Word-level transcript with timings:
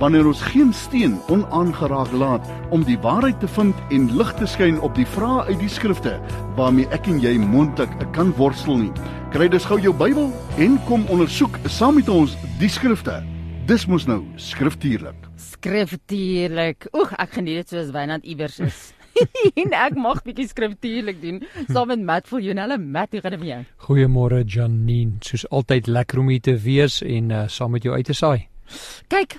wanneer 0.00 0.26
ons 0.26 0.42
geen 0.52 0.72
steen 0.72 1.18
onaangeraak 1.32 2.12
laat 2.12 2.48
om 2.70 2.84
die 2.84 2.98
waarheid 3.02 3.40
te 3.40 3.48
vind 3.48 3.74
en 3.90 4.08
lig 4.16 4.32
te 4.38 4.46
skyn 4.46 4.80
op 4.80 4.94
die 4.98 5.06
vrae 5.06 5.44
uit 5.50 5.58
die 5.60 5.72
skrifte 5.72 6.16
waarmee 6.56 6.88
ek 6.94 7.10
en 7.12 7.20
jy 7.22 7.34
moontlik 7.40 7.92
kan 8.16 8.32
worstel 8.38 8.80
nie. 8.84 8.92
Kry 9.32 9.48
dus 9.48 9.64
gou 9.68 9.78
jou 9.80 9.94
Bybel 9.96 10.32
en 10.60 10.80
kom 10.88 11.06
ondersoek 11.12 11.60
saam 11.66 11.96
met 12.00 12.08
ons 12.12 12.36
die 12.60 12.70
skrifte. 12.72 13.22
Dis 13.68 13.86
mos 13.86 14.08
nou 14.10 14.20
skriftuurlik. 14.36 15.28
Skriftuurlik. 15.40 16.88
Oeg, 16.92 17.14
ek 17.22 17.38
geniet 17.38 17.62
dit 17.62 17.76
soos 17.76 17.92
Wynand 17.94 18.26
iewers 18.28 18.58
is. 18.64 18.80
en 19.62 19.74
ek 19.76 19.96
mag 20.00 20.22
bietjie 20.26 20.48
skriftuurlik 20.50 21.20
doen 21.22 21.40
saam 21.68 21.92
met 21.92 22.02
Matt 22.04 22.28
Viljoen. 22.30 22.60
Matt, 22.90 23.12
hoe 23.12 23.22
gaan 23.22 23.36
dit 23.36 23.42
met 23.42 23.50
jou? 23.52 23.60
Goeiemôre 23.86 24.42
Janine. 24.44 25.20
Soos 25.24 25.46
altyd 25.50 25.86
lekker 25.86 26.22
om 26.22 26.32
hier 26.32 26.42
te 26.42 26.56
wees 26.58 27.00
en 27.06 27.30
uh, 27.30 27.46
saam 27.48 27.76
met 27.76 27.86
jou 27.86 27.94
uit 27.94 28.08
te 28.08 28.16
saai. 28.16 28.48
Kyk, 29.12 29.38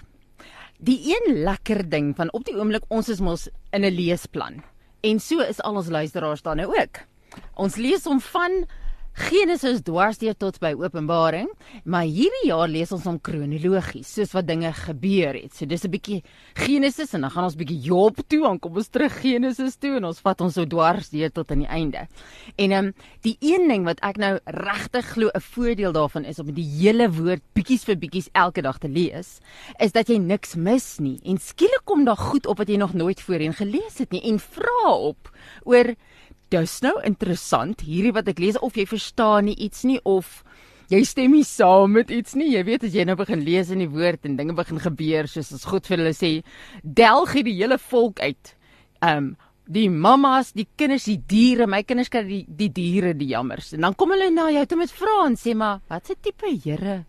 Die 0.84 1.00
een 1.16 1.44
lekker 1.44 1.86
ding 1.90 2.10
van 2.16 2.28
op 2.36 2.44
die 2.44 2.58
oomblik 2.60 2.84
ons 2.92 3.08
is 3.08 3.22
mos 3.24 3.46
in 3.72 3.86
'n 3.88 3.96
leesplan. 3.96 4.64
En 5.00 5.20
so 5.20 5.40
is 5.40 5.62
al 5.62 5.76
ons 5.76 5.88
luisteraars 5.88 6.42
dan 6.42 6.58
nou 6.58 6.76
ook. 6.76 7.00
Ons 7.56 7.76
lees 7.76 8.04
hom 8.04 8.20
van 8.20 8.66
Genesis 9.14 9.84
dwarsdeur 9.86 10.34
tot 10.34 10.56
by 10.58 10.72
Openbaring, 10.74 11.46
maar 11.86 12.08
hierdie 12.10 12.48
jaar 12.48 12.66
lees 12.70 12.90
ons 12.96 13.04
hom 13.06 13.20
kronologies, 13.22 14.10
soos 14.10 14.32
wat 14.34 14.48
dinge 14.48 14.72
gebeur 14.74 15.38
het. 15.38 15.54
So 15.54 15.66
dis 15.70 15.86
'n 15.86 15.92
bietjie 15.92 16.24
Genesis 16.56 17.14
en 17.14 17.22
dan 17.22 17.30
gaan 17.30 17.44
ons 17.44 17.56
bietjie 17.56 17.80
Job 17.80 18.18
toe, 18.28 18.42
dan 18.42 18.60
kom 18.60 18.76
ons 18.76 18.90
terug 18.90 19.14
Genesis 19.22 19.76
toe 19.78 19.98
en 19.98 20.06
ons 20.06 20.20
vat 20.20 20.42
ons 20.42 20.54
so 20.54 20.66
dwarsdeur 20.66 21.32
tot 21.32 21.52
aan 21.52 21.60
die 21.60 21.68
einde. 21.68 22.08
En 22.58 22.72
ehm 22.72 22.86
um, 22.86 22.94
die 23.22 23.38
een 23.40 23.68
ding 23.68 23.86
wat 23.86 24.00
ek 24.02 24.18
nou 24.18 24.40
regtig 24.46 25.06
glo 25.06 25.30
'n 25.34 25.42
voordeel 25.42 25.92
daarvan 25.94 26.26
is 26.26 26.40
om 26.40 26.52
die 26.52 26.66
hele 26.66 27.08
woord 27.10 27.42
bietjies 27.54 27.86
vir 27.86 27.96
bietjies 27.96 28.30
elke 28.34 28.62
dag 28.62 28.80
te 28.80 28.90
lees, 28.90 29.40
is 29.80 29.92
dat 29.92 30.08
jy 30.08 30.18
niks 30.18 30.56
mis 30.56 31.00
nie. 31.00 31.20
En 31.24 31.38
skielik 31.38 31.86
kom 31.86 32.04
daar 32.04 32.18
goed 32.18 32.48
op 32.48 32.58
wat 32.58 32.68
jy 32.68 32.78
nog 32.78 32.94
nooit 32.94 33.22
voorheen 33.22 33.54
gelees 33.54 33.98
het 34.00 34.12
nie 34.12 34.24
en 34.24 34.40
vra 34.40 34.90
op 34.90 35.30
oor 35.66 35.96
dis 36.54 36.76
nou 36.86 36.94
interessant 37.08 37.82
hierdie 37.82 38.14
wat 38.14 38.30
ek 38.30 38.42
lees 38.42 38.60
of 38.62 38.78
jy 38.78 38.86
verstaan 38.90 39.48
nie 39.50 39.56
iets 39.66 39.86
nie 39.90 40.00
of 40.06 40.44
jy 40.92 41.00
stem 41.08 41.34
nie 41.34 41.46
saam 41.48 41.96
met 41.98 42.12
iets 42.14 42.36
nie. 42.38 42.52
Jy 42.54 42.64
weet 42.68 42.86
as 42.88 42.94
jy 42.94 43.06
nou 43.08 43.16
begin 43.18 43.42
lees 43.46 43.72
in 43.74 43.82
die 43.82 43.90
woord 43.90 44.28
en 44.28 44.38
dinge 44.38 44.56
begin 44.58 44.82
gebeur 44.84 45.30
soos 45.32 45.54
ons 45.56 45.66
God 45.70 45.90
vir 45.90 46.04
hulle 46.04 46.14
sê, 46.18 46.34
delg 46.84 47.34
die 47.48 47.58
hele 47.58 47.80
volk 47.82 48.22
uit. 48.22 48.54
Um 49.02 49.34
die 49.64 49.88
mammas, 49.88 50.50
die 50.52 50.66
kinders, 50.76 51.06
die 51.08 51.22
diere, 51.24 51.70
my 51.72 51.86
kinders 51.88 52.10
kry 52.12 52.26
die 52.28 52.42
die 52.52 52.68
diere 52.76 53.14
die 53.16 53.30
jammers. 53.32 53.72
En 53.74 53.88
dan 53.88 53.96
kom 53.96 54.12
hulle 54.12 54.28
na 54.36 54.50
jou 54.52 54.66
toe 54.68 54.80
met 54.82 54.92
vrae 54.92 55.28
en 55.30 55.38
sê 55.40 55.54
maar, 55.56 55.80
wat 55.88 56.10
se 56.12 56.18
tipe 56.20 56.52
Here 56.52 57.04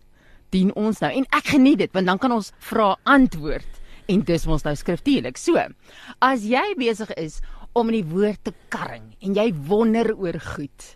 dien 0.55 0.71
ons 0.79 1.01
nou? 1.03 1.11
En 1.11 1.27
ek 1.35 1.51
geniet 1.51 1.83
dit 1.83 1.91
want 1.93 2.07
dan 2.07 2.21
kan 2.21 2.31
ons 2.31 2.53
vra 2.63 2.93
antwoord 3.03 3.81
en 4.07 4.23
dis 4.23 4.47
ons 4.47 4.63
nou 4.63 4.75
skriftuurlik. 4.77 5.37
So, 5.41 5.59
as 6.23 6.47
jy 6.47 6.63
besig 6.79 7.11
is 7.19 7.41
om 7.75 7.91
in 7.91 7.99
die 7.99 8.07
woord 8.07 8.39
te 8.47 8.55
karring 8.71 9.11
en 9.19 9.35
jy 9.35 9.51
wonder 9.67 10.15
oor 10.15 10.39
goed. 10.55 10.95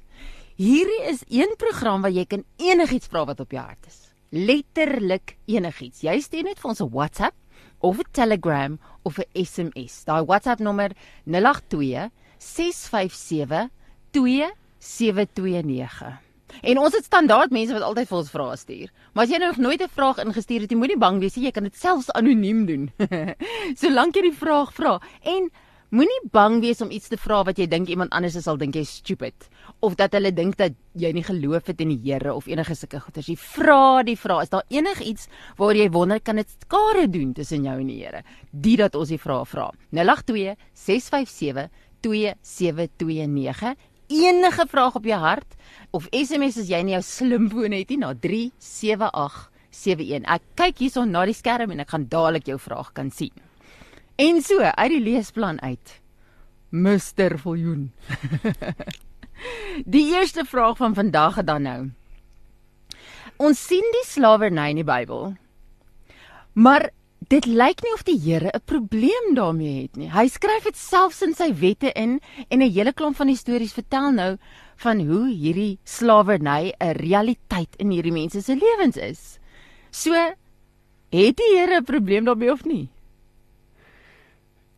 Hierdie 0.59 1.01
is 1.11 1.23
een 1.31 1.55
program 1.59 2.03
waar 2.03 2.15
jy 2.15 2.25
kan 2.27 2.43
enigiets 2.59 3.07
vra 3.11 3.25
wat 3.27 3.39
op 3.43 3.51
jou 3.55 3.63
hart 3.63 3.87
is. 3.87 4.09
Letterlik 4.31 5.37
enigiets. 5.49 6.03
Jy 6.03 6.19
stuur 6.23 6.43
net 6.47 6.59
vir 6.59 6.69
ons 6.69 6.81
'n 6.81 6.89
WhatsApp 6.91 7.35
of 7.79 7.99
'n 7.99 8.05
Telegram 8.11 8.79
of 9.03 9.19
'n 9.19 9.25
SMS. 9.33 10.03
Daai 10.05 10.25
WhatsApp 10.25 10.59
nommer 10.59 10.91
082 11.25 12.09
657 12.37 13.69
2729. 14.11 16.19
En 16.61 16.77
ons 16.77 16.93
het 16.93 17.05
standaard 17.05 17.51
mense 17.51 17.73
wat 17.73 17.81
altyd 17.81 18.07
vir 18.07 18.17
ons 18.17 18.29
vrae 18.29 18.57
stuur. 18.57 18.89
Maar 19.13 19.23
as 19.23 19.31
jy 19.31 19.37
nog 19.37 19.57
nooit 19.57 19.81
'n 19.81 19.87
vraag 19.87 20.17
ingestuur 20.17 20.61
het, 20.61 20.71
jy 20.71 20.77
moenie 20.77 20.97
bang 20.97 21.19
wees 21.19 21.35
nie, 21.35 21.45
jy 21.45 21.51
kan 21.51 21.63
dit 21.63 21.75
selfs 21.75 22.11
anoniem 22.11 22.65
doen. 22.65 22.91
Solank 23.81 24.15
jy 24.15 24.21
die 24.21 24.37
vraag 24.37 24.73
vra 24.73 25.01
en 25.23 25.51
Moenie 25.89 26.21
bang 26.29 26.59
wees 26.61 26.83
om 26.85 26.91
iets 26.93 27.09
te 27.09 27.17
vra 27.17 27.39
wat 27.47 27.57
jy 27.57 27.65
dink 27.65 27.89
iemand 27.89 28.11
anders 28.13 28.35
sal 28.45 28.59
dink 28.61 28.75
jy 28.77 28.83
stupid 28.85 29.49
of 29.81 29.95
dat 29.97 30.13
hulle 30.13 30.29
dink 30.37 30.53
dat 30.59 30.75
jy 30.93 31.09
nie 31.17 31.23
geloof 31.25 31.65
het 31.71 31.81
in 31.81 31.89
die 31.89 31.97
Here 32.03 32.35
of 32.37 32.45
enige 32.45 32.75
sulke 32.77 33.01
goeters. 33.01 33.25
Jy 33.25 33.33
vra 33.41 34.05
die 34.05 34.13
vraag, 34.13 34.45
is 34.45 34.53
daar 34.53 34.69
enigiets 34.69 35.25
waar 35.57 35.73
jy 35.73 35.89
wonder 35.89 36.21
kan 36.21 36.37
dit 36.37 36.45
skade 36.45 37.09
doen 37.09 37.33
tussen 37.33 37.65
jou 37.65 37.73
en 37.81 37.89
die 37.89 37.97
Here? 38.03 38.21
Dit 38.53 38.77
dat 38.83 38.93
ons 39.01 39.09
die 39.09 39.17
vraag 39.17 39.49
vra. 39.49 39.73
082 39.89 40.53
657 40.77 41.73
2729 42.05 43.73
enige 44.13 44.69
vraag 44.69 44.93
op 45.01 45.09
jou 45.09 45.17
hart 45.25 45.57
of 45.89 46.05
SMS 46.13 46.61
as 46.61 46.69
jy 46.69 46.85
nie 46.85 46.93
jou 46.99 47.05
slimfoon 47.09 47.73
het 47.73 47.89
nie 47.89 48.05
na 48.05 48.13
37871. 48.13 50.21
Ek 50.21 50.53
kyk 50.53 50.85
hierson 50.85 51.09
na 51.09 51.25
die 51.25 51.33
skerm 51.33 51.73
en 51.73 51.81
ek 51.81 51.97
gaan 51.97 52.05
dadelik 52.13 52.45
jou 52.53 52.61
vraag 52.61 52.93
kan 52.93 53.09
sien. 53.09 53.33
En 54.19 54.41
so 54.43 54.59
uit 54.59 54.91
die 54.91 54.99
leesplan 54.99 55.61
uit. 55.63 55.91
Mr. 56.69 57.37
Viljoen. 57.39 57.93
die 59.95 60.09
eerste 60.11 60.43
vraag 60.45 60.77
van 60.77 60.93
vandag 60.93 61.39
dan 61.47 61.63
nou. 61.63 61.79
Ons 63.39 63.61
sien 63.69 63.87
die 63.95 64.03
slawerny 64.03 64.73
in 64.73 64.81
die 64.81 64.87
Bybel. 64.87 65.37
Maar 66.51 66.89
dit 67.31 67.47
lyk 67.47 67.85
nie 67.85 67.95
of 67.95 68.03
die 68.03 68.17
Here 68.19 68.51
'n 68.51 68.65
probleem 68.65 69.31
daarmee 69.39 69.87
het 69.87 69.95
nie. 69.95 70.11
Hy 70.11 70.27
skryf 70.27 70.67
dit 70.67 70.75
selfs 70.75 71.23
in 71.23 71.33
sy 71.33 71.53
wette 71.55 71.95
in 71.95 72.19
en 72.49 72.59
'n 72.59 72.71
hele 72.75 72.91
klomp 72.91 73.15
van 73.15 73.35
stories 73.35 73.73
vertel 73.73 74.11
nou 74.11 74.37
van 74.75 74.99
hoe 74.99 75.31
hierdie 75.31 75.79
slawerny 75.83 76.73
'n 76.75 76.91
realiteit 76.91 77.75
in 77.77 77.89
hierdie 77.91 78.11
mense 78.11 78.41
se 78.41 78.55
lewens 78.55 78.97
is. 78.97 79.39
So 79.91 80.11
het 80.11 81.37
die 81.37 81.55
Here 81.55 81.79
'n 81.79 81.83
probleem 81.85 82.25
daarmee 82.25 82.51
of 82.51 82.65
nie? 82.65 82.89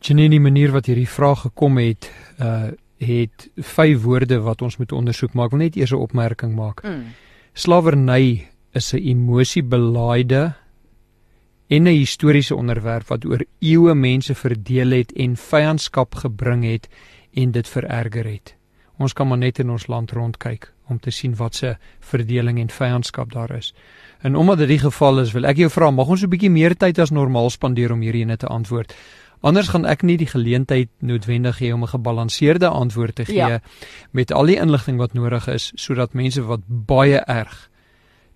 Janine, 0.02 0.34
die 0.34 0.42
manier 0.42 0.72
wat 0.74 0.88
hierdie 0.90 1.08
vraag 1.08 1.46
gekom 1.48 1.78
het, 1.82 2.10
uh 2.38 2.72
het 3.02 3.48
vyf 3.58 4.04
woorde 4.04 4.36
wat 4.44 4.60
ons 4.62 4.76
moet 4.78 4.92
ondersoek, 4.94 5.32
maar 5.34 5.48
ek 5.48 5.54
wil 5.56 5.60
net 5.64 5.76
eers 5.76 5.90
'n 5.90 6.04
opmerking 6.06 6.54
maak. 6.54 6.84
Mm. 6.86 7.14
Slawerny 7.52 8.46
is 8.78 8.94
'n 8.94 9.02
emosiebelaaide 9.02 10.54
en 11.68 11.82
'n 11.82 11.98
historiese 11.98 12.54
onderwerp 12.54 13.08
wat 13.08 13.24
oor 13.24 13.44
eeue 13.58 13.94
mense 13.94 14.34
verdeel 14.34 14.90
het 14.90 15.12
en 15.12 15.36
vyandskap 15.36 16.14
gebring 16.14 16.64
het 16.64 16.88
en 17.34 17.50
dit 17.50 17.68
vererger 17.68 18.24
het. 18.24 18.54
Ons 18.98 19.12
kan 19.12 19.28
maar 19.28 19.38
net 19.38 19.58
in 19.58 19.70
ons 19.70 19.86
land 19.86 20.10
rondkyk 20.10 20.72
om 20.88 20.98
te 21.00 21.10
sien 21.10 21.34
wat 21.36 21.54
se 21.54 21.76
verdeling 22.00 22.58
en 22.58 22.70
vyandskap 22.70 23.32
daar 23.32 23.50
is. 23.56 23.74
En 24.20 24.36
omdat 24.36 24.58
dit 24.58 24.68
die 24.68 24.78
geval 24.78 25.20
is, 25.20 25.32
wil 25.32 25.44
ek 25.44 25.56
jou 25.56 25.70
vra, 25.70 25.90
mag 25.90 26.08
ons 26.08 26.22
'n 26.22 26.28
bietjie 26.28 26.50
meer 26.50 26.76
tyd 26.76 26.98
as 26.98 27.10
normaal 27.10 27.50
spandeer 27.50 27.92
om 27.92 28.00
hierdie 28.00 28.22
ene 28.22 28.36
te 28.36 28.46
antwoord? 28.46 28.94
Anders 29.42 29.72
gaan 29.72 29.84
ek 29.90 30.04
nie 30.06 30.16
die 30.16 30.30
geleentheid 30.30 30.88
noodwendig 31.02 31.58
hê 31.58 31.72
om 31.74 31.82
'n 31.82 31.94
gebalanseerde 31.94 32.68
antwoord 32.68 33.14
te 33.14 33.24
gee 33.24 33.36
ja. 33.36 33.60
met 34.10 34.32
al 34.32 34.46
die 34.46 34.56
inligting 34.56 34.98
wat 34.98 35.12
nodig 35.12 35.48
is 35.48 35.72
sodat 35.74 36.14
mense 36.14 36.42
wat 36.42 36.60
baie 36.66 37.18
erg 37.26 37.70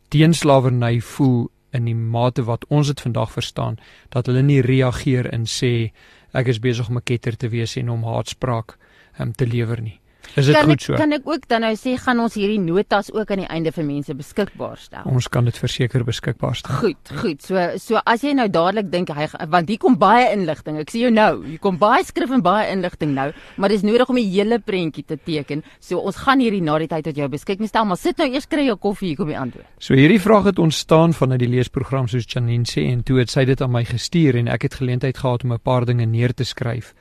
teenslawerny 0.09 1.01
voel 1.01 1.51
in 1.71 1.85
die 1.85 1.95
mate 1.95 2.43
wat 2.43 2.65
ons 2.69 2.87
dit 2.87 3.01
vandag 3.01 3.33
verstaan 3.33 3.79
dat 4.09 4.27
hulle 4.27 4.43
nie 4.43 4.61
reageer 4.61 5.29
en 5.33 5.47
sê 5.47 5.93
ek 6.33 6.51
is 6.53 6.61
besig 6.61 6.89
om 6.89 6.97
'n 6.97 7.05
ketter 7.05 7.37
te 7.37 7.49
wees 7.49 7.77
en 7.77 7.91
om 7.91 8.05
haatspraak 8.05 8.77
um, 9.21 9.33
te 9.33 9.47
lewer 9.47 9.81
nie. 9.83 10.01
Is 10.35 10.47
dit 10.51 10.57
goed 10.69 10.83
so? 10.83 10.97
Kan 10.99 11.13
ek 11.17 11.29
ook 11.29 11.47
dan 11.49 11.65
nou 11.65 11.73
sê 11.79 11.95
gaan 12.01 12.21
ons 12.21 12.35
hierdie 12.37 12.61
notas 12.61 13.13
ook 13.15 13.31
aan 13.31 13.45
die 13.45 13.49
einde 13.53 13.73
vir 13.73 13.87
mense 13.87 14.15
beskikbaar 14.17 14.77
stel? 14.81 15.07
Ons 15.09 15.29
kan 15.33 15.47
dit 15.49 15.59
verseker 15.59 16.05
beskikbaar 16.05 16.57
stel. 16.59 16.79
Goed, 16.83 17.13
goed. 17.23 17.43
So 17.45 17.67
so 17.83 18.01
as 18.05 18.25
jy 18.27 18.35
nou 18.37 18.49
dadelik 18.53 18.91
dink 18.93 19.13
hy 19.15 19.29
want 19.53 19.71
hier 19.71 19.81
kom 19.83 19.99
baie 20.01 20.29
inligting. 20.33 20.81
Ek 20.83 20.91
sien 20.93 21.07
jou 21.07 21.13
nou. 21.15 21.45
Hier 21.47 21.61
kom 21.63 21.79
baie 21.81 22.05
skrif 22.05 22.33
en 22.35 22.43
baie 22.45 22.71
inligting 22.73 23.15
nou, 23.17 23.31
maar 23.57 23.73
dis 23.73 23.85
nodig 23.87 24.09
om 24.13 24.21
die 24.21 24.29
hele 24.29 24.59
prentjie 24.59 25.05
te 25.07 25.17
teken. 25.17 25.63
So 25.81 26.01
ons 26.01 26.19
gaan 26.25 26.43
hierdie 26.43 26.63
na 26.65 26.79
die 26.83 26.91
tyd 26.91 27.07
tot 27.11 27.17
jou 27.17 27.29
beskikking 27.33 27.69
stel, 27.71 27.87
maar 27.89 28.01
sit 28.01 28.19
nou 28.19 28.29
eers 28.33 28.49
kry 28.51 28.67
jou 28.67 28.77
koffie 28.81 29.13
hier 29.13 29.21
kom 29.21 29.31
die 29.33 29.39
antwoord. 29.39 29.69
So 29.79 29.95
hierdie 29.99 30.21
vraag 30.23 30.51
het 30.53 30.63
ontstaan 30.63 31.15
vanuit 31.17 31.43
die 31.45 31.53
leesprogram 31.53 32.09
soos 32.11 32.27
Janine 32.29 32.69
sê 32.69 32.89
en 32.91 33.05
toe 33.07 33.21
het 33.23 33.33
sy 33.33 33.47
dit 33.49 33.61
aan 33.63 33.73
my 33.73 33.85
gestuur 33.87 34.39
en 34.41 34.51
ek 34.53 34.69
het 34.69 34.81
geleentheid 34.81 35.19
gehad 35.19 35.45
om 35.45 35.53
'n 35.53 35.63
paar 35.63 35.85
dinge 35.87 36.07
neer 36.07 36.35
te 36.35 36.45
skryf. 36.45 36.95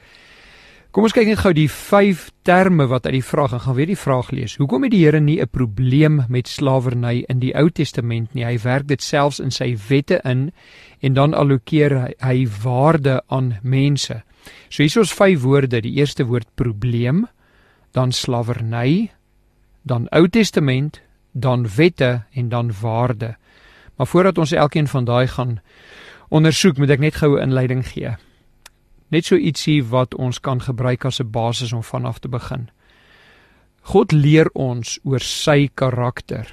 Kom 0.95 1.03
ons 1.03 1.11
kyk 1.11 1.27
net 1.27 1.41
gou 1.43 1.51
die 1.51 1.67
5 1.67 2.29
terme 2.47 2.85
wat 2.87 3.03
uit 3.09 3.17
die 3.17 3.27
vraag 3.27 3.51
en 3.57 3.59
gaan 3.65 3.75
weer 3.75 3.89
die 3.89 3.99
vraag 3.99 4.29
lees. 4.31 4.53
Hoekom 4.55 4.85
het 4.85 4.93
die 4.93 5.01
Here 5.03 5.19
nie 5.19 5.41
'n 5.41 5.49
probleem 5.51 6.23
met 6.29 6.47
slawerny 6.47 7.25
in 7.27 7.39
die 7.39 7.51
Ou 7.53 7.69
Testament 7.69 8.33
nie? 8.33 8.45
Hy 8.45 8.57
werk 8.63 8.87
dit 8.87 9.01
selfs 9.03 9.41
in 9.41 9.51
sy 9.51 9.75
wette 9.89 10.21
in 10.23 10.53
en 11.01 11.13
dan 11.13 11.33
allokeer 11.33 11.99
hy, 11.99 12.13
hy 12.21 12.47
waarde 12.63 13.21
aan 13.27 13.59
mense. 13.61 14.23
So 14.69 14.83
hier 14.83 14.85
is 14.85 14.97
ons 14.97 15.13
vyf 15.13 15.41
woorde. 15.41 15.81
Die 15.81 15.99
eerste 15.99 16.23
woord 16.25 16.47
probleem, 16.55 17.27
dan 17.91 18.11
slawerny, 18.11 19.11
dan 19.83 20.07
Ou 20.11 20.27
Testament, 20.29 21.01
dan 21.33 21.67
wette 21.75 22.23
en 22.33 22.49
dan 22.49 22.71
waarde. 22.81 23.35
Maar 23.97 24.07
voordat 24.07 24.37
ons 24.37 24.51
elkeen 24.51 24.87
van 24.87 25.05
daai 25.05 25.27
gaan 25.27 25.59
ondersoek, 26.29 26.77
moet 26.77 26.89
ek 26.89 26.99
net 26.99 27.15
gou 27.15 27.35
'n 27.35 27.41
inleiding 27.41 27.85
gee. 27.85 28.15
Net 29.13 29.25
so 29.25 29.37
ietsie 29.37 29.83
wat 29.83 30.15
ons 30.15 30.39
kan 30.39 30.61
gebruik 30.61 31.05
as 31.05 31.19
'n 31.19 31.31
basis 31.31 31.73
om 31.73 31.83
vanaf 31.83 32.19
te 32.19 32.27
begin. 32.27 32.69
God 33.81 34.11
leer 34.11 34.49
ons 34.53 34.99
oor 35.03 35.19
sy 35.19 35.69
karakter 35.73 36.49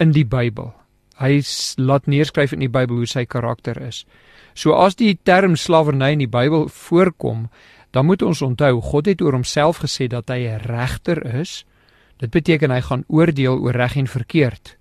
in 0.00 0.12
die 0.12 0.24
Bybel. 0.24 0.72
Hy 1.18 1.42
laat 1.76 2.06
neerskryf 2.06 2.52
in 2.52 2.60
die 2.60 2.72
Bybel 2.72 2.96
hoe 2.96 3.06
sy 3.06 3.24
karakter 3.26 3.80
is. 3.82 4.06
So 4.54 4.72
as 4.72 4.94
die 4.94 5.18
term 5.22 5.56
slawerny 5.56 6.12
in 6.12 6.18
die 6.18 6.30
Bybel 6.30 6.68
voorkom, 6.68 7.48
dan 7.90 8.06
moet 8.06 8.22
ons 8.22 8.42
onthou 8.42 8.80
God 8.80 9.06
het 9.06 9.22
oor 9.22 9.32
homself 9.32 9.82
gesê 9.82 10.08
dat 10.08 10.28
hy 10.28 10.46
'n 10.46 10.60
regter 10.64 11.40
is. 11.40 11.64
Dit 12.18 12.30
beteken 12.30 12.70
hy 12.70 12.80
gaan 12.80 13.04
oordeel 13.08 13.58
oor 13.58 13.72
reg 13.72 13.96
en 13.96 14.06
verkeerd. 14.06 14.76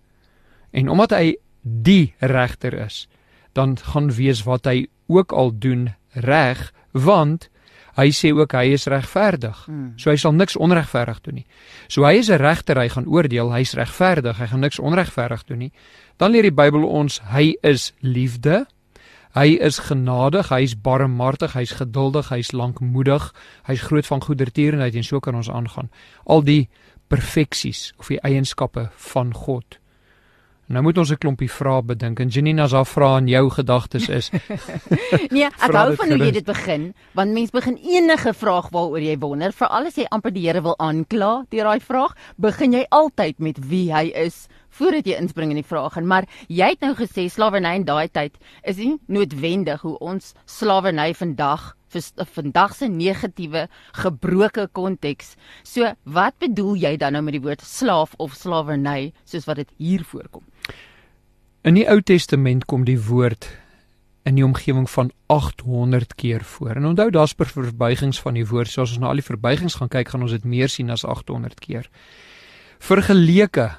En 0.72 0.89
omdat 0.89 1.12
hy 1.12 1.36
die 1.62 2.13
regter 2.19 2.74
is, 2.74 3.07
dan 3.54 3.78
gaan 3.78 4.12
wees 4.12 4.44
wat 4.44 4.66
hy 4.66 4.88
ook 5.07 5.31
al 5.31 5.51
doen 5.60 5.94
reg 6.13 6.74
want 6.92 7.50
hy 7.98 8.12
sê 8.13 8.31
ook 8.31 8.54
hy 8.54 8.74
is 8.78 8.86
regverdig. 8.86 9.66
Hmm. 9.66 9.94
So 9.98 10.12
hy 10.12 10.18
sal 10.22 10.36
niks 10.38 10.56
onregverdig 10.56 11.22
doen 11.25 11.39
nie. 11.42 11.45
So 11.88 12.06
hy 12.06 12.19
is 12.22 12.30
'n 12.30 12.38
regter, 12.38 12.78
hy 12.78 12.89
gaan 12.89 13.07
oordeel, 13.07 13.51
hy's 13.51 13.74
regverdig, 13.74 14.38
hy 14.38 14.48
gaan 14.48 14.60
niks 14.60 14.80
onregverdig 14.80 15.45
doen 15.45 15.57
nie. 15.57 15.72
Dan 16.18 16.31
leer 16.31 16.44
die 16.44 16.51
Bybel 16.51 16.84
ons 16.84 17.19
hy 17.34 17.56
is 17.63 17.94
liefde. 18.01 18.68
Hy 19.34 19.57
is 19.62 19.80
genadig, 19.80 20.50
hy's 20.50 20.74
barmhartig, 20.75 21.54
hy's 21.54 21.72
geduldig, 21.72 22.30
hy's 22.30 22.51
lankmoedig, 22.51 23.34
hy's 23.68 23.81
groot 23.81 24.06
van 24.06 24.22
goedertierenheid 24.22 24.95
en 24.95 25.04
so 25.04 25.19
kan 25.19 25.36
ons 25.36 25.50
aangaan. 25.50 25.89
Al 26.25 26.42
die 26.42 26.69
perfeksies 27.07 27.94
of 27.98 28.07
die 28.07 28.22
eienskappe 28.25 28.89
van 29.13 29.34
God. 29.34 29.78
Nou 30.67 30.81
moet 30.83 30.97
ons 30.97 31.11
'n 31.11 31.17
klompie 31.17 31.47
vrae 31.47 31.81
bedink 31.81 32.19
en 32.19 32.27
Janina 32.27 32.67
se 32.67 32.83
vrae 32.85 33.15
aan 33.15 33.27
jou 33.27 33.49
gedagtes 33.49 34.09
is. 34.09 34.29
nee, 35.35 35.45
ek 35.47 35.71
hou 35.71 35.95
van 35.95 36.09
hoe 36.11 36.17
jy 36.19 36.31
dit 36.31 36.45
begin, 36.45 36.93
want 37.15 37.31
mense 37.31 37.55
begin 37.55 37.77
enige 37.77 38.33
vraag 38.33 38.67
waaroor 38.75 38.99
jy 38.99 39.15
wonder, 39.17 39.53
veral 39.55 39.87
as 39.87 39.95
jy 39.95 40.03
amper 40.11 40.33
die 40.35 40.43
Here 40.43 40.61
wil 40.61 40.75
aankla 40.77 41.45
deur 41.49 41.63
daai 41.63 41.79
vraag, 41.79 42.17
begin 42.35 42.73
jy 42.73 42.83
altyd 42.91 43.39
met 43.39 43.63
wie 43.69 43.93
hy 43.93 44.11
is 44.11 44.47
voordat 44.77 45.07
jy 45.07 45.15
inspring 45.15 45.55
in 45.55 45.61
die 45.61 45.65
vraag 45.65 45.95
en 45.97 46.05
maar 46.05 46.27
jy 46.51 46.67
het 46.75 46.83
nou 46.83 46.93
gesê 46.99 47.29
slawerny 47.31 47.77
in 47.79 47.87
daai 47.87 48.11
tyd 48.11 48.35
is 48.63 48.77
nie 48.77 48.97
noodwendig 49.07 49.81
hoe 49.81 49.95
ons 50.03 50.33
slawerny 50.45 51.13
vandag 51.15 51.77
vir 51.93 52.27
vandag 52.35 52.75
se 52.75 52.89
negatiewe 52.91 53.67
gebroke 53.95 54.67
konteks. 54.75 55.35
So, 55.63 55.93
wat 56.03 56.35
bedoel 56.43 56.75
jy 56.75 56.97
dan 56.99 57.15
nou 57.15 57.23
met 57.23 57.37
die 57.37 57.43
woord 57.43 57.63
slaaf 57.63 58.15
of 58.19 58.35
slawerny 58.35 59.13
soos 59.23 59.47
wat 59.47 59.63
dit 59.63 59.71
hier 59.77 60.03
voorkom? 60.03 60.43
In 61.67 61.75
die 61.75 61.87
Ou 61.91 61.99
Testament 61.99 62.63
kom 62.63 62.85
die 62.87 62.99
woord 63.09 63.49
in 64.27 64.37
die 64.37 64.43
omgewing 64.45 64.85
van 64.87 65.09
800 65.27 66.13
keer 66.15 66.45
voor. 66.47 66.77
En 66.79 66.85
onthou 66.93 67.09
daar's 67.11 67.33
per 67.35 67.49
verbuigings 67.51 68.21
van 68.23 68.37
die 68.39 68.45
woord. 68.47 68.71
So 68.71 68.85
as 68.85 68.93
ons 68.95 69.01
na 69.03 69.09
al 69.11 69.19
die 69.19 69.25
verbuigings 69.25 69.75
gaan 69.75 69.91
kyk, 69.91 70.13
gaan 70.13 70.23
ons 70.23 70.31
dit 70.31 70.47
meer 70.47 70.71
sien 70.71 70.93
as 70.93 71.03
800 71.03 71.59
keer. 71.59 71.89
Vergeleke 72.79 73.73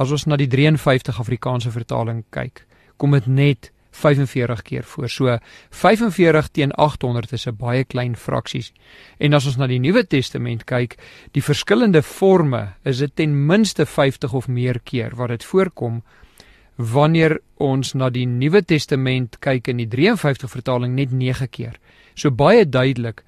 as 0.00 0.16
ons 0.16 0.24
na 0.24 0.40
die 0.40 0.48
53 0.48 1.20
Afrikaanse 1.20 1.74
vertaling 1.76 2.24
kyk, 2.32 2.64
kom 2.96 3.12
dit 3.12 3.28
net 3.28 3.70
45 3.92 4.62
keer 4.64 4.88
voor. 4.88 5.12
So 5.12 5.38
45 5.76 6.48
teen 6.56 6.72
800 6.72 7.32
is 7.36 7.46
'n 7.46 7.56
baie 7.56 7.84
klein 7.84 8.16
fraksies. 8.16 8.72
En 9.20 9.34
as 9.34 9.46
ons 9.46 9.56
na 9.56 9.66
die 9.66 9.80
Nuwe 9.80 10.06
Testament 10.06 10.64
kyk, 10.64 10.96
die 11.32 11.42
verskillende 11.42 12.02
forme, 12.02 12.76
is 12.84 12.98
dit 12.98 13.16
ten 13.16 13.46
minste 13.46 13.84
50 13.86 14.32
of 14.32 14.48
meer 14.48 14.80
keer 14.80 15.12
wat 15.16 15.28
dit 15.28 15.44
voorkom 15.44 16.02
wanneer 16.76 17.38
ons 17.56 17.94
na 17.94 18.10
die 18.10 18.26
Nuwe 18.26 18.62
Testament 18.62 19.38
kyk 19.40 19.68
in 19.68 19.76
die 19.76 19.88
53 19.88 20.50
vertaling 20.50 20.94
net 20.94 21.12
9 21.12 21.48
keer. 21.48 21.80
So 22.14 22.30
baie 22.30 22.64
duidelik 22.64 23.24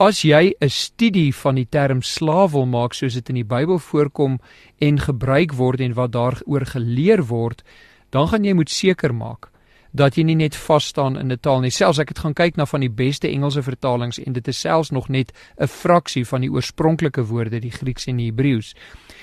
As 0.00 0.22
jy 0.24 0.54
'n 0.60 0.68
studie 0.68 1.34
van 1.34 1.56
die 1.56 1.68
term 1.68 2.00
slaaf 2.00 2.52
wil 2.52 2.64
maak 2.64 2.94
soos 2.94 3.14
dit 3.14 3.28
in 3.28 3.34
die 3.34 3.44
Bybel 3.44 3.78
voorkom 3.78 4.40
en 4.78 4.98
gebruik 4.98 5.52
word 5.52 5.80
en 5.80 5.92
wat 5.92 6.12
daaroor 6.12 6.64
geleer 6.64 7.22
word, 7.28 7.62
dan 8.10 8.28
gaan 8.28 8.44
jy 8.44 8.54
moet 8.54 8.70
seker 8.70 9.14
maak 9.14 9.50
dat 9.92 10.16
jy 10.16 10.22
nie 10.22 10.36
net 10.36 10.56
vas 10.56 10.86
staan 10.86 11.18
in 11.18 11.32
'n 11.32 11.38
taal 11.40 11.60
nie. 11.60 11.70
Selfs 11.70 11.98
ek 11.98 12.08
het 12.08 12.18
gaan 12.18 12.34
kyk 12.34 12.56
na 12.56 12.66
van 12.66 12.80
die 12.80 12.90
beste 12.90 13.28
Engelse 13.28 13.62
vertalings 13.62 14.18
en 14.18 14.32
dit 14.32 14.48
is 14.48 14.60
selfs 14.60 14.90
nog 14.90 15.08
net 15.08 15.32
'n 15.58 15.66
fraksie 15.66 16.24
van 16.24 16.40
die 16.40 16.50
oorspronklike 16.50 17.24
woorde, 17.24 17.60
die 17.60 17.70
Grieks 17.70 18.06
en 18.06 18.16
die 18.16 18.30
Hebreëus. 18.30 18.74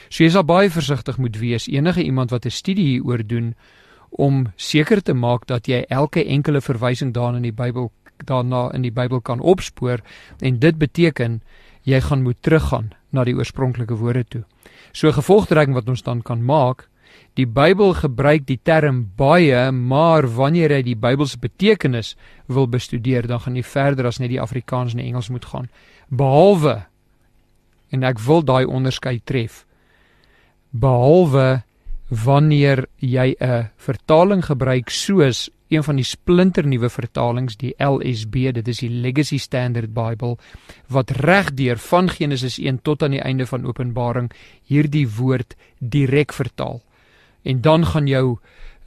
So 0.09 0.23
jy 0.23 0.29
sal 0.29 0.43
baie 0.43 0.69
versigtig 0.69 1.17
moet 1.17 1.37
wees 1.37 1.67
enige 1.67 2.03
iemand 2.03 2.31
wat 2.31 2.45
'n 2.45 2.51
studie 2.51 2.85
hieroor 2.85 3.27
doen 3.27 3.55
om 4.09 4.47
seker 4.55 5.01
te 5.03 5.13
maak 5.13 5.45
dat 5.47 5.67
jy 5.67 5.85
elke 5.89 6.25
enkele 6.25 6.61
verwysing 6.61 7.13
daarin 7.13 7.35
in 7.35 7.41
die 7.41 7.51
Bybel 7.51 7.91
daarna 8.25 8.71
in 8.73 8.81
die 8.81 8.91
Bybel 8.91 9.21
kan 9.21 9.39
opspoor 9.39 10.01
en 10.39 10.59
dit 10.59 10.77
beteken 10.77 11.41
jy 11.83 12.01
gaan 12.01 12.23
moet 12.23 12.41
teruggaan 12.41 12.91
na 13.09 13.23
die 13.23 13.35
oorspronklike 13.35 13.95
woorde 13.95 14.23
toe. 14.23 14.43
So 14.91 15.11
gevolgtrekking 15.11 15.73
wat 15.73 15.89
ons 15.89 16.03
dan 16.03 16.21
kan 16.21 16.43
maak 16.43 16.87
Die 17.37 17.45
Bybel 17.45 17.91
gebruik 17.93 18.47
die 18.49 18.57
term 18.65 19.03
baie, 19.17 19.67
maar 19.71 20.25
wanneer 20.25 20.71
jy 20.73 20.81
die 20.87 20.97
Bybel 20.97 21.27
se 21.29 21.37
betekenis 21.37 22.15
wil 22.49 22.65
bestudeer, 22.65 23.27
dan 23.29 23.43
gaan 23.43 23.59
jy 23.59 23.61
verder 23.61 24.07
as 24.09 24.17
net 24.17 24.31
die 24.31 24.41
Afrikaans 24.41 24.95
en 24.95 25.03
die 25.03 25.09
Engels 25.11 25.29
moet 25.29 25.45
gaan. 25.45 25.67
Behalwe 26.09 26.87
en 27.93 28.07
ek 28.09 28.23
wil 28.25 28.41
daai 28.41 28.65
onderskeid 28.65 29.21
tref. 29.29 29.67
Behalwe 30.73 31.61
wanneer 32.09 32.87
jy 32.97 33.35
'n 33.37 33.69
vertaling 33.77 34.41
gebruik 34.41 34.89
soos 34.89 35.51
een 35.69 35.83
van 35.83 35.95
die 35.95 36.05
splinternuwe 36.05 36.89
vertalings, 36.89 37.57
die 37.57 37.75
LSB, 37.77 38.51
dit 38.53 38.67
is 38.67 38.79
die 38.79 38.89
Legacy 38.89 39.37
Standard 39.37 39.93
Bible 39.93 40.37
wat 40.87 41.11
regdeur 41.11 41.77
van 41.77 42.09
Genesis 42.09 42.57
1 42.57 42.81
tot 42.81 43.03
aan 43.03 43.11
die 43.11 43.21
einde 43.21 43.45
van 43.45 43.65
Openbaring 43.65 44.31
hierdie 44.63 45.07
woord 45.07 45.55
direk 45.79 46.33
vertaal 46.33 46.81
en 47.47 47.63
dan 47.63 47.87
gaan 47.93 48.11
jou 48.11 48.37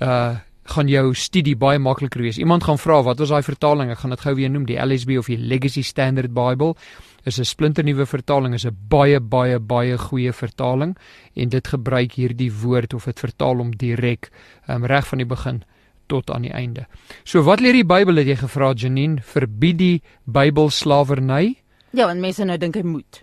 uh 0.00 0.36
gaan 0.70 0.88
jou 0.88 1.14
studie 1.18 1.56
baie 1.58 1.80
makliker 1.82 2.22
wees. 2.22 2.38
Iemand 2.38 2.62
gaan 2.64 2.78
vra 2.78 3.00
wat 3.02 3.18
was 3.18 3.32
daai 3.32 3.42
vertaling? 3.42 3.90
Ek 3.90 4.04
gaan 4.04 4.14
dit 4.14 4.20
gou 4.22 4.34
weer 4.38 4.50
noem, 4.52 4.68
die 4.68 4.78
LSB 4.78 5.16
of 5.18 5.26
die 5.26 5.38
Legacy 5.38 5.82
Standard 5.82 6.34
Bible. 6.36 6.76
Is 7.24 7.40
'n 7.40 7.44
splinternuwe 7.44 8.06
vertaling, 8.06 8.54
is 8.54 8.66
'n 8.66 8.76
baie 8.88 9.20
baie 9.20 9.58
baie 9.58 9.98
goeie 9.98 10.32
vertaling 10.32 10.96
en 11.34 11.48
dit 11.48 11.68
gebruik 11.68 12.12
hierdie 12.12 12.52
woord 12.52 12.94
of 12.94 13.04
dit 13.04 13.18
vertaal 13.18 13.56
hom 13.56 13.76
direk 13.76 14.30
um, 14.68 14.84
reg 14.84 15.06
van 15.06 15.18
die 15.18 15.26
begin 15.26 15.62
tot 16.06 16.30
aan 16.30 16.42
die 16.42 16.52
einde. 16.52 16.86
So 17.24 17.42
wat 17.42 17.60
leer 17.60 17.72
die 17.72 17.84
Bybel 17.84 18.16
het 18.16 18.26
jy 18.26 18.36
gevra 18.36 18.72
Janine? 18.74 19.22
Verbied 19.22 19.78
die 19.78 20.02
Bybel 20.24 20.70
slawerny? 20.70 21.56
Ja, 21.92 22.08
en 22.10 22.20
mense 22.20 22.44
nou 22.44 22.58
dink 22.58 22.74
hy 22.74 22.82
moet. 22.82 23.22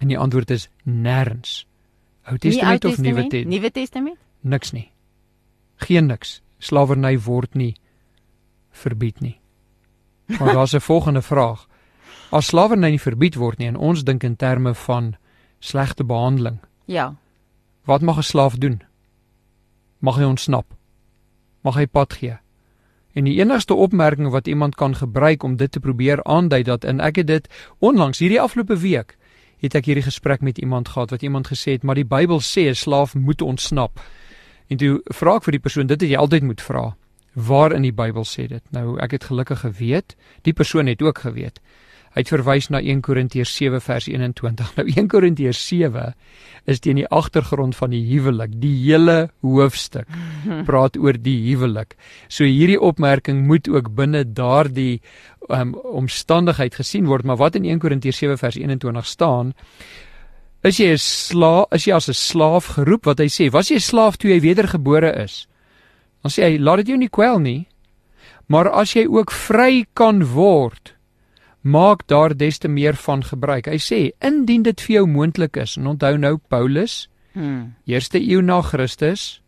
En 0.00 0.08
die 0.08 0.18
antwoord 0.18 0.50
is 0.50 0.68
nêrens. 0.84 1.64
Ou 2.28 2.38
Testament 2.38 2.84
of 2.84 2.98
Nuwe 2.98 3.22
Testament? 3.28 3.48
Nuwe 3.48 3.70
Testament? 3.70 4.23
Niks 4.44 4.72
nie. 4.72 4.92
Geen 5.76 6.06
niks. 6.06 6.42
Slawerny 6.58 7.18
word 7.18 7.54
nie 7.54 7.76
verbied 8.70 9.20
nie. 9.20 9.40
Maar 10.38 10.52
daar's 10.52 10.74
'n 10.74 10.80
volgende 10.80 11.22
vraag. 11.22 11.68
As 12.30 12.46
slawerny 12.46 12.90
nie 12.90 13.00
verbied 13.00 13.34
word 13.34 13.58
nie 13.58 13.68
en 13.68 13.76
ons 13.76 14.04
dink 14.04 14.22
in 14.22 14.36
terme 14.36 14.74
van 14.74 15.16
slegte 15.58 16.04
behandeling. 16.04 16.58
Ja. 16.84 17.14
Wat 17.84 18.00
mag 18.00 18.16
'n 18.16 18.22
slaaf 18.22 18.56
doen? 18.56 18.82
Mag 19.98 20.16
hy 20.16 20.24
ontsnap? 20.24 20.66
Mag 21.60 21.74
hy 21.74 21.86
pad 21.86 22.12
gee? 22.12 22.38
En 23.12 23.24
die 23.24 23.38
enigste 23.38 23.74
opmerking 23.74 24.30
wat 24.30 24.46
iemand 24.46 24.74
kan 24.74 24.94
gebruik 24.94 25.42
om 25.42 25.56
dit 25.56 25.72
te 25.72 25.80
probeer 25.80 26.22
aandui 26.24 26.62
dat 26.62 26.84
en 26.84 27.00
ek 27.00 27.16
het 27.16 27.26
dit 27.26 27.48
onlangs 27.78 28.18
hierdie 28.18 28.40
afgelope 28.40 28.76
week 28.76 29.16
het 29.64 29.74
ek 29.74 29.84
hierdie 29.84 30.04
gesprek 30.04 30.40
met 30.40 30.58
iemand 30.58 30.88
gehad 30.88 31.10
wat 31.10 31.22
iemand 31.22 31.48
gesê 31.48 31.78
het 31.78 31.82
maar 31.82 31.94
die 31.94 32.08
Bybel 32.08 32.40
sê 32.40 32.68
'n 32.68 32.74
slaaf 32.74 33.14
moet 33.14 33.42
ontsnap. 33.42 34.00
En 34.68 34.80
toe 34.80 34.98
vra 35.12 35.36
ek 35.38 35.48
vir 35.48 35.58
die 35.58 35.64
persoon, 35.66 35.88
dit 35.90 36.00
het 36.00 36.10
jy 36.10 36.20
altyd 36.20 36.46
moet 36.48 36.62
vra. 36.64 36.84
Waar 37.34 37.74
in 37.74 37.82
die 37.82 37.94
Bybel 37.94 38.24
sê 38.28 38.46
dit? 38.48 38.62
Nou, 38.72 38.94
ek 39.02 39.18
het 39.18 39.26
gelukkig 39.30 39.64
geweet, 39.64 40.14
die 40.46 40.54
persoon 40.54 40.86
het 40.86 41.02
ook 41.02 41.24
geweet. 41.26 41.60
Hy 42.14 42.22
het 42.22 42.30
verwys 42.30 42.68
na 42.70 42.78
1 42.78 43.00
Korintiërs 43.02 43.50
7 43.58 43.80
vers 43.82 44.06
21. 44.06 44.68
Nou 44.76 44.84
1 44.86 45.08
Korintiërs 45.10 45.58
7 45.66 46.12
is 46.70 46.78
teen 46.80 47.00
die 47.00 47.08
agtergrond 47.10 47.74
van 47.74 47.90
die 47.90 48.04
huwelik. 48.06 48.54
Die 48.62 48.74
hele 48.84 49.32
hoofstuk 49.42 50.06
praat 50.68 50.94
oor 50.96 51.18
die 51.18 51.40
huwelik. 51.48 51.96
So 52.30 52.46
hierdie 52.46 52.78
opmerking 52.78 53.42
moet 53.48 53.66
ook 53.68 53.90
binne 53.98 54.22
daardie 54.30 55.02
um, 55.50 55.74
omstandigheid 55.74 56.78
gesien 56.78 57.10
word, 57.10 57.26
maar 57.26 57.42
wat 57.42 57.58
in 57.58 57.66
1 57.66 57.82
Korintiërs 57.82 58.22
7 58.22 58.38
vers 58.38 58.60
21 58.62 59.10
staan, 59.10 59.50
is 60.64 60.78
jy 60.80 60.92
'n 60.92 60.98
slaaf, 60.98 61.66
is 61.72 61.84
jy 61.86 61.94
as 61.94 62.08
'n 62.08 62.14
slaaf 62.14 62.64
geroep 62.76 63.04
wat 63.06 63.18
hy 63.18 63.28
sê, 63.28 63.50
was 63.50 63.68
jy 63.68 63.76
'n 63.76 63.80
slaaf 63.90 64.16
toe 64.16 64.30
jy 64.30 64.40
wedergebore 64.40 65.12
is? 65.24 65.46
Dan 66.22 66.30
sê 66.30 66.42
hy, 66.42 66.58
laat 66.58 66.76
dit 66.76 66.88
jou 66.88 66.98
nie 66.98 67.08
kwel 67.08 67.38
nie. 67.38 67.68
Maar 68.48 68.70
as 68.70 68.94
jy 68.94 69.06
ook 69.06 69.30
vry 69.30 69.86
kan 69.94 70.24
word, 70.24 70.94
maak 71.62 72.06
daar 72.06 72.36
des 72.36 72.58
te 72.58 72.68
meer 72.68 72.94
van 72.94 73.22
gebruik. 73.22 73.66
Hy 73.66 73.78
sê 73.80 74.10
indien 74.20 74.62
dit 74.62 74.80
vir 74.80 74.96
jou 74.96 75.06
moontlik 75.06 75.56
is 75.56 75.76
en 75.76 75.86
onthou 75.86 76.16
nou 76.18 76.36
Paulus, 76.48 77.08
hmm. 77.32 77.74
eerste 77.86 78.20
eeu 78.20 78.42
na 78.42 78.60
Christus, 78.62 79.40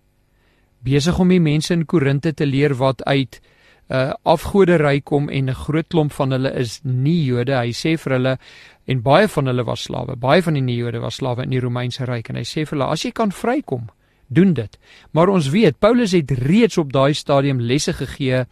besig 0.80 1.18
om 1.18 1.28
die 1.28 1.40
mense 1.40 1.74
in 1.74 1.84
Korinte 1.84 2.32
te 2.32 2.46
leer 2.46 2.74
wat 2.74 3.02
uit 3.04 3.40
'n 3.88 3.94
uh, 3.94 4.12
afgoderry 4.24 5.00
kom 5.00 5.28
en 5.28 5.50
'n 5.50 5.54
groot 5.54 5.88
klomp 5.88 6.12
van 6.12 6.30
hulle 6.30 6.52
is 6.58 6.80
nie 6.82 7.24
Jode. 7.24 7.54
Hy 7.54 7.72
sê 7.72 7.96
vir 7.98 8.12
hulle 8.12 8.38
en 8.86 9.02
baie 9.02 9.28
van 9.28 9.46
hulle 9.46 9.64
was 9.64 9.82
slawe. 9.82 10.16
Baie 10.16 10.42
van 10.42 10.54
die 10.54 10.62
nie-Jode 10.62 11.00
was 11.00 11.14
slawe 11.14 11.42
in 11.42 11.50
die 11.50 11.60
Romeinse 11.60 12.04
ryk 12.04 12.30
en 12.30 12.36
hy 12.36 12.44
sê 12.44 12.64
vir 12.64 12.78
hulle 12.78 12.90
as 12.92 13.02
jy 13.04 13.10
kan 13.10 13.32
vrykom, 13.32 13.88
doen 14.28 14.54
dit. 14.54 14.78
Maar 15.12 15.28
ons 15.28 15.48
weet 15.50 15.78
Paulus 15.78 16.12
het 16.12 16.30
reeds 16.30 16.78
op 16.78 16.92
daai 16.92 17.14
stadium 17.14 17.60
lesse 17.60 17.92
gegee 17.92 18.44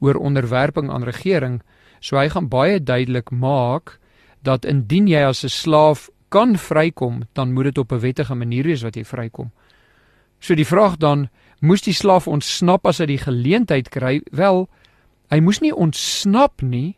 oor 0.00 0.14
onderwerping 0.14 0.90
aan 0.90 1.04
regering 1.04 1.62
So 2.00 2.18
hy 2.20 2.28
gaan 2.30 2.48
baie 2.48 2.78
duidelik 2.82 3.30
maak 3.30 3.98
dat 4.46 4.64
indien 4.64 5.08
jy 5.08 5.24
as 5.26 5.44
'n 5.44 5.48
slaaf 5.48 6.10
kan 6.28 6.56
vrykom, 6.56 7.22
dan 7.32 7.52
moet 7.52 7.64
dit 7.64 7.78
op 7.78 7.92
'n 7.92 8.00
wettige 8.00 8.34
manier 8.34 8.64
wees 8.64 8.82
wat 8.82 8.96
jy 8.96 9.04
vrykom. 9.04 9.50
So 10.40 10.54
die 10.54 10.66
vraag 10.66 10.96
dan, 10.96 11.28
moes 11.60 11.82
die 11.82 11.94
slaaf 11.94 12.28
ontsnap 12.28 12.86
as 12.86 12.98
hy 12.98 13.06
die 13.06 13.18
geleentheid 13.18 13.88
kry? 13.88 14.20
Wel, 14.30 14.68
hy 15.30 15.40
moes 15.40 15.60
nie 15.60 15.74
ontsnap 15.74 16.62
nie, 16.62 16.96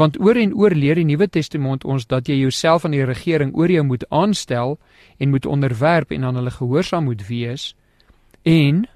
want 0.00 0.16
oor 0.20 0.38
en 0.40 0.54
oor 0.56 0.72
leer 0.72 0.96
die 0.96 1.04
Nuwe 1.04 1.28
Testament 1.28 1.84
ons 1.84 2.06
dat 2.08 2.28
jy 2.28 2.38
jouself 2.40 2.86
aan 2.86 2.96
die 2.96 3.04
regering 3.04 3.52
oor 3.58 3.70
jou 3.70 3.84
moet 3.84 4.06
aanstel 4.08 4.78
en 5.18 5.34
moet 5.34 5.46
onderwerp 5.46 6.14
en 6.16 6.24
aan 6.24 6.40
hulle 6.40 6.54
gehoorsaam 6.56 7.04
moet 7.10 7.26
wees 7.28 7.74
en 8.48 8.86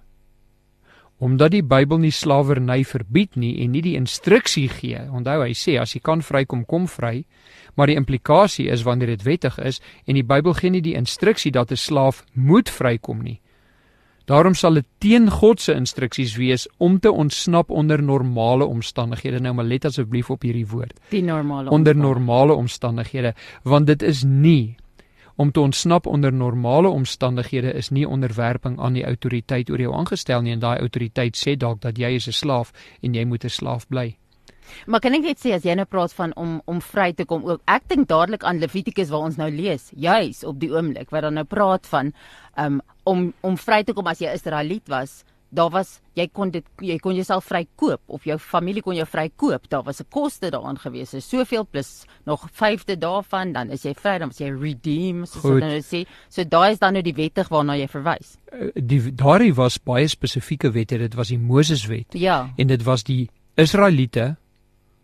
omdat 1.25 1.55
die 1.55 1.63
Bybel 1.63 2.01
nie 2.03 2.13
slawerny 2.13 2.83
verbied 2.85 3.37
nie 3.41 3.55
en 3.63 3.71
nie 3.73 3.81
die 3.85 3.95
instruksie 3.97 4.67
gee. 4.69 4.99
Onthou 5.15 5.39
hy 5.45 5.55
sê 5.57 5.79
as 5.81 5.95
jy 5.95 6.03
kan 6.05 6.21
vrykom, 6.21 6.65
kom 6.69 6.89
vry, 6.91 7.23
maar 7.79 7.89
die 7.89 7.97
implikasie 7.97 8.67
is 8.73 8.83
wanneer 8.85 9.15
dit 9.15 9.25
wettig 9.25 9.57
is 9.63 9.81
en 10.05 10.19
die 10.19 10.27
Bybel 10.27 10.57
gee 10.59 10.75
nie 10.75 10.83
die 10.85 10.97
instruksie 10.99 11.53
dat 11.55 11.71
'n 11.71 11.81
slaaf 11.81 12.25
moet 12.35 12.69
vrykom 12.69 13.23
nie. 13.23 13.41
Daarom 14.25 14.55
sal 14.55 14.75
dit 14.75 14.87
teen 14.99 15.29
God 15.31 15.61
se 15.61 15.75
instruksies 15.77 16.37
wees 16.41 16.69
om 16.79 17.01
te 17.01 17.13
ontsnap 17.13 17.71
onder 17.71 18.03
normale 18.03 18.65
omstandighede. 18.65 19.41
Nou 19.41 19.55
maar 19.55 19.65
let 19.69 19.85
asseblief 19.85 20.31
op 20.31 20.43
hierdie 20.43 20.67
woord. 20.67 20.97
Die 21.11 21.23
normale 21.23 21.71
onder 21.71 21.97
normale 21.97 22.55
omstandighede, 22.55 23.35
want 23.63 23.87
dit 23.87 24.03
is 24.03 24.23
nie 24.25 24.77
om 25.37 25.51
te 25.53 25.61
ontsnap 25.61 26.07
onder 26.07 26.33
normale 26.33 26.89
omstandighede 26.89 27.73
is 27.73 27.91
nie 27.91 28.09
onderwerping 28.09 28.81
aan 28.81 28.95
die 28.95 29.05
autoriteit 29.05 29.71
oor 29.71 29.81
jou 29.81 29.95
aangestel 29.95 30.43
nie 30.43 30.53
en 30.55 30.63
daai 30.63 30.79
autoriteit 30.79 31.37
sê 31.37 31.57
dalk 31.59 31.81
dat 31.83 31.99
jy 31.99 32.15
is 32.15 32.29
'n 32.29 32.33
slaaf 32.33 32.73
en 33.03 33.15
jy 33.15 33.25
moet 33.25 33.45
'n 33.45 33.49
slaaf 33.51 33.89
bly. 33.89 34.17
Maar 34.87 35.01
kan 35.01 35.15
ek 35.15 35.23
net 35.23 35.39
sê 35.39 35.53
as 35.53 35.65
jy 35.65 35.75
nou 35.75 35.87
praat 35.87 36.13
van 36.13 36.33
om 36.37 36.63
om 36.65 36.81
vry 36.81 37.13
te 37.13 37.25
kom 37.25 37.45
ook 37.45 37.61
ek 37.67 37.89
dink 37.89 38.09
dadelik 38.09 38.45
aan 38.45 38.59
Levitikus 38.59 39.11
waar 39.11 39.27
ons 39.29 39.37
nou 39.37 39.51
lees 39.51 39.91
juis 39.97 40.45
op 40.45 40.61
die 40.61 40.71
oomblik 40.71 41.11
waar 41.11 41.23
dan 41.29 41.35
nou 41.35 41.45
praat 41.45 41.87
van 41.87 42.13
um, 42.57 42.81
om 43.05 43.33
om 43.41 43.57
vry 43.57 43.83
te 43.85 43.93
kom 43.93 44.07
as 44.07 44.21
jy 44.21 44.33
Israeliet 44.35 44.89
was 44.89 45.23
daar 45.55 45.71
was 45.71 45.99
jy 46.19 46.27
kon 46.33 46.51
dit 46.55 46.67
jy 46.83 46.97
kon 47.03 47.15
jouself 47.17 47.47
vry 47.49 47.63
koop 47.79 48.03
of 48.17 48.27
jou 48.27 48.37
familie 48.43 48.83
kon 48.85 48.97
jou 48.97 49.07
vry 49.09 49.29
koop 49.41 49.69
daar 49.71 49.85
was 49.87 50.01
'n 50.01 50.09
koste 50.11 50.51
daaraan 50.51 50.79
gewees. 50.79 51.11
So 51.11 51.21
soveel 51.21 51.67
plus 51.67 52.07
nog 52.25 52.49
5de 52.51 52.99
daarvan 52.99 53.53
dan 53.53 53.71
is 53.71 53.83
jy 53.83 53.95
vry 53.95 54.19
dan 54.19 54.29
as 54.29 54.39
jy 54.39 54.51
redeem 54.51 55.27
soos 55.27 55.43
hulle 55.43 55.61
nou 55.61 55.81
sê. 55.81 56.07
So 56.29 56.45
daai 56.45 56.73
is 56.73 56.79
dan 56.79 56.93
nou 56.93 57.03
die 57.03 57.15
wettig 57.15 57.49
waarna 57.49 57.77
jy 57.77 57.89
verwys. 57.89 58.37
Eh, 58.53 58.71
die 58.75 59.15
daardie 59.15 59.55
was 59.55 59.79
baie 59.79 60.09
spesifieke 60.09 60.71
wette. 60.73 60.99
Dit 60.99 61.15
was 61.15 61.29
die 61.29 61.39
Moseswet. 61.39 62.13
Ja. 62.13 62.53
En 62.57 62.67
dit 62.67 62.83
was 62.83 63.03
die 63.03 63.31
Israeliete 63.55 64.37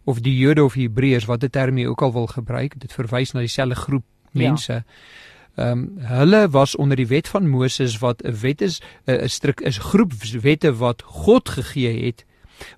of 0.05 0.21
die 0.21 0.37
Jode 0.37 0.65
of 0.65 0.75
Hebreërs 0.75 1.27
wat 1.27 1.41
dit 1.41 1.53
term 1.53 1.79
jy 1.79 1.87
ook 1.87 2.03
al 2.03 2.13
wil 2.13 2.27
gebruik. 2.27 2.81
Dit 2.81 2.93
verwys 2.93 3.33
na 3.33 3.41
dieselfde 3.41 3.75
groep 3.75 4.05
ja. 4.33 4.49
mense. 4.49 4.73
ja. 4.73 4.83
Ehm 5.55 5.71
um, 5.71 5.91
hulle 5.99 6.49
was 6.49 6.77
onder 6.77 6.97
die 6.97 7.07
wet 7.07 7.29
van 7.29 7.49
Moses 7.49 7.99
wat 7.99 8.23
'n 8.25 8.37
wet 8.41 8.61
is 8.61 8.81
'n 9.07 9.29
stryk 9.29 9.61
is 9.61 9.79
groep 9.79 10.13
wette 10.43 10.77
wat 10.77 11.03
God 11.03 11.49
gegee 11.49 12.05
het 12.07 12.25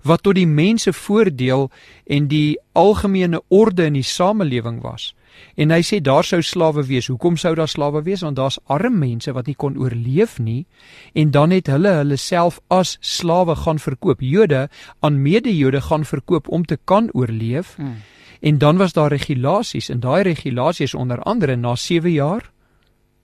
wat 0.01 0.23
tot 0.23 0.35
die 0.35 0.47
mense 0.47 0.93
voordeel 0.93 1.69
en 2.05 2.27
die 2.27 2.59
algemene 2.71 3.41
orde 3.47 3.85
in 3.85 3.93
die 3.99 4.07
samelewing 4.07 4.81
was. 4.83 5.13
En 5.57 5.73
hy 5.73 5.81
sê 5.81 5.99
daar 6.01 6.25
sou 6.25 6.41
slawe 6.45 6.83
wees. 6.85 7.07
Hoekom 7.09 7.37
sou 7.41 7.55
daar 7.57 7.67
slawe 7.67 8.03
wees? 8.05 8.21
Want 8.21 8.37
daar's 8.37 8.59
arme 8.69 8.97
mense 9.07 9.33
wat 9.33 9.49
nie 9.49 9.57
kon 9.57 9.77
oorleef 9.81 10.37
nie 10.39 10.65
en 11.13 11.31
dan 11.31 11.51
het 11.51 11.67
hulle 11.67 11.95
hulle 11.99 12.17
self 12.17 12.59
as 12.73 12.97
slawe 13.01 13.55
gaan 13.55 13.81
verkoop. 13.81 14.21
Jode 14.21 14.67
aan 14.99 15.21
mede-Jode 15.21 15.81
gaan 15.81 16.05
verkoop 16.05 16.47
om 16.47 16.65
te 16.65 16.77
kan 16.83 17.09
oorleef. 17.13 17.75
Hmm. 17.75 18.01
En 18.41 18.57
dan 18.57 18.77
was 18.77 18.93
daar 18.93 19.09
regulasies 19.09 19.89
en 19.89 19.99
daai 19.99 20.23
regulasies 20.23 20.93
onder 20.93 21.19
andere 21.19 21.55
na 21.55 21.75
7 21.75 22.11
jaar 22.11 22.51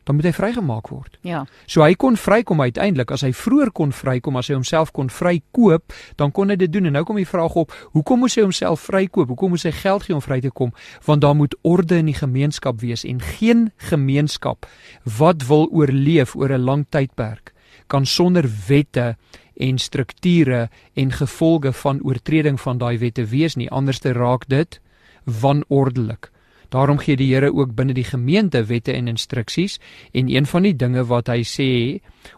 dan 0.09 0.17
moet 0.17 0.25
hy 0.25 0.31
vrygemaak 0.33 0.87
word. 0.89 1.19
Ja. 1.21 1.43
So 1.69 1.83
hy 1.85 1.93
kon 1.93 2.15
vrykom 2.17 2.63
uiteindelik 2.65 3.11
as 3.13 3.21
hy 3.21 3.29
vroeër 3.29 3.69
kon 3.77 3.91
vrykom 3.93 4.39
as 4.39 4.47
hy 4.49 4.55
homself 4.57 4.89
kon 4.95 5.11
vrykoop, 5.13 5.93
dan 6.17 6.33
kon 6.33 6.49
hy 6.49 6.55
dit 6.57 6.71
doen 6.73 6.89
en 6.89 6.97
nou 6.97 7.03
kom 7.05 7.19
die 7.21 7.27
vraag 7.29 7.53
op, 7.61 7.75
hoekom 7.93 8.23
moes 8.25 8.33
hy 8.39 8.47
homself 8.47 8.87
vrykoop? 8.87 9.29
Hoekom 9.29 9.53
moes 9.53 9.67
hy 9.69 9.73
geld 9.77 10.07
gee 10.07 10.15
om 10.17 10.23
vry 10.25 10.39
te 10.41 10.49
kom? 10.49 10.73
Want 11.05 11.21
daar 11.21 11.37
moet 11.37 11.53
orde 11.61 11.99
in 12.01 12.09
die 12.09 12.17
gemeenskap 12.17 12.81
wees 12.81 13.05
en 13.05 13.21
geen 13.21 13.67
gemeenskap 13.91 14.65
wat 15.19 15.45
wil 15.45 15.69
oorleef 15.69 16.33
oor 16.33 16.57
'n 16.57 16.65
lang 16.65 16.87
tydperk 16.89 17.53
kan 17.87 18.05
sonder 18.05 18.49
wette 18.67 19.15
en 19.57 19.77
strukture 19.77 20.69
en 20.93 21.11
gevolge 21.11 21.73
van 21.73 22.01
oortreding 22.01 22.57
van 22.61 22.77
daai 22.77 22.97
wette 22.97 23.25
wees 23.29 23.55
nie 23.55 23.69
anders 23.69 23.99
te 23.99 24.13
raak 24.13 24.47
dit 24.47 24.81
wanordelik. 25.25 26.31
Daarom 26.69 26.99
gee 27.01 27.17
die 27.17 27.33
Here 27.33 27.53
ook 27.53 27.73
binne 27.75 27.93
die 27.93 28.05
gemeente 28.05 28.63
wette 28.69 28.93
en 28.93 29.07
instruksies 29.07 29.79
en 30.11 30.29
een 30.29 30.45
van 30.45 30.67
die 30.67 30.75
dinge 30.75 31.05
wat 31.09 31.27
hy 31.27 31.41
sê, 31.43 31.69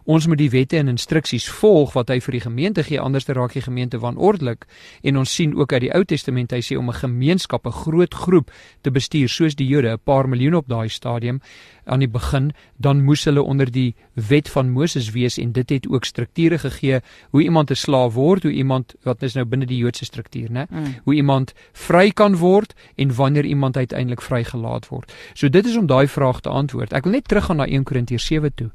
ons 0.04 0.26
moet 0.26 0.38
die 0.38 0.50
wette 0.50 0.78
en 0.78 0.88
instruksies 0.88 1.48
volg 1.48 1.92
wat 1.92 2.08
hy 2.08 2.20
vir 2.20 2.32
die 2.32 2.40
gemeente 2.40 2.82
gee 2.82 3.00
anders 3.00 3.24
te 3.24 3.32
raak 3.32 3.52
die 3.52 3.62
gemeente 3.62 3.98
wanordelik 3.98 4.66
en 5.02 5.16
ons 5.16 5.34
sien 5.34 5.54
ook 5.56 5.72
uit 5.72 5.80
die 5.80 5.92
Ou 5.94 6.04
Testament 6.04 6.52
hy 6.52 6.60
sê 6.60 6.76
om 6.78 6.90
'n 6.90 7.02
gemeenskap, 7.02 7.66
'n 7.66 7.72
groot 7.72 8.14
groep 8.14 8.50
te 8.82 8.90
bestuur 8.90 9.28
soos 9.28 9.54
die 9.54 9.66
Jode, 9.66 9.92
'n 9.92 9.98
paar 10.04 10.28
miljoen 10.28 10.54
op 10.54 10.68
daai 10.68 10.88
stadium 10.88 11.40
aan 11.84 11.98
die 11.98 12.08
begin, 12.08 12.52
dan 12.76 13.02
moes 13.04 13.24
hulle 13.24 13.42
onder 13.42 13.70
die 13.70 13.94
wet 14.14 14.48
van 14.48 14.70
Moses 14.70 15.10
wees 15.10 15.38
en 15.38 15.52
dit 15.52 15.70
het 15.70 15.88
ook 15.88 16.04
strukture 16.04 16.58
gegee 16.58 17.00
hoe 17.30 17.42
iemand 17.42 17.70
'n 17.70 17.74
slaaf 17.74 18.14
word, 18.14 18.42
hoe 18.42 18.52
iemand 18.52 18.94
wat 19.02 19.22
is 19.22 19.34
nou 19.34 19.44
binne 19.44 19.66
die 19.66 19.78
Joodse 19.78 20.04
struktuur, 20.04 20.50
né? 20.50 20.66
Mm. 20.70 20.94
Hoe 21.04 21.14
iemand 21.14 21.52
vry 21.72 22.10
kan 22.10 22.36
word 22.36 22.74
en 22.96 23.14
wanneer 23.14 23.44
iemand 23.44 23.76
uiteindelik 23.76 24.22
vrygelaat 24.22 24.88
word. 24.88 25.12
So 25.34 25.48
dit 25.48 25.66
is 25.66 25.76
om 25.76 25.86
daai 25.86 26.08
vraag 26.08 26.40
te 26.40 26.48
antwoord. 26.48 26.92
Ek 26.92 27.04
wil 27.04 27.12
net 27.12 27.28
teruggaan 27.28 27.56
na 27.56 27.66
1 27.66 27.82
Korintiërs 27.82 28.26
7 28.26 28.54
toe. 28.54 28.70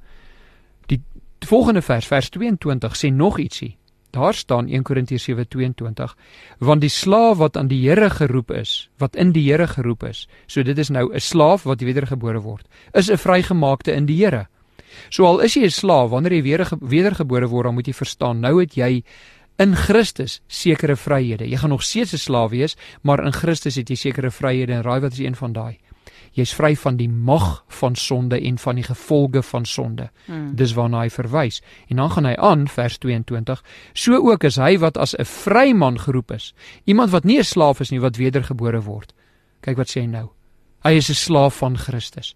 Die 1.48 1.56
volgende 1.56 1.80
vers, 1.82 2.04
vers 2.12 2.28
22 2.36 2.96
sê 3.00 3.08
nog 3.08 3.38
ietsie. 3.40 3.78
Daar 4.12 4.34
staan 4.36 4.68
1 4.68 4.84
Korintiërs 4.84 5.24
7:22 5.30 6.16
want 6.60 6.82
die 6.82 6.90
slaaf 6.90 7.38
wat 7.38 7.58
aan 7.58 7.70
die 7.72 7.80
Here 7.90 8.10
geroep 8.10 8.52
is, 8.52 8.90
wat 8.98 9.16
in 9.16 9.32
die 9.32 9.46
Here 9.46 9.68
geroep 9.68 10.04
is. 10.04 10.28
So 10.48 10.64
dit 10.64 10.78
is 10.78 10.90
nou 10.90 11.14
'n 11.14 11.20
slaaf 11.20 11.64
wat 11.64 11.80
wedergebore 11.80 12.42
word, 12.42 12.68
is 12.92 13.10
'n 13.10 13.18
vrygemaakte 13.18 13.94
in 13.94 14.06
die 14.06 14.26
Here. 14.26 14.48
So 15.10 15.26
al 15.26 15.40
is 15.40 15.54
jy 15.54 15.64
'n 15.64 15.72
slaaf, 15.72 16.10
wanneer 16.10 16.34
jy 16.34 16.42
weer 16.42 16.68
wedergebore 16.82 17.48
word, 17.48 17.64
dan 17.64 17.74
moet 17.74 17.88
jy 17.88 17.94
verstaan, 17.94 18.40
nou 18.40 18.60
het 18.60 18.76
jy 18.76 19.04
in 19.58 19.76
Christus 19.76 20.42
sekere 20.48 20.96
vryhede. 20.96 21.50
Jy 21.50 21.58
gaan 21.58 21.70
nog 21.70 21.84
steeds 21.84 22.14
'n 22.14 22.18
slaaf 22.18 22.50
wees, 22.50 22.76
maar 23.02 23.26
in 23.26 23.32
Christus 23.32 23.76
het 23.76 23.90
jy 23.90 23.96
sekere 23.96 24.32
vryhede 24.32 24.74
en 24.74 24.82
raai 24.82 25.00
wat 25.00 25.12
is 25.12 25.20
een 25.20 25.36
van 25.36 25.54
daai? 25.54 25.78
Jy's 26.38 26.54
vry 26.54 26.76
van 26.78 27.00
die 27.00 27.10
mag 27.10 27.64
van 27.80 27.96
sonde 27.98 28.38
en 28.38 28.60
van 28.62 28.78
die 28.78 28.86
gevolge 28.86 29.42
van 29.44 29.66
sonde. 29.66 30.10
Hmm. 30.26 30.52
Dis 30.56 30.76
waarna 30.78 31.02
hy 31.02 31.10
verwys. 31.10 31.62
En 31.90 31.98
dan 31.98 32.12
gaan 32.14 32.30
hy 32.30 32.36
aan 32.36 32.68
vers 32.70 32.98
22. 33.02 33.64
So 33.94 34.20
ook 34.22 34.46
is 34.46 34.60
hy 34.62 34.78
wat 34.78 34.98
as 34.98 35.16
'n 35.18 35.26
vryman 35.26 36.00
geroep 36.00 36.32
is, 36.32 36.54
iemand 36.86 37.10
wat 37.10 37.24
nie 37.24 37.40
'n 37.40 37.44
slaaf 37.44 37.80
is 37.80 37.90
nie 37.90 38.02
wat 38.02 38.18
wedergebore 38.18 38.82
word. 38.82 39.14
Kyk 39.62 39.78
wat 39.78 39.90
sê 39.90 40.02
hy 40.02 40.06
nou. 40.06 40.30
Hy 40.84 40.92
is 40.92 41.10
'n 41.10 41.14
slaaf 41.14 41.58
van 41.58 41.78
Christus. 41.78 42.36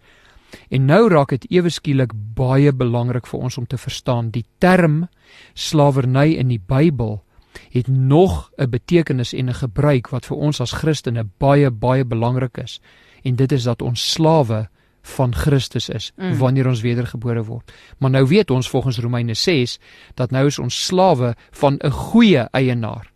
En 0.70 0.86
nou 0.86 1.10
raak 1.10 1.30
dit 1.30 1.46
ewe 1.52 1.70
skielik 1.70 2.12
baie 2.36 2.72
belangrik 2.74 3.28
vir 3.28 3.40
ons 3.40 3.58
om 3.58 3.68
te 3.68 3.78
verstaan 3.78 4.32
die 4.32 4.46
term 4.60 5.08
slawerny 5.54 6.34
in 6.34 6.48
die 6.48 6.62
Bybel 6.68 7.24
het 7.72 7.88
nog 7.88 8.52
'n 8.58 8.70
betekenis 8.70 9.34
en 9.34 9.50
'n 9.50 9.54
gebruik 9.54 10.10
wat 10.10 10.26
vir 10.26 10.38
ons 10.38 10.62
as 10.62 10.72
Christene 10.72 11.24
baie 11.38 11.72
baie 11.72 12.06
belangrik 12.06 12.58
is. 12.58 12.82
En 13.22 13.36
dit 13.36 13.52
is 13.52 13.64
dat 13.64 13.82
ons 13.82 14.12
slawe 14.12 14.70
van 15.02 15.36
Christus 15.36 15.90
is 15.90 16.12
mm. 16.16 16.38
wanneer 16.38 16.68
ons 16.68 16.82
wedergebore 16.82 17.44
word. 17.44 17.72
Maar 17.98 18.10
nou 18.10 18.28
weet 18.28 18.52
ons 18.52 18.70
volgens 18.70 19.00
Romeine 19.00 19.34
6 19.34 19.80
dat 20.14 20.32
nou 20.32 20.46
is 20.46 20.60
ons 20.60 20.86
slawe 20.86 21.36
van 21.52 21.80
'n 21.80 21.92
goeie 21.92 22.48
eienaar. 22.52 23.12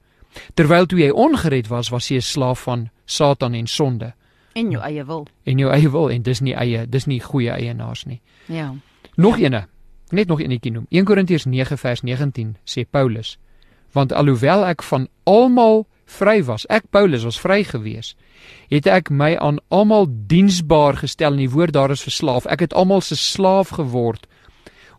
Terwyl 0.53 0.85
toe 0.85 0.99
jy 0.99 1.09
ongered 1.09 1.67
was, 1.67 1.89
was 1.89 2.07
jy 2.07 2.15
'n 2.15 2.21
slaaf 2.21 2.61
van 2.61 2.89
Satan 3.05 3.53
en 3.53 3.67
sonde. 3.67 4.13
En 4.53 4.71
jou 4.71 4.83
eie 4.83 5.05
wil. 5.05 5.27
En 5.43 5.57
jou 5.57 5.71
eie 5.71 5.89
wil 5.89 6.09
en 6.09 6.21
dis 6.21 6.39
nie 6.39 6.53
eie, 6.53 6.89
dis 6.89 7.05
nie 7.05 7.19
goeie 7.19 7.51
eienaars 7.51 8.05
nie. 8.05 8.21
Ja. 8.45 8.73
Nog 9.15 9.37
ja. 9.37 9.45
ene. 9.45 9.67
Net 10.09 10.27
nog 10.27 10.41
enetjie 10.41 10.71
noem. 10.71 10.85
1 10.89 11.05
Korintiërs 11.05 11.45
9 11.45 11.77
vers 11.77 12.01
19 12.01 12.55
sê 12.63 12.85
Paulus: 12.89 13.37
Want 13.91 14.13
alhoewel 14.13 14.65
ek 14.65 14.83
van 14.83 15.07
almal 15.23 15.87
vry 16.05 16.43
was, 16.43 16.65
ek 16.65 16.83
Paulus 16.89 17.23
was 17.23 17.39
vry 17.39 17.63
gewees, 17.63 18.15
het 18.69 18.87
ek 18.87 19.09
my 19.09 19.35
aan 19.37 19.59
almal 19.69 20.07
diensbaar 20.09 20.97
gestel 21.03 21.31
en 21.31 21.43
die 21.43 21.51
woord 21.51 21.73
daar 21.73 21.91
is 21.91 22.05
verslaaf. 22.05 22.45
Ek 22.45 22.59
het 22.59 22.73
almal 22.73 23.01
se 23.01 23.15
slaaf 23.15 23.69
geword 23.69 24.27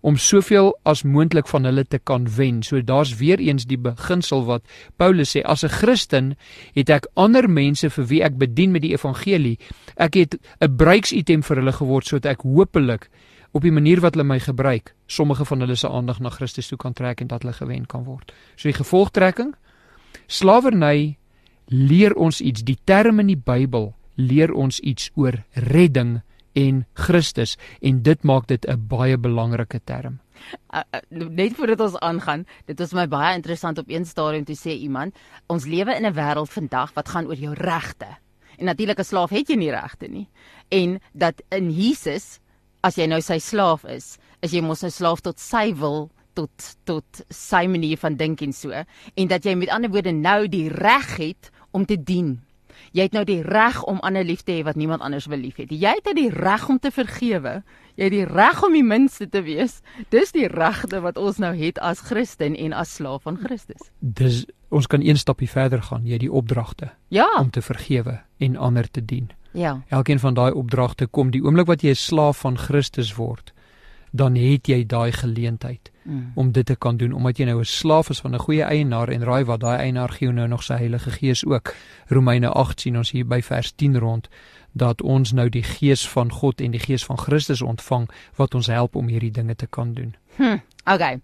om 0.07 0.17
soveel 0.17 0.71
as 0.87 1.03
moontlik 1.03 1.49
van 1.51 1.65
hulle 1.67 1.85
te 1.85 1.99
kan 1.99 2.29
wen. 2.37 2.63
So 2.63 2.81
daar's 2.83 3.17
weer 3.19 3.41
eens 3.43 3.67
die 3.67 3.79
beginsel 3.79 4.45
wat 4.47 4.63
Paulus 4.97 5.35
sê 5.35 5.43
as 5.43 5.65
'n 5.65 5.69
Christen 5.69 6.37
het 6.75 6.91
ek 6.91 7.09
ander 7.15 7.51
mense 7.51 7.91
vir 7.91 8.07
wie 8.07 8.23
ek 8.23 8.39
bedien 8.39 8.71
met 8.71 8.83
die 8.83 8.93
evangelie. 8.93 9.59
Ek 9.97 10.15
het 10.15 10.39
'n 10.61 10.77
bruiksitem 10.77 11.43
vir 11.43 11.57
hulle 11.57 11.73
geword 11.73 12.07
sodat 12.07 12.33
ek 12.33 12.43
hopelik 12.43 13.09
op 13.53 13.63
die 13.63 13.73
manier 13.73 14.01
wat 14.01 14.15
hulle 14.15 14.25
my 14.25 14.39
gebruik, 14.41 14.95
sommige 15.07 15.45
van 15.45 15.61
hulle 15.61 15.75
se 15.75 15.89
aandag 15.89 16.21
na 16.21 16.31
Christus 16.31 16.69
toe 16.69 16.79
kan 16.79 16.93
trek 16.93 17.21
en 17.21 17.27
dat 17.27 17.43
hulle 17.43 17.55
gewen 17.55 17.87
kan 17.87 18.05
word. 18.05 18.33
So 18.57 18.69
die 18.69 18.79
gevolgtrekking 18.79 19.55
slawerny 20.27 21.17
leer 21.67 22.15
ons 22.15 22.41
iets. 22.41 22.63
Die 22.63 22.79
term 22.85 23.21
in 23.21 23.27
die 23.27 23.41
Bybel 23.41 23.95
leer 24.15 24.53
ons 24.53 24.81
iets 24.81 25.11
oor 25.15 25.45
redding 25.53 26.21
en 26.57 26.85
Christus 26.95 27.57
en 27.85 28.03
dit 28.03 28.23
maak 28.25 28.47
dit 28.47 28.65
'n 28.65 28.87
baie 28.89 29.17
belangrike 29.17 29.81
term. 29.85 30.21
Uh, 30.75 30.81
uh, 30.93 31.29
net 31.29 31.57
voordat 31.57 31.81
ons 31.81 31.99
aangaan, 31.99 32.47
dit 32.65 32.79
was 32.79 32.93
my 32.93 33.07
baie 33.09 33.35
interessant 33.35 33.79
op 33.79 33.89
een 33.89 34.05
stadium 34.05 34.45
toe 34.45 34.57
sê 34.57 34.79
iemand, 34.79 35.15
ons 35.47 35.65
lewe 35.65 35.97
in 35.97 36.07
'n 36.07 36.15
wêreld 36.15 36.51
vandag 36.51 36.93
wat 36.95 37.09
gaan 37.09 37.27
oor 37.27 37.37
jou 37.37 37.55
regte. 37.55 38.07
En 38.59 38.65
natuurlik 38.65 38.99
'n 38.99 39.05
slaaf 39.05 39.31
het 39.31 39.49
jy 39.49 39.57
nie 39.57 39.71
regte 39.71 40.09
nie. 40.09 40.29
En 40.69 41.01
dat 41.13 41.43
in 41.49 41.71
Jesus 41.71 42.41
as 42.81 42.97
jy 42.97 43.07
nou 43.07 43.21
sy 43.21 43.39
slaaf 43.39 43.85
is, 43.85 44.19
is 44.41 44.53
jy 44.53 44.61
mos 44.61 44.85
'n 44.85 44.91
slaaf 44.91 45.21
tot 45.21 45.41
sy 45.41 45.75
wil 45.75 46.11
tot 46.35 46.77
tot 46.85 47.25
sy 47.31 47.67
manier 47.67 47.97
van 47.97 48.17
dink 48.17 48.43
en 48.43 48.53
so 48.53 48.71
en 48.75 49.29
dat 49.29 49.45
jy 49.45 49.55
met 49.55 49.69
ander 49.69 49.91
woorde 49.91 50.13
nou 50.13 50.49
die 50.49 50.69
reg 50.69 51.17
het 51.17 51.51
om 51.77 51.85
te 51.85 52.01
dien 52.01 52.39
Jy 52.93 53.07
het 53.09 53.17
nou 53.17 53.25
die 53.29 53.43
reg 53.45 53.83
om 53.89 54.01
ander 54.05 54.25
lief 54.25 54.43
te 54.47 54.57
hê 54.57 54.65
wat 54.67 54.77
niemand 54.77 55.03
anders 55.05 55.27
wil 55.31 55.41
liefhê. 55.41 55.67
Jy 55.69 55.97
het 55.99 56.09
nou 56.09 56.15
die 56.17 56.31
reg 56.33 56.69
om 56.69 56.79
te 56.79 56.93
vergewe. 56.95 57.63
Jy 57.97 58.09
het 58.09 58.15
die 58.15 58.27
reg 58.29 58.63
om 58.65 58.77
die 58.77 58.85
minste 58.85 59.29
te 59.29 59.43
wees. 59.47 59.81
Dis 60.13 60.33
die 60.37 60.49
regte 60.53 61.01
wat 61.05 61.17
ons 61.21 61.41
nou 61.43 61.55
het 61.57 61.81
as 61.85 62.05
Christen 62.09 62.57
en 62.57 62.77
as 62.77 62.95
slaaf 62.99 63.25
van 63.25 63.39
Christus. 63.41 63.91
Dis 64.01 64.45
ons 64.69 64.89
kan 64.91 65.03
een 65.05 65.17
stapie 65.17 65.49
verder 65.49 65.83
gaan, 65.83 66.05
jy 66.05 66.19
die 66.19 66.33
opdragte. 66.33 66.91
Ja. 67.15 67.29
Om 67.39 67.51
te 67.51 67.63
vergewe 67.63 68.21
en 68.43 68.57
ander 68.57 68.91
te 68.91 69.05
dien. 69.05 69.31
Ja. 69.57 69.79
Elkeen 69.89 70.21
van 70.21 70.35
daai 70.35 70.53
opdragte 70.53 71.07
kom 71.07 71.31
die 71.33 71.41
oomblik 71.45 71.67
wat 71.71 71.83
jy 71.83 71.95
'n 71.95 71.95
slaaf 71.97 72.45
van 72.45 72.59
Christus 72.59 73.15
word, 73.15 73.53
dan 74.17 74.35
het 74.35 74.69
jy 74.69 74.85
daai 74.87 75.13
geleentheid 75.13 75.91
mm. 76.05 76.33
om 76.35 76.53
dit 76.53 76.67
te 76.67 76.77
kan 76.77 76.97
doen 76.97 77.13
omdat 77.13 77.39
jy 77.39 77.45
nou 77.45 77.59
'n 77.61 77.65
slaaf 77.65 78.11
is 78.11 78.21
van 78.21 78.35
'n 78.35 78.39
goeie 78.39 78.63
eienaar 78.63 79.09
en 79.09 79.25
raai 79.25 79.45
wat 79.45 79.61
daai 79.61 79.79
eienaar 79.79 80.09
gee 80.09 80.33
nou 80.33 80.49
nog 80.49 80.63
sy 80.63 80.75
Heilige 80.75 81.11
Gees 81.11 81.45
ook. 81.45 81.75
Romeine 82.07 82.49
8 82.49 82.81
sien 82.81 82.97
ons 82.97 83.11
hier 83.11 83.27
by 83.27 83.43
vers 83.43 83.73
10 83.73 83.99
rond 83.99 84.29
dat 84.73 85.03
ons 85.03 85.33
nou 85.33 85.49
die 85.49 85.63
Gees 85.63 86.09
van 86.09 86.33
God 86.33 86.61
en 86.61 86.71
die 86.71 86.81
Gees 86.81 87.05
van 87.05 87.19
Christus 87.19 87.63
ontvang 87.63 88.11
wat 88.37 88.55
ons 88.55 88.67
help 88.67 88.97
om 88.97 89.09
hierdie 89.09 89.31
dinge 89.31 89.57
te 89.57 89.67
kan 89.67 89.95
doen. 89.95 90.15
Hm, 90.37 90.59
okay. 90.85 91.21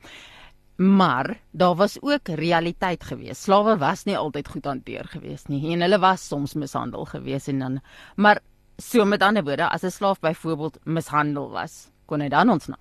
Maar 0.77 1.41
daar 1.51 1.75
was 1.75 2.03
ook 2.03 2.29
realiteit 2.29 3.05
gewees. 3.05 3.43
Slawe 3.43 3.77
was 3.79 4.05
nie 4.05 4.17
altyd 4.17 4.49
goed 4.49 4.65
hanteer 4.65 5.05
gewees 5.05 5.47
nie 5.47 5.73
en 5.73 5.81
hulle 5.81 5.99
was 5.99 6.27
soms 6.27 6.55
mishandel 6.55 7.05
gewees 7.05 7.49
en 7.49 7.59
dan 7.59 7.81
maar 8.17 8.41
so 8.79 9.05
met 9.05 9.23
ander 9.23 9.45
woorde 9.45 9.69
as 9.69 9.83
'n 9.83 9.91
slaaf 9.91 10.21
byvoorbeeld 10.21 10.79
mishandel 10.85 11.51
was, 11.51 11.91
kon 12.07 12.21
hy 12.21 12.29
dan 12.29 12.51
ontsnap. 12.51 12.81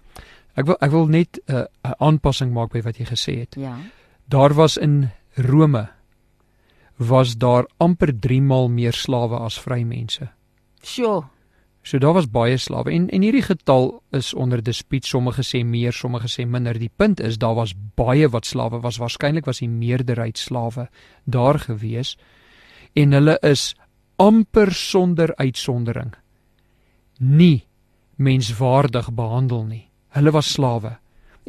Ek 0.60 0.68
wil 0.68 0.78
ek 0.82 0.92
wil 0.92 1.08
net 1.08 1.40
'n 1.48 1.56
uh, 1.56 1.66
aanpassing 2.00 2.54
maak 2.54 2.72
by 2.72 2.82
wat 2.82 2.98
jy 2.98 3.06
gesê 3.06 3.40
het. 3.40 3.56
Ja. 3.56 3.78
Daar 4.28 4.54
was 4.54 4.78
in 4.78 5.10
Rome 5.36 5.90
was 6.98 7.38
daar 7.38 7.66
amper 7.78 8.14
3 8.20 8.42
maal 8.42 8.70
meer 8.70 8.94
slawe 8.94 9.40
as 9.40 9.60
vrymense. 9.60 10.30
Sjoe. 10.84 11.24
So 11.84 11.98
daar 11.98 12.14
was 12.14 12.30
baie 12.30 12.58
slawe 12.58 12.92
en 12.92 13.10
en 13.10 13.22
hierdie 13.22 13.42
getal 13.42 14.04
is 14.12 14.34
onder 14.34 14.64
dispuut. 14.64 15.06
Sommige 15.06 15.42
sê 15.42 15.66
meer, 15.66 15.94
sommige 15.94 16.28
sê 16.28 16.46
minder. 16.46 16.78
Die 16.80 16.92
punt 16.96 17.20
is 17.20 17.38
daar 17.38 17.56
was 17.56 17.74
baie 17.96 18.30
wat 18.30 18.46
slawe 18.46 18.82
was. 18.82 18.98
Waarskynlik 18.98 19.46
was 19.46 19.60
die 19.60 19.70
meerderheid 19.70 20.38
slawe 20.38 20.90
daar 21.26 21.60
gewees 21.60 22.18
en 22.94 23.12
hulle 23.12 23.38
is 23.42 23.76
amper 24.22 24.72
sonder 24.72 25.36
uitsondering 25.36 26.14
nie 27.22 27.64
menswaardig 28.22 29.10
behandel 29.18 29.64
nie. 29.66 29.86
Hulle 30.16 30.32
was 30.32 30.52
slawe 30.54 30.98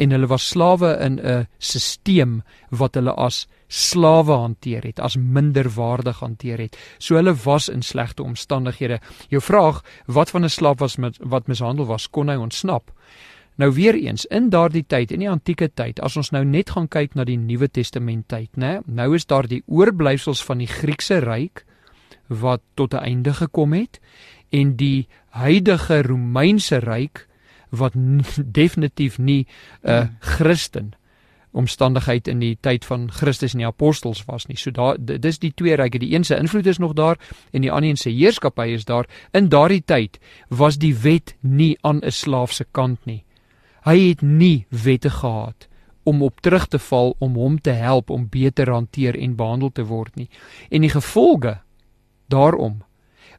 en 0.01 0.11
hulle 0.15 0.27
was 0.27 0.47
slawe 0.49 0.97
in 1.05 1.21
'n 1.21 1.47
stelsel 1.59 2.41
wat 2.71 2.95
hulle 2.95 3.15
as 3.15 3.47
slawe 3.69 4.33
hanteer 4.33 4.83
het, 4.83 5.01
as 5.01 5.17
minderwaardig 5.17 6.19
hanteer 6.21 6.59
het. 6.59 6.77
So 6.99 7.17
hulle 7.17 7.35
was 7.45 7.69
in 7.69 7.83
slegte 7.83 8.23
omstandighede. 8.23 9.01
Jou 9.29 9.43
vraag, 9.43 9.83
wat 10.07 10.31
van 10.31 10.45
'n 10.45 10.49
slaaf 10.49 10.79
was 10.79 10.97
met 10.97 11.19
wat 11.21 11.47
mishandel 11.47 11.87
was, 11.87 12.11
kon 12.11 12.29
hy 12.29 12.37
ontsnap? 12.37 12.93
Nou 13.57 13.73
weer 13.73 13.95
eens, 13.95 14.25
in 14.27 14.49
daardie 14.51 14.85
tyd, 14.87 15.11
in 15.13 15.19
die 15.19 15.31
antieke 15.31 15.71
tyd, 15.75 16.01
as 16.01 16.17
ons 16.17 16.31
nou 16.31 16.45
net 16.45 16.71
gaan 16.71 16.89
kyk 16.89 17.15
na 17.15 17.25
die 17.25 17.37
Nuwe 17.37 17.69
Testament 17.69 18.29
tyd, 18.29 18.49
né? 18.57 18.81
Nou 18.87 19.15
is 19.15 19.27
daar 19.27 19.47
die 19.49 19.63
oorblyfsels 19.67 20.45
van 20.45 20.59
die 20.59 20.67
Griekse 20.67 21.19
ryk 21.19 21.65
wat 22.29 22.61
tot 22.75 22.95
'n 22.95 23.05
einde 23.05 23.33
gekom 23.33 23.73
het 23.73 24.01
en 24.51 24.77
die 24.77 25.09
huidige 25.33 26.03
Romeinse 26.07 26.81
ryk 26.85 27.27
wat 27.73 27.93
definitief 28.61 29.19
nie 29.19 29.47
'n 29.83 29.89
uh, 29.89 30.01
hmm. 30.01 30.17
Christen 30.21 30.93
omstandigheid 31.53 32.29
in 32.29 32.41
die 32.41 32.57
tyd 32.61 32.85
van 32.89 33.11
Christus 33.13 33.53
en 33.53 33.63
die 33.63 33.69
apostels 33.69 34.25
was 34.25 34.47
nie. 34.49 34.57
So 34.57 34.73
daar 34.73 34.97
dis 34.99 35.39
die 35.39 35.53
twee 35.55 35.77
ryke. 35.77 36.01
Die 36.01 36.15
een 36.15 36.25
se 36.25 36.37
invloed 36.37 36.67
is 36.67 36.79
nog 36.79 36.95
daar 36.97 37.19
en 37.53 37.61
die 37.61 37.73
ander 37.73 37.91
een 37.91 38.01
se 38.01 38.11
heerskappy 38.11 38.73
is 38.73 38.85
daar. 38.85 39.07
In 39.31 39.49
daardie 39.49 39.83
tyd 39.85 40.19
was 40.49 40.79
die 40.79 40.95
wet 40.97 41.35
nie 41.41 41.77
aan 41.81 42.01
'n 42.01 42.11
slaaf 42.11 42.53
se 42.53 42.65
kant 42.71 43.05
nie. 43.05 43.25
Hy 43.85 44.09
het 44.09 44.23
nie 44.23 44.67
wette 44.69 45.11
gehad 45.11 45.69
om 46.03 46.23
op 46.23 46.41
terug 46.41 46.67
te 46.67 46.79
val 46.79 47.15
om 47.19 47.35
hom 47.35 47.61
te 47.61 47.71
help 47.71 48.11
om 48.11 48.29
beter 48.29 48.71
hanteer 48.71 49.19
en 49.19 49.37
behandel 49.37 49.71
te 49.71 49.85
word 49.85 50.17
nie. 50.17 50.29
En 50.71 50.81
die 50.81 50.91
gevolge 50.91 51.61
daarom 52.27 52.83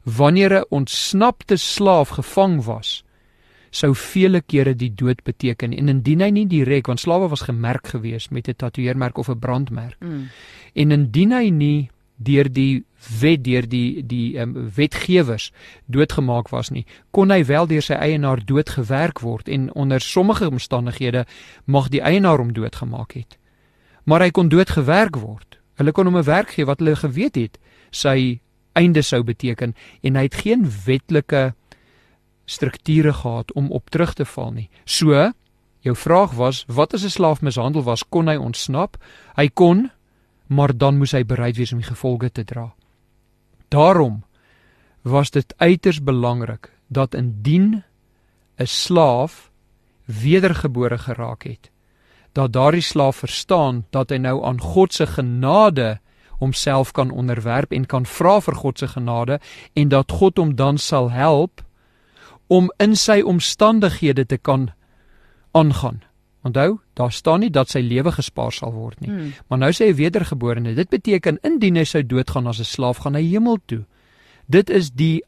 wanneer 0.04 0.52
'n 0.52 0.64
ontsnapte 0.68 1.56
slaaf 1.56 2.08
gevang 2.08 2.64
was, 2.64 3.04
sou 3.70 3.94
vele 3.94 4.40
kere 4.46 4.74
die 4.74 4.92
dood 4.94 5.22
beteken 5.22 5.72
en 5.72 5.88
indien 5.88 6.20
hy 6.20 6.30
nie 6.30 6.46
direk 6.46 6.86
want 6.86 7.00
slawe 7.00 7.28
was 7.28 7.46
gemerk 7.48 7.86
geweest 7.86 8.30
met 8.30 8.48
'n 8.48 8.56
tatoeëermerk 8.56 9.18
of 9.18 9.28
'n 9.28 9.38
brandmerk. 9.38 9.96
Mm. 10.00 10.28
En 10.72 10.90
indien 10.90 11.32
hy 11.32 11.48
nie 11.50 11.90
deur 12.16 12.52
die 12.52 12.84
wet 13.20 13.44
deur 13.44 13.68
die 13.68 14.06
die 14.06 14.38
um, 14.38 14.70
wetgewers 14.74 15.52
doodgemaak 15.86 16.48
was 16.48 16.70
nie, 16.70 16.86
kon 17.10 17.30
hy 17.30 17.44
wel 17.44 17.66
deur 17.66 17.82
sy 17.82 17.94
eienaar 17.94 18.44
doodgewerk 18.44 19.20
word 19.20 19.48
en 19.48 19.72
onder 19.74 20.00
sommige 20.00 20.48
omstandighede 20.50 21.26
mag 21.64 21.88
die 21.88 22.02
eienaar 22.02 22.38
hom 22.38 22.52
doodgemaak 22.52 23.12
het. 23.12 23.38
Maar 24.04 24.20
hy 24.20 24.30
kon 24.30 24.48
doodgewerk 24.48 25.16
word. 25.16 25.58
Hulle 25.74 25.92
kon 25.92 26.06
hom 26.06 26.16
'n 26.16 26.24
werk 26.24 26.50
gee 26.50 26.64
wat 26.64 26.78
hulle 26.78 26.96
geweet 26.96 27.34
het 27.34 27.58
sy 27.90 28.40
einde 28.74 29.02
sou 29.02 29.22
beteken 29.22 29.74
en 30.02 30.16
hy 30.16 30.26
het 30.28 30.42
geen 30.44 30.66
wetlike 30.84 31.54
strukture 32.44 33.12
gehad 33.12 33.52
om 33.52 33.70
op 33.72 33.90
terug 33.90 34.14
te 34.14 34.24
val 34.24 34.52
nie. 34.52 34.68
So, 34.84 35.32
jou 35.80 35.96
vraag 35.96 36.36
was, 36.36 36.64
wat 36.68 36.94
as 36.94 37.04
'n 37.04 37.10
slaaf 37.10 37.40
mishandel 37.40 37.82
was, 37.82 38.04
kon 38.08 38.28
hy 38.28 38.36
ontsnap? 38.36 38.96
Hy 39.36 39.48
kon, 39.48 39.90
maar 40.46 40.76
dan 40.76 40.98
moes 40.98 41.12
hy 41.12 41.24
bereid 41.24 41.56
wees 41.56 41.72
om 41.72 41.78
die 41.78 41.88
gevolge 41.88 42.32
te 42.32 42.44
dra. 42.44 42.74
Daarom 43.68 44.24
was 45.02 45.30
dit 45.30 45.54
uiters 45.56 46.02
belangrik 46.02 46.72
dat 46.88 47.14
indien 47.14 47.82
'n 48.58 48.66
slaaf 48.66 49.50
wedergebore 50.04 50.98
geraak 50.98 51.42
het, 51.42 51.70
dat 52.32 52.52
daardie 52.52 52.82
slaaf 52.82 53.16
verstaan 53.16 53.86
dat 53.90 54.10
hy 54.10 54.16
nou 54.16 54.44
aan 54.44 54.60
God 54.60 54.92
se 54.92 55.06
genade 55.06 56.00
homself 56.44 56.92
kan 56.92 57.10
onderwerp 57.10 57.72
en 57.72 57.88
kan 57.88 58.06
vra 58.06 58.38
vir 58.44 58.60
God 58.62 58.78
se 58.78 58.88
genade 58.94 59.40
en 59.74 59.88
dat 59.88 60.12
God 60.20 60.38
hom 60.38 60.56
dan 60.56 60.78
sal 60.78 61.10
help 61.10 61.64
om 62.46 62.70
in 62.78 62.96
sy 62.96 63.22
omstandighede 63.24 64.26
te 64.26 64.36
kan 64.36 64.70
aangaan 65.52 66.04
Onthou, 66.44 66.78
daar 66.92 67.12
staan 67.12 67.40
nie 67.40 67.50
dat 67.50 67.70
sy 67.72 67.80
lewe 67.80 68.12
gespaar 68.12 68.52
sal 68.52 68.72
word 68.76 69.00
nie. 69.00 69.08
Hmm. 69.08 69.30
Maar 69.48 69.58
nou 69.62 69.70
sê 69.72 69.86
hy 69.88 69.94
wedergeborene. 69.96 70.74
Dit 70.76 70.90
beteken 70.92 71.38
indien 71.40 71.78
hy 71.80 71.86
sou 71.88 72.02
doodgaan 72.04 72.50
as 72.52 72.60
'n 72.60 72.68
slaaf, 72.68 73.00
gaan 73.00 73.16
hy 73.16 73.22
hemel 73.30 73.56
toe. 73.64 73.84
Dit 74.46 74.70
is 74.70 74.90
die 74.92 75.22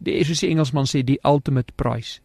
die 0.00 0.24
soos 0.24 0.40
die 0.40 0.48
Engelsman 0.48 0.88
sê 0.88 1.04
die 1.04 1.18
ultimate 1.24 1.72
price. 1.76 2.20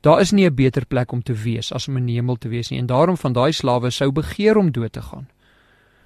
Daar 0.00 0.20
is 0.20 0.30
nie 0.32 0.46
'n 0.46 0.54
beter 0.54 0.86
plek 0.86 1.12
om 1.12 1.22
te 1.22 1.34
wees 1.34 1.72
as 1.72 1.88
om 1.88 1.96
in 1.96 2.06
die 2.06 2.14
hemel 2.14 2.36
te 2.36 2.48
wees 2.48 2.70
nie 2.70 2.78
en 2.78 2.86
daarom 2.86 3.16
van 3.16 3.32
daai 3.32 3.52
slawe 3.52 3.90
sou 3.90 4.12
begeer 4.12 4.56
om 4.56 4.70
dood 4.70 4.92
te 4.92 5.02
gaan. 5.02 5.26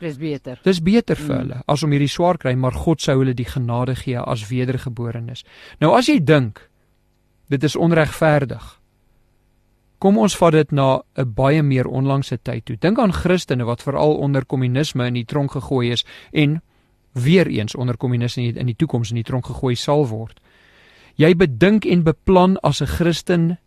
Dis 0.02 0.18
beter. 0.18 0.58
Dis 0.66 0.80
beter 0.82 1.16
vir 1.16 1.34
Mm. 1.34 1.40
hulle 1.40 1.62
as 1.68 1.82
om 1.82 1.90
hierdie 1.94 2.10
swaar 2.10 2.38
kry, 2.38 2.54
maar 2.58 2.72
God 2.74 3.00
sou 3.00 3.18
hulle 3.20 3.34
die 3.34 3.46
genade 3.46 3.94
gee 3.96 4.18
as 4.18 4.48
wedergeborenes. 4.48 5.44
Nou 5.80 5.94
as 5.96 6.08
jy 6.08 6.18
dink 6.18 6.68
dit 7.48 7.64
is 7.64 7.76
onregverdig. 7.76 8.80
Kom 9.98 10.18
ons 10.18 10.34
vat 10.36 10.52
dit 10.52 10.72
na 10.72 11.02
'n 11.16 11.32
baie 11.34 11.62
meer 11.62 11.86
onlangse 11.86 12.38
tyd 12.42 12.64
toe. 12.64 12.76
Dink 12.76 12.98
aan 12.98 13.12
Christene 13.12 13.64
wat 13.64 13.82
veral 13.82 14.16
onder 14.18 14.44
kommunisme 14.44 15.06
in 15.06 15.14
die 15.14 15.24
tronk 15.24 15.50
gegooi 15.52 15.90
is 15.92 16.04
en 16.32 16.62
weer 17.14 17.46
eens 17.46 17.74
onder 17.74 17.96
kommunisme 17.96 18.42
in 18.42 18.52
die, 18.52 18.60
in 18.60 18.66
die 18.66 18.76
toekoms 18.76 19.10
in 19.10 19.16
die 19.16 19.22
tronk 19.24 19.46
gegooi 19.46 19.74
sal 19.76 20.06
word. 20.08 20.40
Jy 21.14 21.34
bedink 21.36 21.84
en 21.84 22.02
beplan 22.02 22.56
as 22.62 22.80
'n 22.80 22.86
Christen 22.86 23.58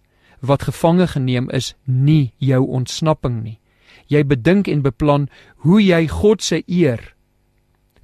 wat 0.42 0.64
gevange 0.64 1.08
geneem 1.08 1.50
is 1.50 1.76
nie 1.86 2.34
jou 2.38 2.68
ontsnapping 2.68 3.44
nie. 3.44 3.60
Jy 4.08 4.24
bedink 4.24 4.68
en 4.68 4.82
beplan 4.82 5.30
hoe 5.66 5.82
jy 5.82 6.08
God 6.08 6.44
se 6.44 6.64
eer 6.68 7.16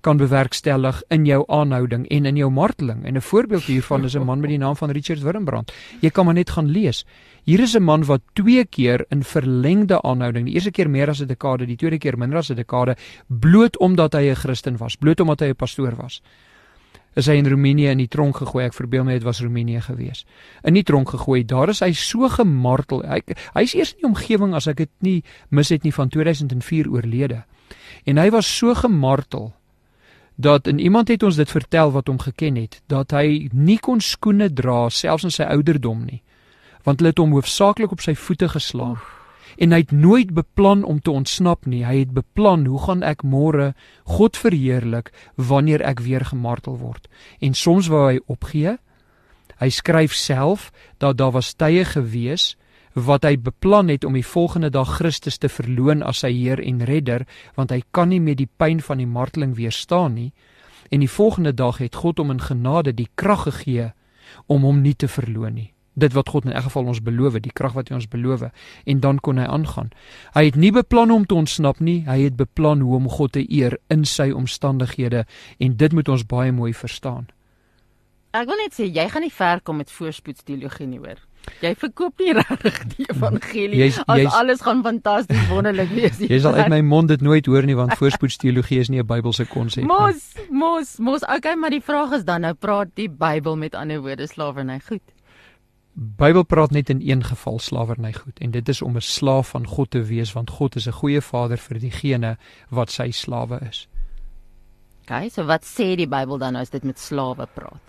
kan 0.01 0.17
bewerkstellig 0.17 1.01
in 1.13 1.25
jou 1.25 1.43
aanhouding 1.47 2.07
en 2.09 2.25
in 2.25 2.37
jou 2.37 2.49
marteling. 2.49 3.05
En 3.05 3.15
'n 3.15 3.21
voorbeeld 3.21 3.63
hiervan 3.63 4.03
is 4.03 4.15
'n 4.15 4.25
man 4.25 4.39
met 4.39 4.49
die 4.49 4.57
naam 4.57 4.75
van 4.75 4.89
Richard 4.89 5.21
Wurmbrand. 5.21 5.71
Jy 6.01 6.09
kan 6.09 6.25
maar 6.25 6.33
net 6.33 6.49
gaan 6.49 6.69
lees. 6.69 7.05
Hier 7.43 7.59
is 7.59 7.75
'n 7.75 7.83
man 7.83 8.03
wat 8.05 8.21
twee 8.33 8.65
keer 8.65 9.05
in 9.09 9.23
verlengde 9.23 10.01
aanhouding, 10.01 10.45
die 10.45 10.53
eerste 10.53 10.71
keer 10.71 10.89
meer 10.89 11.09
as 11.09 11.21
'n 11.21 11.27
dekade, 11.27 11.65
die 11.65 11.75
tweede 11.75 11.97
keer 11.97 12.17
minder 12.17 12.37
as 12.37 12.49
'n 12.49 12.55
dekade, 12.55 12.95
bloot 13.27 13.77
omdat 13.77 14.13
hy 14.13 14.29
'n 14.29 14.35
Christen 14.35 14.77
was, 14.77 14.95
bloot 14.95 15.19
omdat 15.19 15.39
hy 15.39 15.47
'n 15.47 15.55
pastoor 15.55 15.95
was. 15.95 16.21
Is 17.15 17.27
hy 17.27 17.35
in 17.41 17.47
Roemenië 17.47 17.91
in 17.91 17.99
die 17.99 18.07
tronk 18.11 18.37
gegooi? 18.39 18.65
Ek 18.69 18.75
verbeel 18.75 19.03
my 19.03 19.17
dit 19.17 19.25
was 19.27 19.41
Roemenië 19.43 19.81
gewees. 19.83 20.23
In 20.63 20.77
die 20.77 20.85
tronk 20.87 21.11
gegooi. 21.11 21.43
Daar 21.43 21.73
is 21.73 21.81
hy 21.83 21.91
so 21.97 22.29
gemartel. 22.31 23.03
Hy 23.03 23.19
hy's 23.57 23.75
eers 23.75 23.95
in 23.95 24.03
die 24.03 24.09
omgewing 24.11 24.55
as 24.55 24.69
ek 24.71 24.83
dit 24.85 24.91
nie 25.03 25.17
mis 25.49 25.73
het 25.73 25.83
nie 25.83 25.91
van 25.95 26.09
2004 26.09 26.87
oorlede. 26.91 27.43
En 28.07 28.21
hy 28.21 28.29
was 28.31 28.47
so 28.47 28.75
gemartel 28.75 29.51
dat 30.41 30.67
en 30.67 30.79
iemand 30.79 31.07
het 31.07 31.23
ons 31.23 31.35
dit 31.35 31.49
vertel 31.49 31.91
wat 31.91 32.07
hom 32.07 32.19
geken 32.19 32.55
het 32.55 32.81
dat 32.87 33.11
hy 33.11 33.49
nie 33.53 33.77
kon 33.77 34.01
skoene 34.01 34.49
dra 34.53 34.89
selfs 34.89 35.27
in 35.27 35.33
sy 35.33 35.43
ouderdom 35.43 36.05
nie 36.07 36.21
want 36.85 37.01
hulle 37.01 37.11
het 37.13 37.21
hom 37.21 37.35
hoofsaaklik 37.35 37.91
op 37.93 38.01
sy 38.01 38.15
voete 38.17 38.49
geslaan 38.49 38.97
en 39.57 39.71
hy 39.71 39.81
het 39.83 39.91
nooit 39.91 40.31
beplan 40.33 40.83
om 40.83 41.01
te 41.01 41.11
ontsnap 41.11 41.65
nie 41.65 41.83
hy 41.85 41.99
het 42.03 42.13
beplan 42.15 42.65
hoe 42.65 42.79
gaan 42.85 43.03
ek 43.03 43.23
môre 43.23 43.73
God 44.17 44.37
verheerlik 44.37 45.11
wanneer 45.35 45.81
ek 45.81 46.03
weer 46.05 46.25
gemartel 46.25 46.77
word 46.77 47.09
en 47.39 47.53
soms 47.53 47.91
wou 47.91 48.07
hy 48.07 48.19
opgee 48.27 48.77
hy 49.61 49.69
skryf 49.69 50.15
self 50.15 50.71
dat 50.97 51.17
daar 51.17 51.35
was 51.37 51.53
tye 51.53 51.85
gewees 51.85 52.55
wat 52.93 53.23
hy 53.23 53.37
beplan 53.39 53.87
het 53.87 54.03
om 54.03 54.13
die 54.13 54.25
volgende 54.25 54.69
dag 54.69 54.97
Christus 54.97 55.37
te 55.37 55.49
verloon 55.49 56.03
as 56.03 56.23
sy 56.25 56.31
Heer 56.33 56.59
en 56.59 56.83
Redder, 56.83 57.25
want 57.55 57.71
hy 57.71 57.81
kan 57.91 58.09
nie 58.11 58.19
met 58.19 58.37
die 58.37 58.49
pyn 58.49 58.81
van 58.81 58.99
die 58.99 59.07
marteling 59.07 59.55
weerstaan 59.55 60.15
nie. 60.15 60.31
En 60.91 60.99
die 60.99 61.09
volgende 61.09 61.53
dag 61.53 61.79
het 61.79 61.95
God 61.95 62.19
hom 62.19 62.31
in 62.31 62.41
genade 62.43 62.93
die 62.93 63.07
krag 63.15 63.47
gegee 63.47 63.91
om 64.47 64.67
hom 64.67 64.81
nie 64.81 64.95
te 64.95 65.07
verloon 65.07 65.55
nie. 65.55 65.71
Dit 65.93 66.13
wat 66.13 66.29
God 66.29 66.45
in 66.45 66.51
elk 66.51 66.63
geval 66.63 66.85
ons 66.85 67.01
beloof, 67.03 67.33
die 67.43 67.51
krag 67.51 67.73
wat 67.73 67.89
hy 67.89 67.95
ons 67.95 68.07
beloof 68.07 68.43
en 68.85 68.99
dan 68.99 69.19
kon 69.19 69.37
hy 69.37 69.43
aangaan. 69.45 69.89
Hy 70.33 70.45
het 70.45 70.55
nie 70.55 70.71
beplan 70.71 71.11
om 71.11 71.25
te 71.25 71.35
ontsnap 71.35 71.79
nie, 71.79 72.03
hy 72.07 72.21
het 72.23 72.35
beplan 72.35 72.79
hoe 72.79 72.95
om 72.95 73.09
God 73.09 73.31
te 73.31 73.43
eer 73.51 73.77
in 73.89 74.05
sy 74.05 74.31
omstandighede 74.31 75.25
en 75.59 75.75
dit 75.75 75.93
moet 75.93 76.09
ons 76.09 76.23
baie 76.25 76.51
mooi 76.51 76.73
verstaan. 76.73 77.27
Ek 78.33 78.47
wil 78.47 78.55
net 78.63 78.71
sê 78.73 78.85
jy 78.87 79.09
gaan 79.11 79.21
nie 79.21 79.33
ver 79.35 79.59
kom 79.61 79.77
met 79.81 79.91
voorspoedsteologie 79.91 80.87
nie 80.87 80.99
hoor. 81.03 81.19
Jy 81.61 81.73
verkoop 81.75 82.19
nie 82.21 82.33
regtig 82.37 82.75
die 82.95 83.05
evangelie 83.09 83.79
Jy's- 83.81 83.97
as 84.07 84.19
jy's- 84.21 84.33
alles 84.37 84.61
gaan 84.61 84.83
fantasties 84.85 85.47
wonderlik 85.49 85.89
wees. 85.89 86.19
Jy 86.19 86.39
sal 86.39 86.53
uit 86.55 86.69
my 86.75 86.81
mond 86.81 87.09
dit 87.09 87.21
nooit 87.21 87.45
hoor 87.45 87.65
nie 87.67 87.75
want 87.75 87.97
voorspoedsteologie 87.99 88.79
is 88.79 88.89
nie 88.89 89.01
'n 89.01 89.07
Bybelse 89.07 89.45
konsep 89.49 89.83
nie. 89.83 89.87
Mos, 89.91 90.35
mos, 90.49 90.97
mos. 90.99 91.23
Okay, 91.27 91.55
maar 91.55 91.69
die 91.71 91.81
vraag 91.81 92.11
is 92.13 92.23
dan 92.23 92.41
nou 92.41 92.53
praat 92.53 92.87
die 92.95 93.09
Bybel 93.09 93.57
met 93.57 93.75
ander 93.75 93.99
woorde 93.99 94.27
slawerny 94.27 94.79
goed. 94.79 95.01
Bybel 95.93 96.43
praat 96.43 96.71
net 96.71 96.89
in 96.89 97.01
een 97.03 97.23
geval 97.23 97.59
slawerny 97.59 98.13
goed 98.13 98.39
en 98.39 98.51
dit 98.51 98.69
is 98.69 98.81
om 98.81 98.95
'n 98.95 99.01
slaaf 99.01 99.49
van 99.49 99.67
God 99.67 99.91
te 99.91 100.03
wees 100.03 100.33
want 100.33 100.49
God 100.49 100.75
is 100.75 100.87
'n 100.87 100.91
goeie 100.91 101.21
vader 101.21 101.57
vir 101.57 101.79
diegene 101.79 102.37
wat 102.69 102.91
sy 102.91 103.11
slawe 103.11 103.59
is. 103.69 103.87
Okay, 105.01 105.29
so 105.29 105.45
wat 105.45 105.65
sê 105.65 105.95
die 105.95 106.07
Bybel 106.07 106.37
dan 106.37 106.55
as 106.55 106.69
dit 106.69 106.83
met 106.83 106.99
slawe 106.99 107.47
praat? 107.53 107.81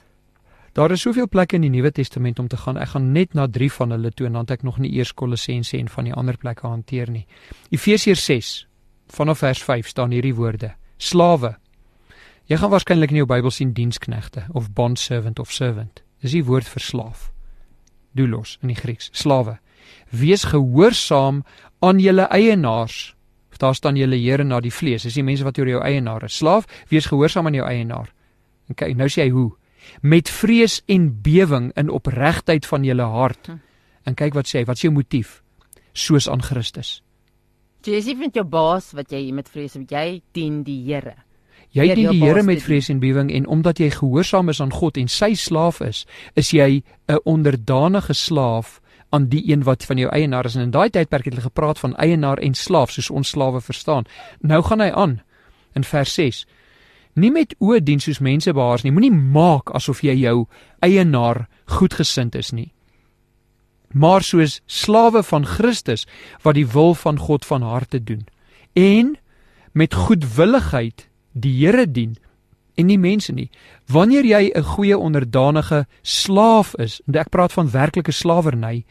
Daar 0.73 0.91
is 0.91 1.01
soveel 1.01 1.29
plekke 1.29 1.57
in 1.57 1.67
die 1.67 1.71
Nuwe 1.71 1.93
Testament 1.93 2.39
om 2.39 2.49
te 2.49 2.57
gaan. 2.57 2.77
Ek 2.77 2.89
gaan 2.89 3.13
net 3.13 3.35
na 3.35 3.47
3 3.47 3.73
van 3.73 3.91
hulle 3.91 4.11
toe 4.11 4.27
en 4.27 4.33
dan 4.33 4.41
het 4.41 4.51
ek 4.51 4.63
nog 4.63 4.79
nie 4.79 4.93
eers 4.93 5.15
Kolossense 5.15 5.79
en 5.79 5.89
van 5.89 6.05
die 6.05 6.15
ander 6.15 6.37
plekke 6.37 6.67
hanteer 6.67 7.11
nie. 7.11 7.27
Efesiërs 7.71 8.25
6 8.25 8.69
vanaf 9.07 9.39
vers 9.39 9.63
5 9.63 9.89
staan 9.89 10.11
hierdie 10.11 10.35
woorde: 10.35 10.75
Slawe. 10.97 11.59
Jy 12.45 12.57
gaan 12.57 12.71
waarskynlik 12.71 13.11
in 13.11 13.17
jou 13.17 13.27
Bybel 13.27 13.51
sien 13.51 13.73
diensknegte 13.73 14.47
of 14.53 14.73
bondservant 14.73 15.39
of 15.39 15.53
servant. 15.53 16.03
Dis 16.21 16.33
die 16.33 16.45
woord 16.45 16.69
vir 16.69 16.81
slaaf. 16.81 17.33
Doulos 18.17 18.59
in 18.63 18.73
die 18.73 18.79
Grieks, 18.79 19.11
slawe. 19.13 19.59
Wees 20.11 20.45
gehoorsaam 20.45 21.43
aan 21.81 22.01
julle 22.01 22.29
eienaars. 22.31 23.15
Of 23.53 23.59
daar 23.59 23.75
staan 23.75 23.97
julle 23.97 24.17
Here 24.17 24.45
na 24.45 24.61
die 24.61 24.73
vlees. 24.73 25.03
Dis 25.03 25.19
die 25.19 25.25
mense 25.25 25.45
wat 25.45 25.59
oor 25.59 25.69
jou 25.69 25.83
eienaar 25.83 26.25
is. 26.29 26.37
Slaaf, 26.41 26.69
wees 26.89 27.09
gehoorsaam 27.11 27.47
aan 27.47 27.59
jou 27.59 27.67
eienaar. 27.69 28.13
En 28.69 28.79
kyk, 28.79 28.97
nou 28.97 29.09
sê 29.09 29.27
hy 29.27 29.33
hoe? 29.35 29.51
Met 30.01 30.31
vrees 30.31 30.81
en 30.87 31.11
bewing 31.23 31.73
in 31.77 31.91
opregtheid 31.91 32.67
van 32.67 32.85
julle 32.87 33.09
hart. 33.17 33.51
Hm. 33.51 33.59
En 34.09 34.19
kyk 34.19 34.37
wat 34.39 34.49
sê 34.51 34.63
hy, 34.63 34.69
wat 34.69 34.81
is 34.81 34.87
jou 34.87 34.93
motief? 34.95 35.41
Soos 35.93 36.29
aan 36.31 36.43
Christus. 36.43 37.01
Jy 37.83 37.99
sê 37.99 38.15
vind 38.15 38.37
jou 38.39 38.45
baas 38.47 38.93
wat 38.95 39.11
jy 39.11 39.25
met 39.35 39.49
vrees 39.51 39.75
jy 39.75 40.23
dien 40.33 40.63
die 40.63 40.79
Here. 40.87 41.17
Jy 41.73 41.87
Deur 41.89 41.97
dien 41.97 42.11
die 42.13 42.21
Here 42.21 42.43
met 42.45 42.61
vrees 42.63 42.91
en 42.93 43.01
bewing 43.01 43.31
en 43.33 43.47
omdat 43.47 43.79
jy 43.81 43.89
gehoorsaam 43.91 44.53
is 44.53 44.61
aan 44.61 44.73
God 44.73 44.99
en 45.01 45.09
sy 45.09 45.33
slaaf 45.35 45.81
is, 45.81 46.05
is 46.37 46.53
jy 46.53 46.83
'n 47.09 47.21
onderdanige 47.25 48.13
slaaf 48.13 48.81
aan 49.13 49.29
die 49.29 49.51
een 49.51 49.63
wat 49.63 49.85
van 49.85 49.97
jou 49.97 50.11
eienaar 50.11 50.45
is. 50.45 50.55
En 50.55 50.63
in 50.63 50.71
daai 50.71 50.91
tydperk 50.91 51.25
het 51.25 51.35
hulle 51.35 51.49
gepraat 51.49 51.79
van 51.79 51.97
eienaar 51.97 52.39
en 52.39 52.55
slaaf 52.55 52.91
soos 52.91 53.11
ons 53.11 53.29
slawe 53.29 53.61
verstaan. 53.61 54.05
Nou 54.41 54.63
gaan 54.63 54.81
hy 54.81 54.91
aan 54.91 55.21
in 55.73 55.85
vers 55.85 56.15
6. 56.15 56.47
Nie 57.15 57.31
met 57.31 57.55
oë 57.61 57.83
dien 57.83 58.01
soos 58.01 58.19
mense 58.19 58.53
behaars 58.53 58.83
nie. 58.83 58.93
Moenie 58.93 59.13
maak 59.13 59.71
asof 59.71 60.01
jy 60.01 60.15
jou 60.15 60.47
eienaar 60.81 61.49
goedgesind 61.65 62.35
is 62.35 62.51
nie. 62.51 62.73
Maar 63.93 64.23
soos 64.23 64.61
slawe 64.67 65.23
van 65.23 65.47
Christus 65.47 66.07
wat 66.43 66.55
die 66.55 66.67
wil 66.67 66.95
van 66.95 67.19
God 67.19 67.45
van 67.45 67.63
harte 67.63 68.05
doen 68.05 68.27
en 68.73 69.17
met 69.73 69.95
goedwilligheid 69.95 71.09
die 71.33 71.67
Here 71.67 71.91
dien 71.91 72.17
en 72.75 72.87
nie 72.87 72.99
mense 72.99 73.33
nie. 73.33 73.51
Wanneer 73.87 74.25
jy 74.25 74.51
'n 74.55 74.63
goeie 74.63 74.99
onderdanige 74.99 75.87
slaaf 76.03 76.75
is, 76.79 77.01
en 77.07 77.15
ek 77.15 77.29
praat 77.29 77.53
van 77.53 77.71
werklike 77.71 78.13
slawerny, 78.13 78.85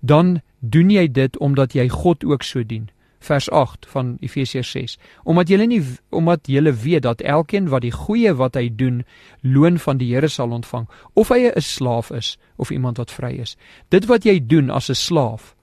dan 0.00 0.40
doen 0.60 0.90
jy 0.90 1.12
dit 1.12 1.38
omdat 1.38 1.72
jy 1.72 1.88
God 1.88 2.24
ook 2.24 2.42
so 2.42 2.62
dien. 2.62 2.88
Vers 3.18 3.50
8 3.50 3.86
van 3.88 4.16
Efesiërs 4.20 4.70
6. 4.70 4.98
Omdat 5.24 5.48
julle 5.48 5.66
nie 5.66 5.82
omdat 6.10 6.40
julle 6.46 6.72
weet 6.72 7.02
dat 7.02 7.20
elkeen 7.20 7.68
wat 7.68 7.82
die 7.82 7.92
goeie 7.92 8.34
wat 8.34 8.54
hy 8.54 8.70
doen, 8.76 9.04
loon 9.40 9.78
van 9.78 9.96
die 9.96 10.14
Here 10.14 10.28
sal 10.28 10.50
ontvang, 10.50 10.88
of 11.14 11.28
hy 11.28 11.50
'n 11.54 11.60
slaaf 11.60 12.10
is 12.10 12.38
of 12.56 12.70
iemand 12.70 12.96
wat 12.96 13.10
vry 13.10 13.32
is. 13.40 13.56
Dit 13.88 14.06
wat 14.06 14.24
jy 14.24 14.46
doen 14.46 14.70
as 14.70 14.88
'n 14.88 14.94
slaaf, 14.94 15.55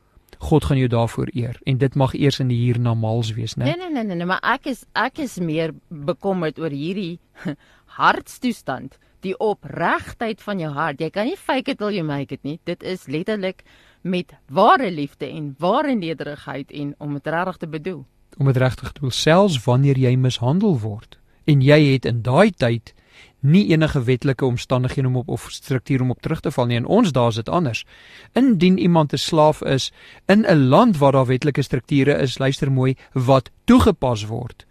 God 0.44 0.68
gaan 0.70 0.78
jou 0.78 0.90
daarvoor 0.92 1.32
eer 1.34 1.60
en 1.64 1.78
dit 1.82 1.96
mag 1.96 2.14
eers 2.14 2.40
in 2.44 2.52
die 2.52 2.60
hiernamaals 2.60 3.34
wees, 3.38 3.56
né? 3.56 3.70
Nee, 3.70 3.78
nee, 3.80 3.92
nee, 3.94 4.04
nee, 4.04 4.20
nee, 4.20 4.28
maar 4.30 4.44
ek 4.56 4.68
is 4.72 4.84
ek 4.94 5.24
is 5.24 5.38
meer 5.40 5.74
bekommerd 5.88 6.60
oor 6.60 6.74
hierdie 6.74 7.20
hartstoestand, 8.00 8.98
die 9.24 9.36
opregtheid 9.40 10.42
van 10.44 10.60
jou 10.60 10.72
hart. 10.76 11.00
Jy 11.00 11.10
kan 11.16 11.30
nie 11.30 11.38
fake 11.40 11.72
it 11.72 11.80
till 11.80 11.94
you 11.96 12.04
make 12.04 12.34
it 12.36 12.44
nie. 12.44 12.60
Dit 12.68 12.84
is 12.84 13.08
letterlik 13.08 13.64
met 14.04 14.34
ware 14.52 14.92
liefde 14.92 15.30
en 15.30 15.54
ware 15.60 15.96
nederigheid 15.96 16.72
en 16.72 16.96
om 17.00 17.14
dit 17.14 17.28
regtig 17.32 17.58
te 17.58 17.68
bedoel. 17.68 18.04
om 18.38 18.46
dit 18.46 18.58
regtig 18.58 18.92
te 18.92 19.00
doen 19.00 19.12
selfs 19.12 19.64
wanneer 19.64 19.98
jy 20.00 20.16
mishandel 20.18 20.80
word 20.80 21.20
en 21.50 21.62
jy 21.62 21.80
het 21.92 22.06
in 22.10 22.22
daai 22.26 22.52
tyd 22.52 22.94
nie 23.44 23.68
enige 23.72 24.04
wetlike 24.04 24.46
omstandighede 24.46 25.08
om 25.08 25.16
op 25.16 25.30
of 25.30 25.48
struktuur 25.52 26.02
om 26.02 26.12
op 26.12 26.22
terug 26.22 26.40
te 26.40 26.52
val 26.52 26.66
nie. 26.66 26.78
En 26.78 26.86
ons 26.86 27.12
daar 27.12 27.28
is 27.28 27.36
dit 27.36 27.50
anders. 27.50 27.86
Indien 28.34 28.78
iemand 28.78 29.14
'n 29.14 29.18
slaaf 29.18 29.62
is 29.62 29.92
in 30.26 30.46
'n 30.48 30.68
land 30.68 30.98
waar 30.98 31.12
daar 31.12 31.26
wetlike 31.26 31.62
strukture 31.62 32.18
is 32.18 32.38
luister 32.38 32.72
mooi 32.72 32.96
wat 33.14 33.52
toegepas 33.66 34.26
word 34.26 34.66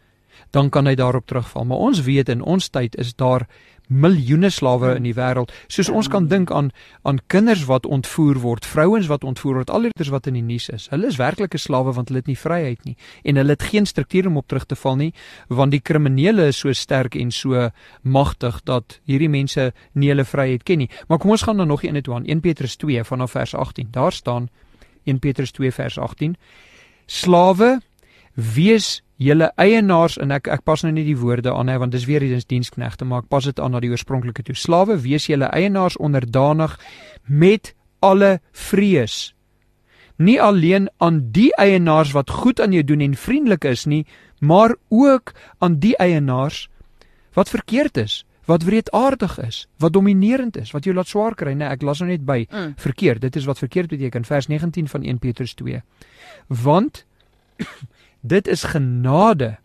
dan 0.53 0.69
kan 0.69 0.87
hy 0.87 0.95
daarop 0.95 1.27
terugval. 1.27 1.65
Maar 1.65 1.77
ons 1.77 2.03
weet 2.05 2.29
in 2.29 2.43
ons 2.43 2.69
tyd 2.69 2.97
is 3.01 3.15
daar 3.17 3.47
miljoene 3.93 4.51
slawe 4.51 4.95
in 4.97 5.07
die 5.07 5.15
wêreld. 5.17 5.53
Soos 5.69 5.91
ons 5.93 6.09
kan 6.09 6.29
dink 6.31 6.51
aan 6.51 6.71
aan 7.03 7.19
kinders 7.27 7.65
wat 7.69 7.87
ontvoer 7.87 8.41
word, 8.43 8.67
vrouens 8.67 9.09
wat 9.11 9.25
ontvoer 9.25 9.61
word, 9.61 9.71
al 9.71 9.89
hierdie 9.89 10.11
wat 10.11 10.27
in 10.31 10.39
die 10.39 10.45
nuus 10.47 10.69
is. 10.73 10.89
Hulle 10.93 11.11
is 11.11 11.19
werklike 11.21 11.59
slawe 11.59 11.93
want 11.93 12.09
hulle 12.09 12.23
het 12.23 12.31
nie 12.31 12.39
vryheid 12.39 12.85
nie 12.89 12.97
en 13.25 13.37
hulle 13.41 13.57
het 13.57 13.63
geen 13.63 13.87
struktuur 13.87 14.27
om 14.31 14.37
op 14.41 14.49
terug 14.49 14.67
te 14.67 14.77
val 14.79 14.97
nie, 14.97 15.13
want 15.49 15.73
die 15.75 15.81
kriminele 15.81 16.49
is 16.53 16.59
so 16.63 16.73
sterk 16.73 17.17
en 17.19 17.31
so 17.31 17.69
magtig 18.03 18.61
dat 18.69 18.99
hierdie 19.09 19.31
mense 19.31 19.71
nie 19.93 20.11
hulle 20.13 20.25
vryheid 20.25 20.65
ken 20.65 20.85
nie. 20.85 20.91
Maar 21.09 21.19
kom 21.19 21.35
ons 21.35 21.43
gaan 21.47 21.57
dan 21.57 21.69
nog 21.69 21.85
een 21.85 22.03
toe 22.03 22.15
aan 22.15 22.27
1 22.27 22.41
Petrus 22.41 22.77
2 22.77 23.05
vanaf 23.05 23.31
vers 23.31 23.55
18. 23.55 23.89
Daar 23.91 24.13
staan 24.13 24.49
1 25.05 25.19
Petrus 25.19 25.51
2 25.53 25.73
vers 25.73 25.99
18 25.99 26.37
Slawe 27.07 27.81
wees 28.35 29.03
julle 29.23 29.51
eienaars 29.61 30.19
en 30.23 30.35
ek 30.35 30.49
ek 30.51 30.65
pas 30.67 30.83
nou 30.85 30.93
nie 30.95 31.05
die 31.07 31.19
woorde 31.19 31.53
aan 31.53 31.71
nie 31.71 31.79
want 31.79 31.95
dis 31.95 32.09
weer 32.11 32.25
eens 32.27 32.49
diensknegte 32.51 33.07
maar 33.09 33.25
ek 33.25 33.31
pas 33.33 33.47
dit 33.49 33.61
aan 33.61 33.75
na 33.75 33.81
die 33.83 33.91
oorspronklike 33.93 34.45
toe. 34.47 34.57
Slawe 34.59 34.99
wees 35.03 35.29
julle 35.31 35.51
eienaars 35.53 35.97
onderdanig 35.97 36.79
met 37.27 37.75
alle 38.03 38.41
vrees. 38.53 39.35
Nie 40.19 40.41
alleen 40.43 40.91
aan 40.99 41.23
die 41.33 41.51
eienaars 41.57 42.13
wat 42.13 42.31
goed 42.31 42.61
aan 42.61 42.75
jou 42.75 42.83
doen 42.85 43.01
en 43.01 43.15
vriendelik 43.17 43.65
is 43.65 43.87
nie, 43.87 44.05
maar 44.41 44.75
ook 44.89 45.33
aan 45.59 45.79
die 45.79 45.97
eienaars 45.97 46.69
wat 47.35 47.49
verkeerd 47.49 47.97
is, 47.97 48.25
wat 48.45 48.63
wreedaardig 48.67 49.39
is, 49.41 49.67
wat 49.79 49.93
dominerend 49.93 50.57
is, 50.57 50.73
wat 50.75 50.85
jou 50.85 50.95
laat 50.95 51.09
swaar 51.09 51.35
kry, 51.39 51.55
nee, 51.57 51.69
ek 51.69 51.83
las 51.87 52.03
nou 52.03 52.11
net 52.11 52.25
by 52.27 52.43
mm. 52.45 52.75
verkeerd. 52.83 53.23
Dit 53.23 53.39
is 53.41 53.47
wat 53.49 53.63
verkeerd 53.63 53.95
beteken 53.95 54.27
vers 54.29 54.51
19 54.51 54.91
van 54.91 55.07
1 55.07 55.19
Petrus 55.23 55.55
2. 55.55 55.81
Want 56.63 57.05
Dit 58.23 58.47
is 58.47 58.65
genade 58.65 59.59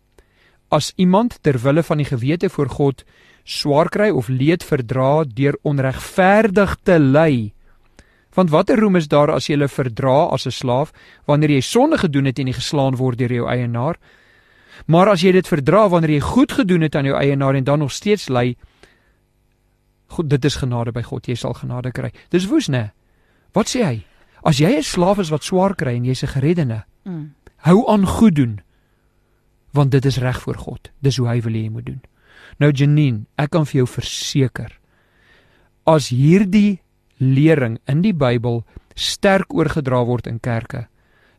as 0.68 0.92
iemand 0.96 1.38
ter 1.42 1.58
wille 1.62 1.82
van 1.82 1.96
die 1.96 2.06
gewete 2.06 2.50
voor 2.50 2.68
God 2.68 3.04
swaar 3.44 3.88
kry 3.88 4.10
of 4.10 4.28
leed 4.28 4.64
verdra 4.66 5.24
deur 5.24 5.56
onregverdig 5.62 6.76
te 6.82 6.98
ly. 6.98 7.52
Want 8.36 8.50
watter 8.50 8.78
roem 8.78 8.98
is 9.00 9.08
daar 9.08 9.30
as 9.32 9.48
jy 9.48 9.56
hulle 9.56 9.68
verdra 9.72 10.28
as 10.34 10.46
'n 10.46 10.50
slaaf 10.50 10.92
wanneer 11.26 11.50
jy 11.50 11.60
sonde 11.60 11.98
gedoen 11.98 12.24
het 12.24 12.38
en 12.38 12.46
jy 12.46 12.52
geslaan 12.52 12.96
word 12.96 13.18
deur 13.18 13.32
jou 13.32 13.48
eienaar? 13.48 13.96
Maar 14.86 15.08
as 15.08 15.20
jy 15.20 15.32
dit 15.32 15.48
verdra 15.48 15.88
wanneer 15.88 16.10
jy 16.10 16.20
goed 16.20 16.52
gedoen 16.52 16.80
het 16.80 16.94
aan 16.94 17.04
jou 17.04 17.16
eienaar 17.16 17.54
en 17.54 17.64
dan 17.64 17.78
nog 17.78 17.92
steeds 17.92 18.28
ly, 18.28 18.56
goed, 20.06 20.30
dit 20.30 20.44
is 20.44 20.56
genade 20.56 20.92
by 20.92 21.02
God, 21.02 21.26
jy 21.26 21.34
sal 21.34 21.52
genade 21.52 21.92
kry. 21.92 22.12
Dis 22.30 22.46
woes, 22.46 22.68
né? 22.68 22.92
Wat 23.52 23.68
sê 23.68 23.84
hy? 23.84 24.04
As 24.44 24.58
jy 24.58 24.76
'n 24.76 24.82
slaaf 24.82 25.18
is 25.18 25.30
wat 25.30 25.44
swaar 25.44 25.74
kry 25.74 25.96
en 25.96 26.04
jy's 26.04 26.22
'n 26.22 26.28
gereddene, 26.28 26.84
mm. 27.04 27.34
Hou 27.66 27.88
aan 27.90 28.06
goed 28.06 28.34
doen. 28.34 28.60
Want 29.72 29.90
dit 29.90 30.04
is 30.04 30.18
reg 30.18 30.40
voor 30.40 30.56
God. 30.56 30.90
Dis 30.98 31.16
hoe 31.16 31.28
hy 31.28 31.40
wil 31.40 31.52
hê 31.52 31.62
jy 31.66 31.70
moet 31.70 31.86
doen. 31.86 32.02
Nou 32.58 32.70
Janine, 32.72 33.26
ek 33.36 33.50
kan 33.50 33.66
vir 33.66 33.82
jou 33.82 33.86
verseker 33.86 34.78
as 35.88 36.10
hierdie 36.12 36.80
lering 37.18 37.78
in 37.88 38.02
die 38.04 38.14
Bybel 38.16 38.62
sterk 38.98 39.54
oorgedra 39.54 40.02
word 40.06 40.28
in 40.28 40.40
kerke, 40.42 40.86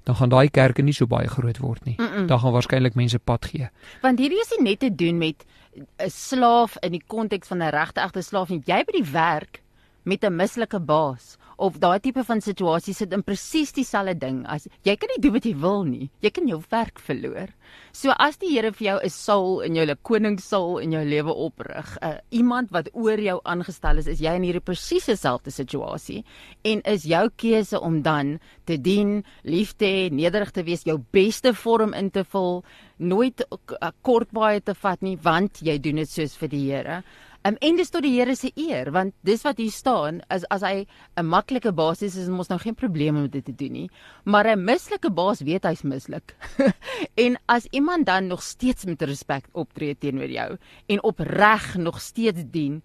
dan 0.07 0.17
gaan 0.17 0.31
daai 0.31 0.49
kerke 0.49 0.83
nie 0.83 0.95
so 0.95 1.09
baie 1.09 1.29
groot 1.29 1.59
word 1.61 1.85
nie. 1.85 1.95
Mm 1.99 2.07
-mm. 2.07 2.27
Dan 2.27 2.39
gaan 2.39 2.53
waarskynlik 2.53 2.95
mense 2.95 3.19
pad 3.19 3.45
gee. 3.45 3.69
Want 4.01 4.19
hierdie 4.19 4.41
is 4.41 4.53
nie 4.57 4.69
net 4.69 4.79
te 4.79 4.95
doen 4.95 5.17
met 5.17 5.45
'n 5.75 6.09
slaaf 6.09 6.77
in 6.81 6.91
die 6.91 7.03
konteks 7.07 7.47
van 7.47 7.61
'n 7.61 7.69
regte 7.69 8.01
egte 8.01 8.21
slaaf 8.21 8.49
nie. 8.49 8.61
Jy 8.65 8.83
by 8.83 8.91
die 8.91 9.11
werk 9.11 9.61
met 10.03 10.23
'n 10.23 10.35
mislike 10.35 10.79
baas 10.79 11.37
of 11.59 11.79
daai 11.83 11.99
tipe 11.99 12.23
van 12.23 12.41
situasie 12.41 12.95
sit 12.95 13.13
in 13.13 13.23
presies 13.25 13.73
dieselfde 13.75 14.15
ding 14.19 14.41
as 14.47 14.67
jy 14.87 14.95
kan 14.99 15.11
nie 15.11 15.21
doen 15.23 15.35
wat 15.35 15.45
jy 15.45 15.55
wil 15.59 15.83
nie. 15.83 16.09
Jy 16.23 16.31
kan 16.35 16.47
jou 16.47 16.59
werk 16.71 16.99
verloor. 17.03 17.51
So 17.91 18.13
as 18.17 18.37
die 18.41 18.49
Here 18.49 18.71
vir 18.71 18.85
jou 18.85 18.99
'n 19.03 19.09
saul 19.09 19.61
in 19.61 19.75
jou 19.75 19.85
koningssaul 19.95 20.79
in 20.79 20.91
jou 20.91 21.03
lewe 21.05 21.33
oprig, 21.33 21.97
uh, 22.01 22.17
iemand 22.31 22.71
wat 22.71 22.89
oor 22.93 23.19
jou 23.19 23.39
aangestel 23.43 23.97
is, 23.97 24.07
is 24.07 24.19
jy 24.19 24.35
in 24.35 24.43
hierdie 24.43 24.63
presies 24.63 25.05
dieselfde 25.05 25.51
situasie 25.51 26.23
en 26.63 26.81
is 26.85 27.03
jou 27.03 27.29
keuse 27.29 27.79
om 27.79 28.01
dan 28.01 28.39
te 28.65 28.77
dien, 28.77 29.23
lief 29.43 29.75
te 29.77 29.85
hê, 29.85 30.09
nederig 30.11 30.51
te 30.51 30.63
wees, 30.63 30.83
jou 30.83 30.97
beste 31.11 31.53
vorm 31.53 31.93
in 31.93 32.09
te 32.09 32.23
vul, 32.23 32.63
nooit 32.97 33.41
uh, 33.51 33.91
kort 34.01 34.31
baie 34.31 34.61
te 34.61 34.73
vat 34.73 35.01
nie, 35.01 35.17
want 35.17 35.61
jy 35.61 35.77
doen 35.77 35.95
dit 35.95 36.09
soos 36.09 36.35
vir 36.37 36.49
die 36.49 36.65
Here. 36.69 37.03
Um, 37.47 37.55
en 37.63 37.77
dis 37.79 37.87
tot 37.89 38.03
die 38.03 38.17
Here 38.17 38.33
se 38.35 38.49
eer 38.59 38.89
want 38.91 39.13
dis 39.23 39.45
wat 39.47 39.61
hier 39.61 39.71
staan 39.71 40.19
as 40.27 40.43
as 40.51 40.61
hy 40.61 40.85
'n 41.15 41.25
maklike 41.25 41.71
basis 41.71 42.15
is, 42.15 42.27
is 42.27 42.29
mos 42.29 42.49
nou 42.49 42.59
geen 42.59 42.75
probleme 42.75 43.21
met 43.21 43.31
dit 43.31 43.45
te 43.45 43.55
doen 43.55 43.71
nie. 43.71 43.89
Maar 44.25 44.47
'n 44.55 44.63
mislike 44.65 45.09
baas 45.09 45.39
weet 45.39 45.63
hy's 45.63 45.83
mislik. 45.83 46.35
en 47.25 47.37
as 47.47 47.65
iemand 47.71 48.05
dan 48.05 48.27
nog 48.27 48.43
steeds 48.43 48.85
met 48.85 49.01
respek 49.01 49.47
optree 49.53 49.95
teenoor 49.95 50.29
jou 50.29 50.57
en 50.87 51.03
opreg 51.03 51.77
nog 51.77 52.01
steeds 52.01 52.43
dien, 52.51 52.83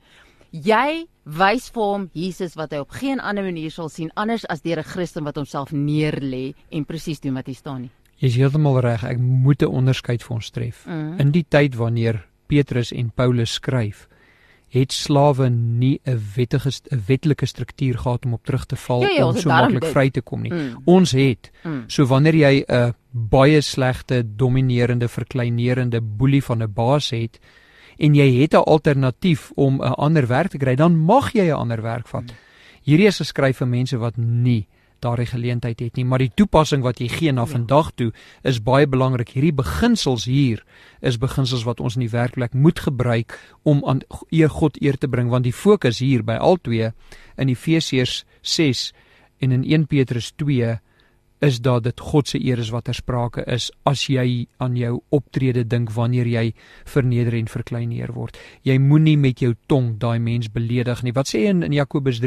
jy 0.51 1.07
wys 1.25 1.69
vir 1.71 1.83
hom 1.83 2.11
Jesus 2.13 2.55
wat 2.55 2.71
hy 2.71 2.79
op 2.79 2.91
geen 2.91 3.21
ander 3.21 3.43
manier 3.43 3.71
sal 3.71 3.89
sien 3.89 4.11
anders 4.15 4.47
as 4.47 4.63
deur 4.63 4.79
'n 4.79 4.85
Christen 4.85 5.25
wat 5.25 5.37
homself 5.37 5.73
neerlê 5.73 6.55
en 6.71 6.85
presies 6.85 7.21
doen 7.21 7.35
wat 7.35 7.47
hy 7.47 7.55
staan 7.55 7.81
nie. 7.83 7.91
Jy 8.21 8.29
is 8.29 8.37
heeltemal 8.37 8.81
reg. 8.81 9.03
Ek 9.05 9.19
moet 9.19 9.63
'n 9.63 9.67
onderskeid 9.67 10.23
vir 10.23 10.35
ons 10.35 10.51
tref. 10.51 10.87
Mm. 10.87 11.21
In 11.21 11.31
die 11.33 11.45
tyd 11.49 11.75
wanneer 11.75 12.25
Petrus 12.47 12.93
en 12.93 13.11
Paulus 13.11 13.53
skryf, 13.53 14.09
het 14.75 14.93
slawe 14.93 15.49
nie 15.51 16.01
'n 16.05 16.21
wettige 16.35 16.71
'n 16.91 17.03
wetlike 17.07 17.47
struktuur 17.47 17.99
gehad 17.99 18.25
om 18.25 18.33
op 18.33 18.45
terug 18.45 18.67
te 18.67 18.77
val 18.77 19.03
ja, 19.03 19.09
ja, 19.09 19.27
om 19.27 19.37
so 19.37 19.49
maklik 19.49 19.85
vry 19.85 20.11
te 20.11 20.21
kom 20.21 20.43
nie. 20.43 20.53
Mm. 20.53 20.83
Ons 20.85 21.13
het. 21.13 21.51
Mm. 21.63 21.85
So 21.87 22.07
wanneer 22.07 22.35
jy 22.35 22.65
'n 22.69 22.95
baie 23.11 23.61
slegte, 23.61 24.25
dominerende, 24.37 25.09
verkleinerende 25.09 26.01
boelie 26.01 26.45
van 26.45 26.63
'n 26.63 26.73
baas 26.73 27.11
het 27.11 27.39
en 27.99 28.15
jy 28.15 28.41
het 28.41 28.55
'n 28.55 28.67
alternatief 28.67 29.53
om 29.55 29.83
'n 29.83 29.95
ander 29.95 30.27
werk 30.27 30.51
te 30.51 30.59
kry, 30.59 30.75
dan 30.75 30.97
mag 30.97 31.33
jy 31.33 31.47
'n 31.49 31.57
ander 31.57 31.83
werk 31.83 32.09
vat. 32.09 32.23
Mm. 32.23 32.37
Hierdie 32.83 33.07
is 33.07 33.17
geskryf 33.17 33.57
vir 33.57 33.69
mense 33.69 33.97
wat 33.97 34.17
nie 34.17 34.67
daardie 35.05 35.29
geleentheid 35.29 35.81
het 35.85 35.99
nie, 36.01 36.07
maar 36.09 36.23
die 36.25 36.33
toepassing 36.35 36.85
wat 36.85 37.01
jy 37.03 37.09
gee 37.13 37.33
na 37.33 37.45
ja. 37.45 37.53
vandag 37.53 37.93
toe 38.01 38.11
is 38.43 38.63
baie 38.65 38.89
belangrik. 38.91 39.35
Hierdie 39.37 39.55
beginsels 39.55 40.27
hier 40.31 40.65
is 41.05 41.21
beginsels 41.21 41.67
wat 41.69 41.83
ons 41.85 41.99
in 41.99 42.07
die 42.07 42.13
werklik 42.13 42.57
moet 42.57 42.81
gebruik 42.87 43.37
om 43.63 43.85
aan 43.89 44.03
eer 44.31 44.53
God 44.53 44.81
eer 44.83 44.99
te 44.99 45.11
bring 45.11 45.31
want 45.33 45.47
die 45.47 45.55
fokus 45.55 46.01
hier 46.03 46.25
by 46.25 46.39
albei 46.41 46.91
in 47.37 47.53
Efesiërs 47.53 48.25
6 48.43 48.89
en 49.45 49.53
in 49.53 49.65
1 49.65 49.87
Petrus 49.87 50.33
2 50.41 50.79
is 51.45 51.61
dat 51.61 51.85
dit 51.85 52.01
God 52.01 52.29
se 52.29 52.39
eer 52.41 52.59
is 52.59 52.71
wat 52.73 52.87
ter 52.89 52.97
sprake 52.97 53.45
is 53.51 53.69
as 53.89 54.07
jy 54.09 54.47
aan 54.63 54.77
jou 54.79 55.01
optrede 55.15 55.65
dink 55.69 55.93
wanneer 55.97 56.29
jy 56.31 56.45
verneder 56.89 57.37
en 57.39 57.51
verkleineer 57.51 58.15
word. 58.17 58.39
Jy 58.63 58.79
moenie 58.81 59.17
met 59.21 59.43
jou 59.45 59.53
tong 59.69 59.95
daai 60.01 60.19
mens 60.19 60.51
beledig 60.53 61.03
nie. 61.03 61.13
Wat 61.13 61.29
sê 61.29 61.45
hy 61.45 61.53
in, 61.53 61.63
in 61.67 61.77
Jakobus 61.77 62.23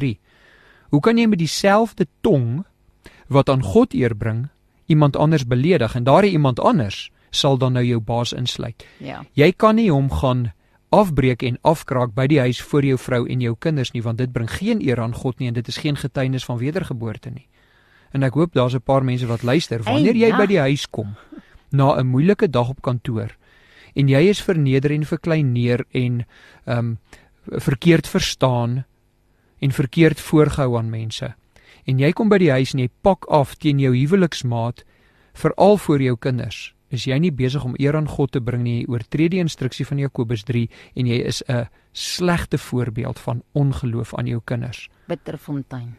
Hoe 0.89 1.02
kan 1.02 1.17
jy 1.17 1.28
met 1.28 1.39
dieselfde 1.39 2.08
tong 2.21 2.65
wat 3.28 3.50
aan 3.50 3.63
God 3.63 3.93
eer 3.93 4.15
bring, 4.15 4.47
iemand 4.86 5.15
anders 5.15 5.47
beledig 5.47 5.95
en 5.95 6.04
daardie 6.04 6.32
iemand 6.32 6.60
anders 6.60 7.10
sal 7.30 7.58
dan 7.58 7.73
nou 7.73 7.84
jou 7.86 8.00
baas 8.00 8.34
insluit? 8.34 8.86
Ja. 8.97 9.26
Jy 9.34 9.52
kan 9.52 9.76
nie 9.76 9.91
hom 9.91 10.12
gaan 10.12 10.52
afbreek 10.89 11.43
en 11.43 11.58
afkraak 11.67 12.13
by 12.15 12.28
die 12.32 12.39
huis 12.39 12.62
vir 12.63 12.86
jou 12.86 12.97
vrou 12.97 13.26
en 13.28 13.41
jou 13.43 13.56
kinders 13.60 13.91
nie 13.91 14.02
want 14.02 14.21
dit 14.21 14.32
bring 14.32 14.47
geen 14.50 14.80
eer 14.82 15.02
aan 15.04 15.13
God 15.13 15.39
nie 15.39 15.52
en 15.52 15.58
dit 15.58 15.67
is 15.67 15.78
geen 15.84 16.00
getuienis 16.00 16.47
van 16.47 16.62
wedergeboorte 16.62 17.30
nie. 17.30 17.47
En 18.15 18.23
ek 18.23 18.39
hoop 18.39 18.54
daar's 18.54 18.76
'n 18.76 18.82
paar 18.82 19.04
mense 19.04 19.28
wat 19.28 19.43
luister 19.43 19.84
wanneer 19.84 20.15
jy 20.15 20.32
by 20.38 20.45
die 20.45 20.60
huis 20.60 20.88
kom 20.88 21.15
na 21.71 22.00
'n 22.00 22.08
moeilike 22.08 22.47
dag 22.50 22.69
op 22.69 22.82
kantoor 22.82 23.36
en 23.95 24.08
jy 24.08 24.30
is 24.30 24.41
verneder 24.41 24.91
en 24.91 25.06
verkleineer 25.06 25.86
en 25.91 26.26
ehm 26.65 26.78
um, 26.78 26.97
verkeerd 27.47 28.08
verstaan 28.08 28.86
en 29.60 29.72
verkeerd 29.72 30.20
voorgehou 30.20 30.78
aan 30.78 30.89
mense. 30.89 31.34
En 31.86 32.00
jy 32.00 32.12
kom 32.13 32.30
by 32.30 32.38
die 32.38 32.52
huis 32.52 32.74
en 32.74 32.80
jy 32.80 32.89
pak 33.02 33.26
af 33.30 33.56
teen 33.56 33.80
jou 33.80 33.93
huweliksmaat 33.96 34.84
veral 35.34 35.78
vir 35.78 36.02
jou 36.02 36.17
kinders. 36.17 36.74
Is 36.89 37.04
jy 37.06 37.17
nie 37.20 37.32
besig 37.32 37.63
om 37.65 37.76
eer 37.80 37.96
aan 37.96 38.08
God 38.08 38.32
te 38.32 38.39
bring 38.41 38.63
nie? 38.63 38.82
Jy 38.82 38.88
oortree 38.88 39.30
die 39.30 39.39
instruksie 39.39 39.86
van 39.86 39.98
Jakobus 40.00 40.43
3 40.43 40.70
en 40.96 41.08
jy 41.08 41.17
is 41.26 41.43
'n 41.48 41.67
slegte 41.93 42.58
voorbeeld 42.58 43.20
van 43.20 43.43
ongeloof 43.54 44.15
aan 44.15 44.28
jou 44.28 44.41
kinders. 44.46 44.89
Bitterfontein. 45.08 45.96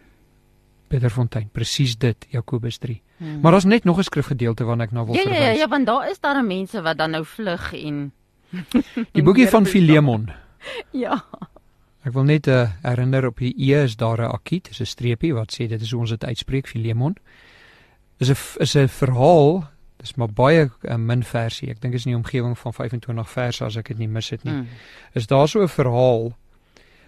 Bitterfontein, 0.89 1.49
presies 1.53 1.99
dit, 1.99 2.27
Jakobus 2.31 2.79
3. 2.79 3.03
Hmm. 3.19 3.41
Maar 3.41 3.53
daar's 3.53 3.65
net 3.65 3.85
nog 3.85 3.99
'n 3.99 4.03
skrifgedeelte 4.03 4.65
waarna 4.65 4.85
ek 4.85 4.93
nou 4.93 5.07
wil 5.07 5.15
ja, 5.15 5.23
verwys. 5.23 5.39
Ja, 5.39 5.45
ja, 5.45 5.53
ja, 5.53 5.69
want 5.69 5.87
daar 5.87 6.11
is 6.11 6.21
daar 6.21 6.45
mense 6.45 6.83
wat 6.83 6.99
dan 6.99 7.11
nou 7.11 7.25
vlug 7.25 7.73
en 7.75 8.13
Die 9.13 9.23
boekie 9.23 9.49
van 9.55 9.67
Filemon. 9.67 10.31
ja. 10.93 11.25
Ek 12.09 12.15
wil 12.17 12.25
net 12.25 12.47
uh, 12.49 12.63
herinner 12.81 13.27
op 13.29 13.41
die 13.43 13.53
e 13.53 13.83
is 13.85 13.99
daar 14.01 14.23
'n 14.23 14.33
akiet, 14.33 14.71
is 14.71 14.81
'n 14.81 14.87
streepie 14.87 15.35
wat 15.35 15.53
sê 15.53 15.69
dit 15.69 15.81
is 15.81 15.93
ons 15.93 16.11
dit 16.11 16.25
uitspreek 16.25 16.67
Filemon. 16.67 17.17
Is 18.19 18.31
'n 18.31 18.37
is 18.63 18.77
'n 18.77 18.89
verhaal, 18.89 19.69
dis 19.97 20.15
maar 20.15 20.33
baie 20.33 20.71
uh, 20.83 20.97
min 20.97 21.23
versie. 21.23 21.69
Ek 21.71 21.81
dink 21.81 21.95
is 21.95 22.07
in 22.07 22.13
die 22.13 22.17
omgewing 22.17 22.59
van 22.59 22.73
25 22.73 23.31
verse 23.31 23.65
as 23.65 23.77
ek 23.77 23.89
dit 23.89 23.99
nie 23.99 24.09
mis 24.09 24.31
het 24.31 24.45
nie. 24.45 24.53
Mm. 24.53 24.67
Is 25.13 25.27
daar 25.27 25.49
so 25.49 25.63
'n 25.63 25.69
verhaal 25.69 26.37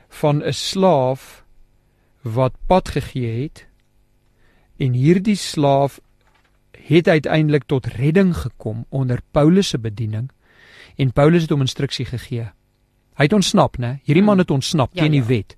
van 0.09 0.45
'n 0.45 0.53
slaaf 0.53 1.45
wat 2.23 2.53
pad 2.67 2.89
gegee 2.89 3.43
het 3.43 3.67
en 4.77 4.93
hierdie 4.93 5.37
slaaf 5.37 6.01
het 6.73 7.09
uiteindelik 7.09 7.65
tot 7.67 7.87
redding 7.87 8.37
gekom 8.37 8.85
onder 8.89 9.21
Paulus 9.31 9.69
se 9.69 9.79
bediening 9.79 10.31
en 10.97 11.13
Paulus 11.13 11.43
het 11.43 11.51
hom 11.51 11.61
instruksie 11.61 12.05
gegee 12.05 12.53
Hy 13.18 13.25
het 13.27 13.33
ontsnap, 13.37 13.77
né? 13.79 14.01
Hierdie 14.07 14.23
man 14.25 14.38
het 14.38 14.51
ontsnap 14.51 14.94
Ja, 14.94 15.03
teen 15.03 15.12
die 15.12 15.20
ja. 15.20 15.27
wet. 15.29 15.57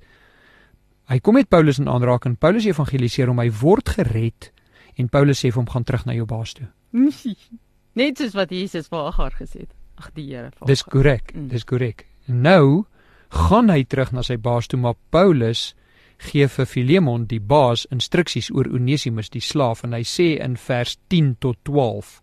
Hy 1.08 1.18
kom 1.20 1.34
met 1.34 1.48
Paulus 1.48 1.78
in 1.78 1.88
aanraking. 1.88 2.38
Paulus 2.38 2.64
evangeliseer 2.66 3.28
hom, 3.28 3.38
hy 3.38 3.50
word 3.50 3.88
gered 3.88 4.50
en 4.98 5.08
Paulus 5.08 5.38
sê 5.40 5.50
vir 5.52 5.60
hom 5.62 5.68
gaan 5.70 5.84
terug 5.84 6.06
na 6.06 6.12
jou 6.14 6.26
baas 6.26 6.52
toe. 6.54 6.66
Net 7.94 8.18
soos 8.18 8.34
wat 8.34 8.50
Jesus 8.50 8.88
vir 8.88 8.98
Agar 9.08 9.32
gesê 9.36 9.66
het. 9.66 9.70
Ag 10.00 10.10
die 10.16 10.26
Here 10.30 10.50
vir 10.56 10.66
Dis 10.66 10.82
korrek, 10.82 11.34
Mm. 11.34 11.48
dis 11.48 11.64
korrek. 11.64 12.06
Nou 12.26 12.84
gaan 13.30 13.70
hy 13.70 13.84
terug 13.84 14.12
na 14.12 14.22
sy 14.22 14.36
baas 14.36 14.66
toe, 14.68 14.78
maar 14.80 14.94
Paulus 15.10 15.74
gee 16.18 16.46
vir 16.48 16.66
Filemon 16.66 17.26
die 17.26 17.40
baas 17.40 17.86
instruksies 17.90 18.50
oor 18.54 18.68
Onesimus 18.68 19.28
die 19.30 19.40
slaaf 19.40 19.82
en 19.84 19.92
hy 19.92 20.02
sê 20.04 20.38
in 20.40 20.56
vers 20.56 20.96
10 21.10 21.36
tot 21.40 21.58
12: 21.64 22.20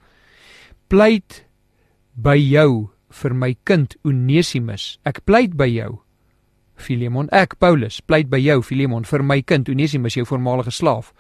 Pleit 0.90 1.44
by 2.16 2.36
jou 2.38 2.90
vir 3.10 3.34
my 3.34 3.56
kind 3.64 3.96
Onesimus. 4.04 4.98
Ek 5.06 5.24
pleit 5.26 5.58
by 5.58 5.68
jou 5.72 6.00
Filemon, 6.80 7.28
ek 7.36 7.58
Paulus 7.60 8.00
pleit 8.02 8.30
by 8.32 8.40
jou 8.40 8.62
Filemon 8.64 9.04
vir 9.04 9.24
my 9.24 9.42
kind 9.42 9.70
Onesimus, 9.70 10.16
jou 10.16 10.26
voormalige 10.30 10.72
slaaf 10.72 11.14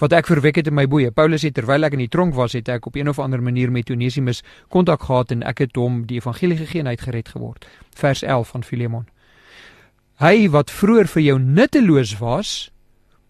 wat 0.00 0.14
ek 0.16 0.30
verwek 0.30 0.60
het 0.60 0.68
in 0.70 0.76
my 0.76 0.86
boeye. 0.88 1.10
Paulus 1.12 1.44
het 1.44 1.54
terwyl 1.58 1.84
ek 1.84 1.94
in 1.96 2.04
die 2.04 2.10
tronk 2.12 2.34
was, 2.36 2.54
het 2.56 2.70
ek 2.72 2.86
op 2.88 2.96
een 2.96 3.10
of 3.10 3.18
ander 3.20 3.42
manier 3.44 3.72
met 3.72 3.90
Onesimus 3.92 4.42
kontak 4.72 5.04
gehad 5.08 5.34
en 5.34 5.44
ek 5.46 5.64
het 5.66 5.76
hom 5.76 6.04
die 6.08 6.20
evangelie 6.20 6.56
gegee 6.56 6.80
en 6.80 6.88
hy 6.88 6.96
het 6.96 7.04
gered 7.04 7.28
geword. 7.34 7.66
Vers 7.96 8.22
11 8.24 8.54
van 8.54 8.64
Filemon. 8.64 9.08
Hy 10.20 10.48
wat 10.52 10.72
vroeër 10.72 11.08
vir 11.08 11.22
jou 11.24 11.38
nutteloos 11.40 12.14
was, 12.20 12.70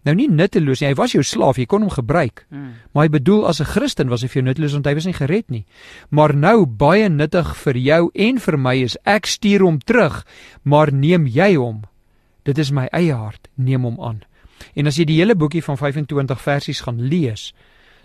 nou 0.09 0.15
nie 0.17 0.29
nutteloos 0.29 0.81
nie, 0.81 0.89
hy 0.89 0.97
was 0.99 1.15
jou 1.15 1.23
slaaf, 1.27 1.59
jy 1.61 1.67
kon 1.69 1.85
hom 1.85 1.93
gebruik. 1.93 2.47
Mm. 2.51 2.73
Maar 2.93 3.07
hy 3.07 3.13
bedoel 3.19 3.47
as 3.49 3.61
'n 3.61 3.69
Christen 3.69 4.09
was 4.09 4.23
hy 4.23 4.29
vir 4.29 4.43
jou 4.43 4.49
nutteloos 4.49 4.73
want 4.73 4.87
hy 4.87 4.95
was 4.95 5.07
nie 5.07 5.19
gered 5.19 5.51
nie. 5.51 5.65
Maar 6.11 6.35
nou 6.35 6.67
baie 6.67 7.09
nuttig 7.09 7.57
vir 7.57 7.77
jou 7.77 8.11
en 8.15 8.39
vir 8.39 8.59
my 8.59 8.75
is 8.83 8.97
ek 9.05 9.27
stuur 9.27 9.61
hom 9.61 9.79
terug, 9.79 10.25
maar 10.63 10.93
neem 10.93 11.27
jy 11.27 11.57
hom? 11.57 11.85
Dit 12.45 12.59
is 12.59 12.71
my 12.71 12.89
eie 12.93 13.15
hart, 13.15 13.49
neem 13.57 13.85
hom 13.85 14.01
aan. 14.01 14.23
En 14.75 14.87
as 14.87 14.97
jy 14.97 15.05
die 15.05 15.19
hele 15.21 15.35
boekie 15.35 15.63
van 15.63 15.77
25 15.77 16.41
versies 16.41 16.81
gaan 16.81 17.01
lees, 17.01 17.53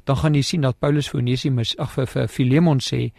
dan 0.05 0.15
gaan 0.15 0.35
jy 0.35 0.41
sien 0.41 0.61
dat 0.61 0.79
Paulus 0.79 1.09
vir 1.09 1.21
Onesimus, 1.21 1.75
ag 1.81 1.91
vir, 1.91 2.05
vir 2.05 2.27
Filemon 2.27 2.79
sê 2.79 3.11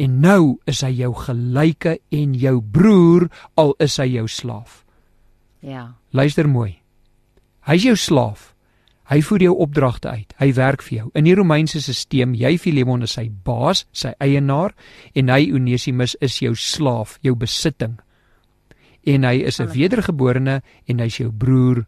en 0.00 0.20
nou 0.20 0.58
is 0.66 0.80
hy 0.80 0.90
jou 1.02 1.12
gelyke 1.14 1.98
en 2.10 2.34
jou 2.34 2.60
broer 2.62 3.28
al 3.60 3.74
is 3.78 3.98
hy 4.00 4.08
jou 4.16 4.28
slaaf. 4.28 4.84
Ja. 5.60 5.92
Luister 6.10 6.48
mooi. 6.48 6.81
Hy's 7.68 7.84
jou 7.86 7.96
slaaf. 7.96 8.52
Hy 9.10 9.20
voer 9.22 9.42
jou 9.44 9.54
opdragte 9.60 10.08
uit. 10.08 10.34
Hy 10.38 10.52
werk 10.56 10.82
vir 10.82 10.96
jou. 10.96 11.08
In 11.18 11.26
die 11.26 11.34
Romeinse 11.36 11.82
stelsel, 11.82 12.34
jy 12.38 12.56
Filemon 12.58 13.04
is 13.04 13.16
sy 13.18 13.26
baas, 13.44 13.84
sy 13.92 14.14
eienaar 14.22 14.72
en 15.14 15.28
hy 15.28 15.50
Onesimus 15.52 16.16
is 16.20 16.38
jou 16.40 16.54
slaaf, 16.56 17.18
jou 17.22 17.34
besitting. 17.36 17.98
En 19.04 19.24
hy 19.24 19.42
is 19.42 19.60
'n 19.60 19.68
wedergeborene 19.68 20.62
en 20.88 20.98
hy's 20.98 21.18
jou 21.18 21.30
broer 21.30 21.84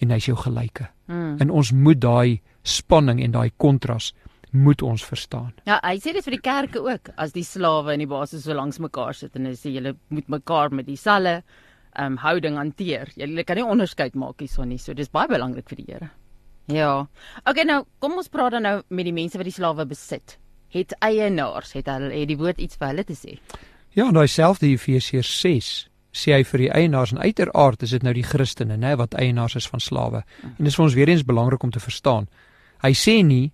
en 0.00 0.10
hy's 0.10 0.26
jou 0.26 0.36
gelyke. 0.36 0.88
Mm. 1.06 1.36
En 1.40 1.50
ons 1.50 1.72
moet 1.72 2.00
daai 2.00 2.40
spanning 2.62 3.22
en 3.22 3.32
daai 3.32 3.50
kontras 3.56 4.12
moet 4.52 4.82
ons 4.82 5.04
verstaan. 5.04 5.52
Ja, 5.64 5.80
hy 5.82 5.96
sê 5.98 6.12
dit 6.12 6.24
vir 6.24 6.36
die 6.36 6.44
kerke 6.44 6.80
ook 6.84 7.12
as 7.16 7.32
die 7.32 7.44
slawe 7.44 7.94
en 7.94 7.98
die 7.98 8.06
basis 8.06 8.44
so 8.44 8.54
langs 8.54 8.78
mekaar 8.78 9.14
sit 9.14 9.36
en 9.36 9.46
hy 9.46 9.54
sê 9.56 9.72
julle 9.72 9.94
moet 10.08 10.28
mekaar 10.28 10.74
met 10.74 10.86
dieselfde 10.86 11.42
um, 11.98 12.16
houding 12.16 12.56
hanteer. 12.56 13.10
Julle 13.16 13.44
kan 13.44 13.58
nie 13.58 13.66
onderskeid 13.66 14.14
maak 14.18 14.40
hierson 14.40 14.72
nie. 14.72 14.80
So 14.80 14.94
dis 14.94 15.10
baie 15.12 15.30
belangrik 15.30 15.68
vir 15.70 15.80
die 15.82 15.88
Here. 15.88 16.10
Ja. 16.70 17.06
Okay, 17.42 17.64
nou 17.66 17.82
kom 18.02 18.16
ons 18.20 18.30
praat 18.32 18.54
dan 18.56 18.66
nou 18.66 18.76
met 18.88 19.08
die 19.08 19.14
mense 19.14 19.38
wat 19.38 19.48
die 19.48 19.54
slawe 19.54 19.86
besit. 19.88 20.38
Het 20.72 20.94
eienaars, 21.04 21.74
het 21.76 21.90
hulle 21.90 22.12
het 22.14 22.28
die 22.30 22.38
woord 22.40 22.60
iets 22.62 22.78
vir 22.80 22.92
hulle 22.92 23.04
te 23.04 23.16
sê. 23.18 23.38
Ja, 23.92 24.06
en 24.06 24.16
daai 24.16 24.28
selfde 24.30 24.70
Efesiërs 24.70 25.32
6 25.42 25.72
sê 26.16 26.36
hy 26.36 26.44
vir 26.44 26.64
die 26.64 26.70
eienaars 26.72 27.12
en 27.12 27.20
uiteraard 27.20 27.82
is 27.84 27.92
dit 27.96 28.04
nou 28.04 28.12
die 28.16 28.24
Christene, 28.24 28.76
nê, 28.80 28.94
wat 29.00 29.16
eienaars 29.16 29.56
is 29.60 29.68
van 29.68 29.80
slawe. 29.80 30.22
En 30.44 30.60
dit 30.60 30.70
is 30.70 30.76
vir 30.76 30.84
ons 30.84 30.96
weer 30.96 31.12
eens 31.12 31.24
belangrik 31.28 31.64
om 31.64 31.72
te 31.72 31.80
verstaan. 31.80 32.28
Hy 32.84 32.92
sê 32.96 33.20
nie 33.24 33.52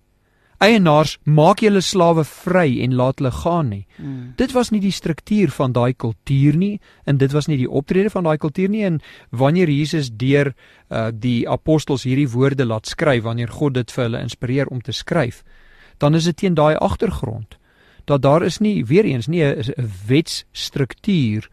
eienaars 0.59 1.17
maak 1.23 1.61
julle 1.63 1.81
slawe 1.81 2.23
vry 2.27 2.81
en 2.83 2.95
laat 2.99 3.21
hulle 3.21 3.31
gaan 3.31 3.69
nie. 3.71 3.85
Mm. 3.97 4.33
Dit 4.39 4.51
was 4.55 4.71
nie 4.71 4.81
die 4.83 4.93
struktuur 4.95 5.53
van 5.55 5.71
daai 5.75 5.93
kultuur 5.93 6.57
nie 6.59 6.79
en 7.05 7.17
dit 7.17 7.31
was 7.31 7.47
nie 7.47 7.57
die 7.57 7.69
optrede 7.69 8.11
van 8.11 8.27
daai 8.27 8.37
kultuur 8.37 8.69
nie 8.69 8.83
en 8.87 8.99
wanneer 9.31 9.71
Jesus 9.71 10.11
deur 10.11 10.51
uh, 10.51 11.07
die 11.13 11.47
apostels 11.49 12.03
hierdie 12.03 12.29
woorde 12.29 12.67
laat 12.67 12.91
skryf 12.91 13.23
wanneer 13.23 13.51
God 13.55 13.79
dit 13.79 13.91
vir 13.91 14.03
hulle 14.07 14.23
inspireer 14.27 14.67
om 14.67 14.81
te 14.81 14.95
skryf 14.95 15.43
dan 15.99 16.15
is 16.15 16.27
dit 16.27 16.37
teen 16.43 16.55
daai 16.59 16.75
agtergrond 16.75 17.57
dat 18.09 18.21
daar 18.21 18.43
is 18.43 18.59
nie 18.59 18.85
weer 18.85 19.05
eens 19.05 19.27
nie 19.27 19.43
'n 19.43 19.91
wetsstruktuur 20.07 21.49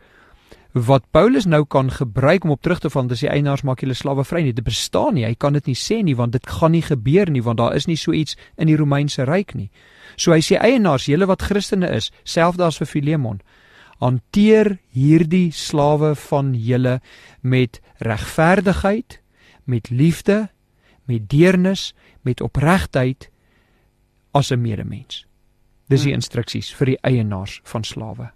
wat 0.76 1.06
Paulus 1.10 1.46
nou 1.48 1.64
kan 1.64 1.90
gebruik 1.90 2.44
om 2.44 2.50
op 2.50 2.62
terug 2.62 2.82
te 2.84 2.90
val 2.92 3.06
dis 3.08 3.22
die 3.24 3.30
eienaars 3.32 3.62
maak 3.64 3.80
julle 3.80 3.94
slawe 3.96 4.24
vry 4.28 4.42
nie. 4.44 4.52
Dit 4.52 4.66
bestaan 4.66 5.14
nie. 5.16 5.24
Hy 5.24 5.34
kan 5.40 5.56
dit 5.56 5.70
nie 5.70 5.76
sê 5.78 6.02
nie 6.04 6.16
want 6.16 6.34
dit 6.36 6.46
gaan 6.46 6.74
nie 6.76 6.84
gebeur 6.84 7.30
nie 7.32 7.42
want 7.42 7.58
daar 7.58 7.74
is 7.74 7.86
nie 7.88 7.96
so 7.96 8.12
iets 8.12 8.36
in 8.60 8.68
die 8.68 8.76
Romeinse 8.76 9.24
ryk 9.24 9.54
nie. 9.56 9.70
So 10.20 10.32
hy 10.36 10.42
sê 10.44 10.60
eienaars 10.60 11.08
julle 11.08 11.28
wat 11.30 11.46
Christene 11.48 11.88
is 11.96 12.10
selfs 12.24 12.60
as 12.60 12.76
vir 12.82 12.90
Filemon 12.92 13.40
hanteer 14.04 14.76
hierdie 14.92 15.48
slawe 15.56 16.12
van 16.28 16.52
julle 16.54 17.00
met 17.40 17.80
regverdigheid 18.04 19.20
met 19.64 19.90
liefde 19.90 20.50
met 21.08 21.30
deernis 21.30 21.94
met 22.22 22.40
opregtheid 22.44 23.30
as 24.32 24.52
'n 24.52 24.60
medemens. 24.60 25.24
Dis 25.88 26.02
die 26.02 26.10
Hmm. 26.10 26.20
instruksies 26.20 26.74
vir 26.74 26.86
die 26.86 26.98
eienaars 27.02 27.60
van 27.64 27.84
slawe 27.84 28.35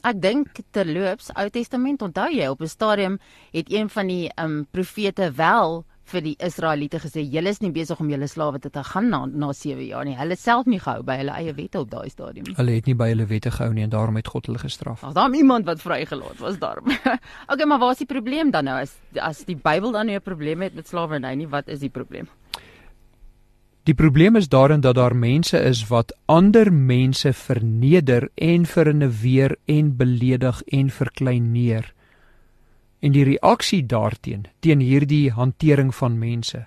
Ek 0.00 0.16
dink 0.20 0.62
terloops 0.72 1.28
Ou 1.36 1.48
Testament 1.52 2.02
onthou 2.02 2.30
jy 2.32 2.48
op 2.48 2.62
'n 2.62 2.68
stadium 2.68 3.18
het 3.52 3.68
een 3.68 3.88
van 3.88 4.06
die 4.06 4.30
um, 4.36 4.66
profete 4.70 5.32
wel 5.36 5.84
vir 6.10 6.22
die 6.24 6.36
Israeliete 6.42 6.98
gesê 6.98 7.22
julle 7.22 7.50
is 7.50 7.60
nie 7.60 7.70
besig 7.70 8.00
om 8.00 8.08
julle 8.10 8.26
slawe 8.28 8.58
te 8.58 8.70
te 8.70 8.82
gaan 8.82 9.10
na 9.10 9.26
na 9.26 9.52
7 9.52 9.86
jaar 9.86 10.04
nie. 10.04 10.16
Hulle 10.16 10.36
self 10.36 10.66
nie 10.66 10.80
gehou 10.80 11.02
by 11.02 11.16
hulle 11.20 11.36
eie 11.36 11.54
wette 11.54 11.78
op 11.80 11.90
daai 11.90 12.08
stadium 12.10 12.44
nie. 12.48 12.56
hulle 12.56 12.72
het 12.78 12.86
nie 12.86 12.94
by 12.94 13.08
hulle 13.12 13.26
wette 13.26 13.50
gehou 13.50 13.72
nie 13.72 13.84
en 13.84 13.90
daarom 13.90 14.16
het 14.16 14.28
God 14.28 14.46
hulle 14.46 14.58
gestraf 14.58 15.04
Ag, 15.04 15.12
daar 15.12 15.34
iemand 15.34 15.66
wat 15.66 15.80
vrygelaat 15.80 16.38
was 16.38 16.58
daarom. 16.58 16.90
okay, 17.52 17.66
maar 17.66 17.78
waar 17.78 17.92
is 17.92 17.98
die 17.98 18.06
probleem 18.06 18.50
dan 18.50 18.64
nou 18.64 18.80
as 18.80 18.96
as 19.20 19.44
die 19.44 19.56
Bybel 19.56 19.92
dan 19.92 20.06
nou 20.06 20.16
'n 20.16 20.22
probleem 20.22 20.62
het 20.62 20.74
met 20.74 20.88
slawerny 20.88 21.34
nie, 21.34 21.48
wat 21.48 21.68
is 21.68 21.80
die 21.80 21.90
probleem? 21.90 22.28
Die 23.88 23.94
probleem 23.94 24.36
is 24.36 24.48
daarin 24.48 24.80
dat 24.80 24.94
daar 24.94 25.16
mense 25.16 25.58
is 25.58 25.86
wat 25.88 26.12
ander 26.26 26.72
mense 26.72 27.32
verneder 27.32 28.28
en 28.34 28.66
verneweer 28.66 29.56
en 29.64 29.96
beledig 29.96 30.62
en 30.62 30.90
verkleineer. 30.90 31.94
En 33.00 33.12
die 33.12 33.24
reaksie 33.24 33.86
daarteen 33.86 34.44
teen 34.60 34.80
hierdie 34.80 35.30
hantering 35.32 35.94
van 35.94 36.18
mense, 36.18 36.66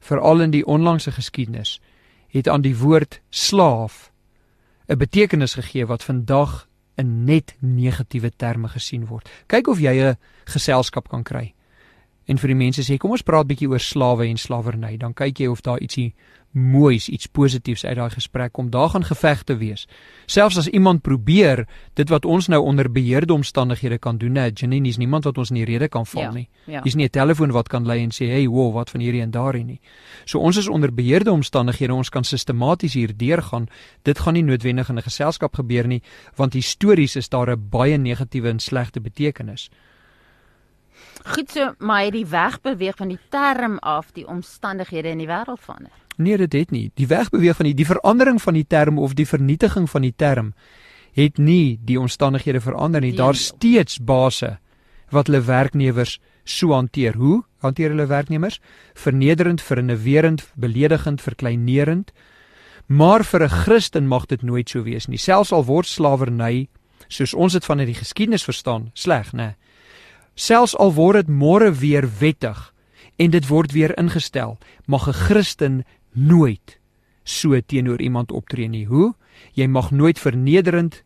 veral 0.00 0.40
in 0.40 0.50
die 0.50 0.66
onlangse 0.66 1.12
geskiedenis, 1.12 1.80
het 2.28 2.48
aan 2.48 2.62
die 2.66 2.76
woord 2.76 3.20
slaaf 3.30 4.10
'n 4.88 4.98
betekenis 4.98 5.54
gegee 5.54 5.86
wat 5.86 6.02
vandag 6.02 6.66
in 6.94 7.24
net 7.24 7.54
negatiewe 7.58 8.30
terme 8.36 8.68
gesien 8.68 9.06
word. 9.06 9.30
Kyk 9.46 9.68
of 9.68 9.78
jy 9.78 9.94
'n 10.02 10.16
geselskap 10.44 11.08
kan 11.08 11.22
kry. 11.22 11.54
En 12.26 12.38
vir 12.38 12.48
die 12.48 12.56
mense 12.56 12.82
sê 12.82 12.96
kom 12.96 13.10
ons 13.10 13.22
praat 13.22 13.46
bietjie 13.46 13.68
oor 13.68 13.80
slawe 13.80 14.26
en 14.26 14.36
slawerny, 14.36 14.96
dan 14.96 15.14
kyk 15.14 15.38
jy 15.38 15.46
of 15.46 15.62
daar 15.62 15.80
ietsie 15.80 16.14
moois, 16.52 17.08
iets 17.08 17.26
positiefs 17.26 17.84
uit 17.84 17.96
daai 17.96 18.10
gesprek 18.10 18.52
kom. 18.52 18.70
Daar 18.70 18.88
gaan 18.88 19.04
gevegte 19.04 19.56
wees. 19.56 19.86
Selfs 20.26 20.58
as 20.58 20.68
iemand 20.68 21.02
probeer 21.02 21.66
dit 21.94 22.08
wat 22.08 22.24
ons 22.24 22.48
nou 22.48 22.62
onder 22.62 22.92
beheerde 22.92 23.32
omstandighede 23.32 23.98
kan 23.98 24.18
doen, 24.18 24.32
nee, 24.32 24.52
Janine, 24.52 24.88
is 24.88 24.96
niemand 24.96 25.24
wat 25.24 25.38
ons 25.38 25.50
in 25.50 25.56
die 25.56 25.64
rede 25.64 25.88
kan 25.88 26.06
val 26.06 26.22
Ja, 26.22 26.30
nie. 26.30 26.48
ja. 26.66 26.80
Dis 26.80 26.94
nie 26.94 27.04
'n 27.06 27.10
telefoon 27.10 27.50
wat 27.50 27.68
kan 27.68 27.86
lei 27.86 28.02
en 28.02 28.10
sê, 28.10 28.26
"Hey, 28.26 28.48
wow, 28.48 28.74
wat 28.74 28.90
van 28.90 29.00
hierdie 29.00 29.22
en 29.22 29.30
daarin 29.30 29.66
nie." 29.66 29.80
So 30.24 30.38
ons 30.38 30.56
is 30.56 30.68
onder 30.68 30.94
beheerde 30.94 31.30
omstandighede, 31.32 31.94
ons 31.94 32.08
kan 32.08 32.24
sistematies 32.24 32.94
hier 32.94 33.16
deurgaan. 33.16 33.68
Dit 34.02 34.18
gaan 34.18 34.32
nie 34.34 34.42
noodwendig 34.42 34.88
in 34.88 34.96
'n 34.96 35.02
geselskap 35.02 35.54
gebeur 35.54 35.86
nie, 35.86 36.02
want 36.36 36.52
histories 36.52 37.16
is 37.16 37.28
daar 37.28 37.50
'n 37.50 37.68
baie 37.70 37.96
negatiewe 37.96 38.48
en 38.48 38.58
slegte 38.58 39.00
betekenis. 39.00 39.70
Goed 41.24 41.50
so, 41.50 41.74
maar 41.78 42.04
het 42.04 42.12
die 42.12 42.26
weg 42.26 42.60
beweeg 42.60 42.96
van 42.96 43.08
die 43.08 43.18
term 43.28 43.78
af 43.78 44.12
die 44.12 44.26
omstandighede 44.26 45.08
in 45.08 45.18
die 45.18 45.26
wêreld 45.28 45.60
verander. 45.60 45.92
Nee, 46.20 46.36
dit 46.36 46.52
het 46.52 46.70
nie. 46.70 46.90
Die 46.94 47.08
wegbeweeg 47.08 47.56
van 47.56 47.70
die 47.70 47.74
die 47.74 47.88
verandering 47.88 48.40
van 48.42 48.54
die 48.54 48.66
term 48.68 48.98
of 48.98 49.14
die 49.16 49.26
vernietiging 49.26 49.88
van 49.90 50.04
die 50.04 50.14
term 50.16 50.54
het 51.16 51.38
nie 51.38 51.80
die 51.82 51.98
omstandighede 52.00 52.60
verander 52.60 53.00
nie. 53.00 53.14
Daar's 53.16 53.46
steeds 53.50 53.98
base 53.98 54.58
wat 55.10 55.26
hulle 55.26 55.40
werknemers 55.42 56.18
so 56.44 56.74
hanteer. 56.76 57.16
Hoe 57.16 57.42
hanteer 57.64 57.90
hulle 57.94 58.06
werknemers? 58.06 58.60
Vernederend, 58.94 59.62
vernewerend, 59.62 60.44
beledigend, 60.54 61.22
verkleinerend. 61.22 62.12
Maar 62.86 63.24
vir 63.24 63.42
'n 63.42 63.48
Christen 63.48 64.06
mag 64.06 64.26
dit 64.26 64.42
nooit 64.42 64.68
so 64.68 64.82
wees 64.82 65.06
nie. 65.06 65.18
Selfs 65.18 65.52
al 65.52 65.64
word 65.64 65.86
slawerny 65.86 66.68
soos 67.08 67.34
ons 67.34 67.52
dit 67.52 67.64
vanuit 67.64 67.86
die 67.86 67.98
geskiedenis 67.98 68.44
verstaan, 68.44 68.90
sleg, 68.94 69.32
né? 69.32 69.54
Selfs 70.34 70.76
al 70.76 70.94
word 70.94 71.14
dit 71.14 71.28
môre 71.28 71.72
weer 71.72 72.06
wettig 72.20 72.72
en 73.16 73.30
dit 73.30 73.48
word 73.48 73.72
weer 73.72 73.98
ingestel, 73.98 74.58
mag 74.86 75.08
'n 75.08 75.12
Christen 75.12 75.84
nooit 76.12 76.78
so 77.22 77.60
teenoor 77.60 78.00
iemand 78.00 78.32
optree 78.32 78.68
nie. 78.68 78.86
Hoe? 78.86 79.14
Jy 79.52 79.66
mag 79.66 79.90
nooit 79.90 80.18
vernederend 80.18 81.02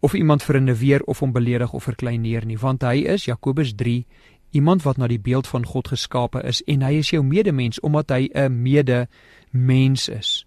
of 0.00 0.14
iemand 0.14 0.42
verinneweer 0.42 1.02
of 1.02 1.18
hom 1.18 1.32
beledig 1.32 1.72
of 1.72 1.82
verkleineer 1.82 2.44
nie, 2.46 2.58
want 2.58 2.82
hy 2.82 3.04
is 3.08 3.24
Jakobus 3.24 3.74
3 3.74 4.04
iemand 4.56 4.82
wat 4.82 4.96
na 4.96 5.08
die 5.10 5.20
beeld 5.20 5.46
van 5.46 5.66
God 5.66 5.88
geskape 5.92 6.42
is 6.46 6.62
en 6.70 6.84
hy 6.86 6.98
is 7.02 7.10
jou 7.10 7.22
medemens 7.24 7.80
omdat 7.80 8.10
hy 8.10 8.28
'n 8.32 8.62
medemens 8.62 10.08
is. 10.08 10.46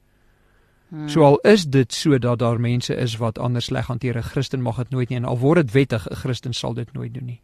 Hmm. 0.90 1.10
So 1.10 1.24
al 1.24 1.38
is 1.38 1.66
dit 1.66 1.94
so 1.94 2.18
dat 2.18 2.40
daar 2.40 2.60
mense 2.60 2.96
is 2.96 3.18
wat 3.18 3.40
anders 3.40 3.66
sleg 3.66 3.88
hanteer, 3.88 4.18
'n 4.18 4.24
Christen 4.24 4.62
mag 4.62 4.78
dit 4.78 4.90
nooit 4.90 5.10
nie 5.10 5.18
en 5.18 5.26
al 5.26 5.40
word 5.40 5.62
dit 5.62 5.72
wettig, 5.72 6.08
'n 6.10 6.16
Christen 6.16 6.54
sal 6.54 6.74
dit 6.74 6.94
nooit 6.94 7.14
doen 7.14 7.26
nie. 7.26 7.42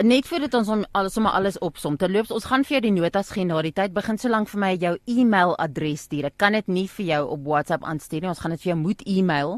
Net 0.00 0.24
voordat 0.24 0.54
ons 0.56 0.68
om 0.72 0.82
alles 0.96 1.12
sommer 1.12 1.34
alles 1.36 1.58
opsom, 1.60 1.98
terloops, 2.00 2.30
ons 2.32 2.46
gaan 2.48 2.62
vir 2.64 2.78
jou 2.78 2.80
die 2.86 2.94
notas 2.96 3.28
gee 3.34 3.44
na 3.44 3.58
die 3.62 3.74
tyd. 3.76 3.92
Begin 3.92 4.16
solank 4.18 4.48
vir 4.48 4.60
my 4.62 4.70
jou 4.80 4.92
e-mailadres 5.04 6.06
stuur. 6.08 6.30
Ek 6.30 6.38
kan 6.40 6.56
dit 6.56 6.70
nie 6.72 6.86
vir 6.88 7.06
jou 7.10 7.18
op 7.34 7.42
WhatsApp 7.44 7.84
aanstuur 7.84 8.24
nie. 8.24 8.30
Ons 8.32 8.40
gaan 8.40 8.54
dit 8.56 8.62
vir 8.62 8.70
jou 8.70 8.76
moet 8.80 9.04
e-mail. 9.04 9.52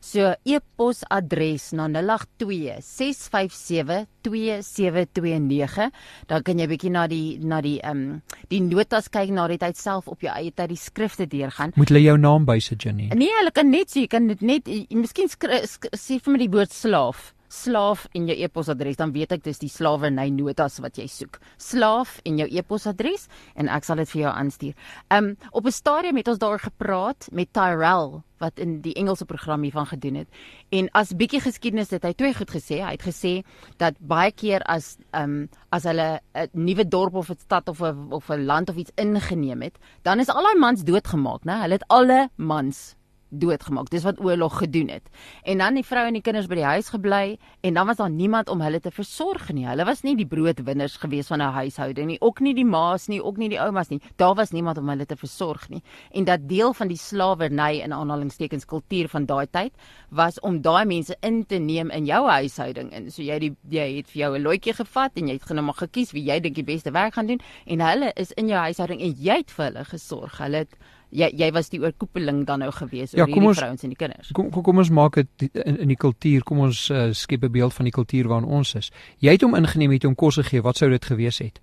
So 0.00 0.30
e-posadres 0.46 1.72
na 1.74 1.88
082 1.90 2.78
657 2.86 4.06
2729. 4.22 5.90
Dan 6.30 6.46
kan 6.46 6.62
jy 6.62 6.70
bietjie 6.70 6.94
na 6.94 7.04
die 7.10 7.26
na 7.42 7.58
die 7.66 7.80
ehm 7.82 8.06
um, 8.06 8.22
die 8.48 8.62
notas 8.62 9.10
kyk 9.10 9.34
na 9.34 9.48
die 9.50 9.58
tyd 9.60 9.76
self 9.76 10.08
op 10.08 10.22
jou 10.22 10.30
eie 10.30 10.54
tyd 10.54 10.70
die 10.70 10.78
skrifte 10.78 11.26
deurgaan. 11.26 11.74
Moet 11.74 11.90
hulle 11.90 12.06
jou 12.06 12.16
naam 12.16 12.46
bysit, 12.46 12.86
Jenny? 12.86 13.10
Nee, 13.10 13.34
hulle 13.42 13.52
kan 13.52 13.68
net 13.74 13.90
sê 13.90 14.06
jy 14.06 14.14
kan 14.14 14.30
dit 14.30 14.46
net 14.46 14.70
miskien 14.94 15.28
sê 15.28 16.22
vir 16.22 16.30
my 16.30 16.42
die 16.46 16.52
woord 16.54 16.72
slaaf 16.78 17.34
slaaf 17.50 18.06
en 18.14 18.28
jou 18.30 18.36
e-posadres 18.38 18.98
dan 19.00 19.12
weet 19.12 19.34
ek 19.34 19.44
dis 19.44 19.58
die 19.58 19.70
slawerny 19.70 20.28
notas 20.30 20.78
wat 20.80 20.98
jy 21.00 21.08
soek. 21.10 21.40
Slaaf 21.58 22.20
en 22.24 22.38
jou 22.38 22.48
e-posadres 22.48 23.26
en 23.58 23.68
ek 23.68 23.84
sal 23.84 24.00
dit 24.02 24.10
vir 24.14 24.22
jou 24.22 24.32
aanstuur. 24.32 24.74
Um 25.10 25.36
op 25.50 25.66
'n 25.66 25.72
stadium 25.72 26.16
het 26.16 26.28
ons 26.28 26.38
daar 26.38 26.58
gepraat 26.58 27.28
met 27.32 27.52
Tyrell 27.52 28.22
wat 28.38 28.58
in 28.58 28.80
die 28.80 28.94
Engelse 28.94 29.24
program 29.24 29.62
hiervan 29.62 29.86
gedoen 29.86 30.14
het. 30.14 30.28
En 30.72 30.88
as 30.96 31.12
bietjie 31.12 31.40
geskiedenis 31.40 31.90
het 31.90 32.02
hy 32.02 32.12
twee 32.12 32.34
goed 32.34 32.50
gesê. 32.50 32.80
Hy 32.80 32.96
het 32.96 33.04
gesê 33.04 33.42
dat 33.76 33.94
baie 33.98 34.32
keer 34.32 34.62
as 34.62 34.96
um 35.12 35.48
as 35.70 35.84
hulle 35.84 36.20
'n 36.34 36.48
nuwe 36.52 36.88
dorp 36.88 37.14
of 37.14 37.30
'n 37.30 37.38
stad 37.38 37.68
of 37.68 37.82
'n 37.82 38.12
of 38.12 38.30
'n 38.30 38.46
land 38.46 38.70
of 38.70 38.76
iets 38.76 38.92
ingeneem 38.96 39.62
het, 39.62 39.78
dan 40.02 40.20
is 40.20 40.28
al 40.28 40.42
daai 40.42 40.58
mans 40.58 40.84
doodgemaak, 40.84 41.44
né? 41.44 41.60
Hulle 41.60 41.74
het 41.74 41.84
alle 41.88 42.30
mans 42.36 42.96
doodgemaak. 43.30 43.90
Dis 43.90 44.04
wat 44.04 44.20
oorlog 44.20 44.58
gedoen 44.58 44.88
het. 44.88 45.08
En 45.42 45.58
dan 45.58 45.74
die 45.74 45.84
vrou 45.86 46.06
en 46.06 46.16
die 46.16 46.22
kinders 46.22 46.48
by 46.50 46.58
die 46.58 46.66
huis 46.66 46.90
gebly 46.92 47.38
en 47.60 47.74
dan 47.74 47.86
was 47.86 47.96
daar 47.96 48.10
niemand 48.10 48.48
om 48.48 48.60
hulle 48.60 48.80
te 48.80 48.90
versorg 48.90 49.52
nie. 49.52 49.66
Hulle 49.66 49.84
was 49.84 50.02
nie 50.02 50.16
die 50.16 50.26
broodwinners 50.26 50.96
gewees 50.96 51.26
van 51.26 51.40
'n 51.42 51.52
huishouding 51.52 52.06
nie, 52.06 52.20
ook 52.20 52.40
nie 52.40 52.54
die 52.54 52.64
ma's 52.64 53.08
nie, 53.08 53.22
ook 53.22 53.36
nie 53.36 53.48
die 53.48 53.60
oumas 53.60 53.88
nie. 53.88 54.00
Daar 54.16 54.34
was 54.34 54.50
niemand 54.50 54.78
om 54.78 54.88
hulle 54.88 55.06
te 55.06 55.16
versorg 55.16 55.68
nie. 55.68 55.82
En 56.10 56.24
dat 56.24 56.48
deel 56.48 56.74
van 56.74 56.88
die 56.88 56.96
slawerny 56.96 57.80
in 57.82 57.92
aanhalingstekens 57.92 58.64
kultuur 58.64 59.08
van 59.08 59.26
daai 59.26 59.46
tyd 59.50 59.72
was 60.10 60.40
om 60.40 60.60
daai 60.60 60.84
mense 60.84 61.16
in 61.20 61.46
te 61.46 61.58
neem 61.58 61.90
in 61.90 62.04
jou 62.04 62.28
huishouding 62.28 62.92
in. 62.92 63.10
So 63.10 63.22
jy 63.22 63.38
die 63.38 63.56
jy 63.68 63.96
het 63.96 64.10
vir 64.10 64.20
jou 64.20 64.38
'n 64.38 64.42
loetjie 64.42 64.74
gevat 64.74 65.10
en 65.14 65.26
jy 65.26 65.32
het 65.32 65.46
genoem 65.46 65.64
maar 65.64 65.74
gekies 65.74 66.12
wie 66.12 66.24
jy 66.24 66.40
dink 66.40 66.54
die 66.54 66.64
beste 66.64 66.90
werk 66.90 67.14
gaan 67.14 67.26
doen 67.26 67.40
en 67.66 67.80
hulle 67.80 68.12
is 68.16 68.32
in 68.32 68.48
jou 68.48 68.58
huishouding 68.58 69.00
en 69.00 69.14
jy 69.16 69.36
het 69.36 69.50
vir 69.50 69.64
hulle 69.64 69.84
gesorg. 69.84 70.38
Hulle 70.38 70.56
het 70.56 70.76
jy 71.10 71.30
jy 71.36 71.50
was 71.52 71.70
die 71.72 71.80
oorkoepeling 71.82 72.44
dan 72.46 72.62
nou 72.64 72.70
gewees 72.74 73.12
ja, 73.12 73.22
oor 73.22 73.32
hierdie 73.32 73.54
vrouens 73.54 73.82
en 73.82 73.94
die 73.94 73.98
kinders. 73.98 74.32
Kom 74.36 74.50
kom, 74.50 74.62
kom 74.62 74.82
ons 74.82 74.90
maak 74.90 75.18
dit 75.20 75.48
in, 75.64 75.80
in 75.86 75.88
die 75.88 75.98
kultuur, 75.98 76.44
kom 76.46 76.64
ons 76.66 76.88
uh, 76.90 77.10
skep 77.12 77.44
'n 77.44 77.52
beeld 77.52 77.74
van 77.74 77.84
die 77.84 77.94
kultuur 77.94 78.28
waarin 78.28 78.48
ons 78.48 78.74
is. 78.74 78.90
Jy 79.18 79.36
het 79.36 79.42
hom 79.42 79.54
ingeneem 79.54 79.90
het 79.90 80.04
om 80.04 80.14
kos 80.14 80.34
te 80.34 80.44
gee, 80.44 80.62
wat 80.62 80.76
sou 80.76 80.90
dit 80.90 81.04
gewees 81.04 81.38
het? 81.38 81.60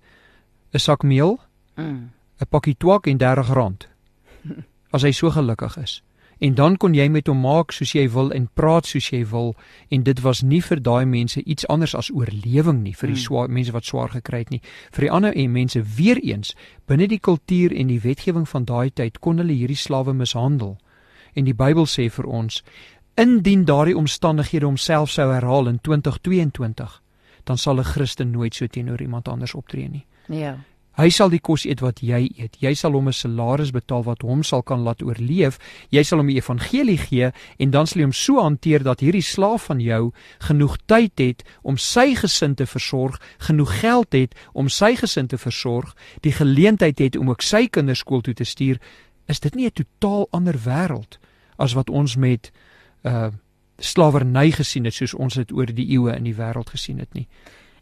'n 0.72 0.78
Sak 0.78 1.02
meel? 1.02 1.38
'n 1.76 1.82
mm. 1.82 2.10
pakkie 2.50 2.76
twak 2.76 3.06
en 3.06 3.18
R30. 3.18 3.88
As 4.94 5.02
hy 5.02 5.12
so 5.12 5.30
gelukkig 5.30 5.76
is 5.76 6.02
en 6.38 6.54
dan 6.54 6.76
kon 6.76 6.94
jy 6.94 7.08
met 7.08 7.26
hom 7.26 7.40
maak 7.42 7.72
soos 7.74 7.92
jy 7.94 8.06
wil 8.14 8.30
en 8.34 8.48
praat 8.54 8.86
soos 8.86 9.10
jy 9.10 9.24
wil. 9.30 9.54
En 9.90 10.02
dit 10.02 10.20
was 10.22 10.42
nie 10.42 10.60
vir 10.62 10.82
daai 10.82 11.04
mense 11.06 11.42
iets 11.42 11.66
anders 11.66 11.94
as 11.98 12.10
oorlewing 12.14 12.82
nie 12.82 12.94
vir 12.94 13.08
die 13.08 13.16
hmm. 13.16 13.24
swaar 13.24 13.50
mense 13.50 13.74
wat 13.74 13.84
swaar 13.84 14.12
gekry 14.14 14.44
het 14.44 14.52
nie. 14.54 14.62
Vir 14.94 15.08
die 15.08 15.10
ander 15.10 15.34
en 15.34 15.52
mense 15.52 15.82
weer 15.96 16.20
eens 16.22 16.54
binne 16.86 17.08
die 17.08 17.18
kultuur 17.18 17.74
en 17.74 17.90
die 17.90 18.00
wetgewing 18.00 18.46
van 18.48 18.64
daai 18.64 18.90
tyd 18.90 19.18
kon 19.18 19.42
hulle 19.42 19.56
hierdie 19.56 19.76
slawe 19.76 20.14
mishandel. 20.14 20.78
En 21.34 21.44
die 21.44 21.54
Bybel 21.54 21.86
sê 21.86 22.08
vir 22.10 22.26
ons 22.26 22.62
indien 23.18 23.64
daardie 23.66 23.98
omstandighede 23.98 24.66
homself 24.66 25.10
sou 25.10 25.32
herhaal 25.32 25.68
in 25.68 25.80
2022 25.82 27.02
dan 27.44 27.58
sal 27.58 27.78
'n 27.80 27.84
Christen 27.84 28.30
nooit 28.30 28.54
so 28.54 28.66
teenoor 28.66 29.00
iemand 29.00 29.28
anders 29.28 29.54
optree 29.54 29.88
nie. 29.88 30.06
Ja 30.28 30.58
Hy 30.98 31.12
sal 31.14 31.30
die 31.30 31.38
kos 31.38 31.62
eet 31.62 31.78
wat 31.78 32.00
jy 32.02 32.24
eet. 32.26 32.56
Jy 32.58 32.72
sal 32.74 32.96
hom 32.98 33.06
'n 33.06 33.14
salaris 33.14 33.70
betaal 33.70 34.02
wat 34.02 34.22
hom 34.22 34.42
sal 34.42 34.62
kan 34.62 34.82
laat 34.82 35.02
oorleef. 35.02 35.58
Jy 35.90 36.02
sal 36.02 36.18
hom 36.18 36.26
die 36.26 36.40
evangelie 36.42 36.98
gee 36.98 37.30
en 37.58 37.70
dan 37.70 37.86
sal 37.86 38.00
jy 38.00 38.04
hom 38.04 38.12
so 38.12 38.42
hanteer 38.42 38.82
dat 38.82 39.00
hierdie 39.00 39.22
slaaf 39.22 39.70
van 39.70 39.78
jou 39.80 40.12
genoeg 40.40 40.76
tyd 40.86 41.18
het 41.18 41.44
om 41.62 41.76
sy 41.76 42.14
gesin 42.14 42.54
te 42.54 42.66
versorg, 42.66 43.20
genoeg 43.38 43.80
geld 43.80 44.12
het 44.12 44.34
om 44.52 44.68
sy 44.68 44.96
gesin 44.96 45.28
te 45.28 45.38
versorg, 45.38 45.94
die 46.20 46.32
geleentheid 46.32 46.98
het 46.98 47.16
om 47.16 47.30
ook 47.30 47.42
sy 47.42 47.68
kinders 47.68 48.00
skool 48.00 48.20
toe 48.20 48.34
te 48.34 48.44
stuur. 48.44 48.80
Is 49.28 49.40
dit 49.40 49.54
nie 49.54 49.66
'n 49.66 49.72
totaal 49.72 50.26
ander 50.32 50.58
wêreld 50.58 51.18
as 51.58 51.74
wat 51.74 51.90
ons 51.90 52.16
met 52.16 52.50
uh 53.04 53.30
slawerny 53.80 54.50
gesien 54.50 54.84
het 54.84 54.94
soos 54.94 55.14
ons 55.14 55.34
dit 55.34 55.52
oor 55.52 55.66
die 55.66 55.86
eeue 55.94 56.16
in 56.16 56.24
die 56.24 56.34
wêreld 56.34 56.70
gesien 56.70 56.98
het 56.98 57.14
nie? 57.14 57.28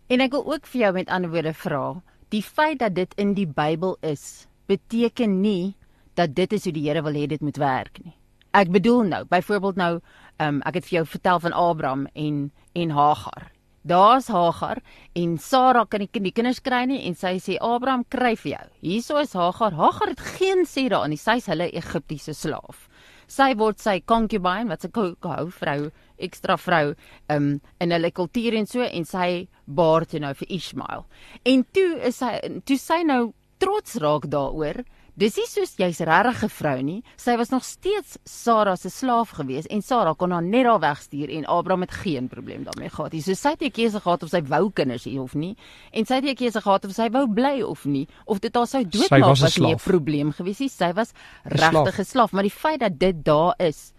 En 0.08 0.20
ek 0.20 0.30
wil 0.30 0.52
ook 0.52 0.66
vir 0.66 0.80
jou 0.80 0.92
met 0.92 1.08
ander 1.08 1.30
woorde 1.30 1.54
vra 1.54 2.02
die 2.34 2.42
feit 2.42 2.78
dat 2.82 2.94
dit 2.94 3.12
in 3.20 3.34
die 3.34 3.46
Bybel 3.46 3.96
is, 4.00 4.46
beteken 4.66 5.40
nie 5.40 5.74
dat 6.14 6.34
dit 6.34 6.52
is 6.52 6.64
hoe 6.64 6.74
die 6.74 6.86
Here 6.88 7.02
wil 7.02 7.14
hê 7.14 7.26
dit 7.30 7.42
moet 7.44 7.58
werk 7.60 8.00
nie. 8.04 8.14
Ek 8.56 8.70
bedoel 8.72 9.04
nou, 9.10 9.24
byvoorbeeld 9.28 9.76
nou, 9.76 9.92
um, 10.40 10.62
ek 10.64 10.80
het 10.80 10.88
vir 10.88 10.96
jou 11.00 11.04
vertel 11.16 11.42
van 11.44 11.52
Abraham 11.52 12.06
en 12.14 12.48
en 12.76 12.90
Hagar. 12.96 13.50
Daar's 13.86 14.26
Hagar 14.28 14.80
en 15.14 15.36
Sara 15.38 15.84
kan 15.84 16.02
die, 16.02 16.08
die 16.10 16.32
kinders 16.34 16.58
kry 16.64 16.82
nie 16.90 17.04
en 17.06 17.14
sy 17.14 17.36
sê 17.42 17.58
Abraham 17.62 18.02
kry 18.10 18.32
vir 18.40 18.50
jou. 18.56 18.64
Hierso 18.82 19.20
is 19.20 19.36
Hagar. 19.36 19.76
Hagar 19.78 20.10
het 20.10 20.24
geen 20.38 20.64
sê 20.66 20.88
daarin 20.90 21.14
nie. 21.14 21.20
Sy's 21.20 21.46
hulle 21.52 21.68
Egiptiese 21.70 22.34
slaaf. 22.34 22.88
Sy 23.30 23.52
word 23.58 23.78
sy 23.82 24.00
concubine 24.02 24.70
wat 24.72 24.82
sy 24.82 24.90
hou 24.94 25.46
vrou 25.54 25.90
ekstra 26.18 26.56
vrou 26.56 26.94
um, 27.28 27.60
in 27.80 27.90
hulle 27.90 28.10
kultuur 28.10 28.54
en 28.54 28.66
so 28.66 28.82
en 28.82 29.04
sy 29.04 29.48
baar 29.64 30.06
toe 30.06 30.20
nou 30.20 30.34
vir 30.34 30.52
Ismail. 30.58 31.06
En 31.44 31.64
toe 31.72 31.88
is 32.08 32.16
sy 32.22 32.60
toe 32.64 32.78
sy 32.78 33.02
nou 33.06 33.32
trots 33.58 33.98
raak 34.02 34.28
daaroor. 34.30 34.84
Dis 35.16 35.38
nie 35.40 35.46
soos 35.48 35.70
jy's 35.80 36.02
regtig 36.04 36.42
'n 36.44 36.52
vrou 36.52 36.82
nie. 36.82 37.02
Sy 37.16 37.36
was 37.40 37.48
nog 37.48 37.64
steeds 37.64 38.18
Sara 38.24 38.76
se 38.76 38.90
slaaf 38.90 39.30
gewees 39.30 39.66
en 39.66 39.80
Sara 39.80 40.12
kon 40.12 40.30
haar 40.30 40.42
net 40.42 40.64
daar 40.64 40.80
wegstuur 40.80 41.30
en 41.30 41.46
Abraham 41.46 41.80
het 41.80 41.90
geen 41.90 42.28
probleem 42.28 42.64
daarmee 42.64 42.90
gehad 42.90 43.12
nie. 43.12 43.22
So 43.22 43.32
sy 43.32 43.48
het 43.56 43.62
'n 43.62 43.70
keuse 43.70 44.00
gehad 44.00 44.22
of 44.22 44.28
sy 44.28 44.42
wou 44.42 44.70
kinders 44.70 45.06
hê 45.06 45.18
of 45.18 45.34
nie 45.34 45.56
en 45.92 46.04
sy 46.04 46.14
het 46.16 46.24
'n 46.24 46.34
keuse 46.34 46.60
gehad 46.60 46.84
of 46.84 46.92
sy 46.92 47.08
wou 47.08 47.26
bly 47.26 47.62
of 47.62 47.86
nie 47.86 48.06
of 48.26 48.40
dit 48.40 48.54
haar 48.54 48.66
sou 48.66 48.84
doodmaak 48.84 49.24
was, 49.24 49.40
was 49.40 49.58
nie 49.58 49.72
'n 49.72 49.78
probleem 49.78 50.32
gewees 50.32 50.60
nie. 50.60 50.68
Sy 50.68 50.92
was 50.92 51.12
regtig 51.44 51.98
'n 51.98 52.04
slaaf, 52.04 52.32
maar 52.32 52.42
die 52.42 52.50
feit 52.50 52.80
dat 52.80 52.98
dit 52.98 53.24
daar 53.24 53.54
is 53.58 53.94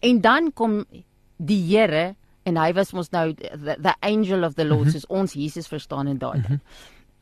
en 0.00 0.20
dan 0.20 0.52
kom 0.52 0.84
die 1.46 1.60
Here 1.68 2.14
en 2.44 2.58
hy 2.60 2.72
was 2.76 2.92
mos 2.92 3.10
nou 3.14 3.32
the, 3.34 3.76
the 3.80 3.94
angel 4.02 4.44
of 4.44 4.54
the 4.54 4.64
Lord 4.64 4.88
mm 4.88 4.88
-hmm. 4.88 5.00
soos 5.00 5.06
ons 5.06 5.32
Jesus 5.32 5.66
verstaan 5.68 6.06
in 6.06 6.18
daai. 6.18 6.38
Mm 6.38 6.44
-hmm. 6.44 6.60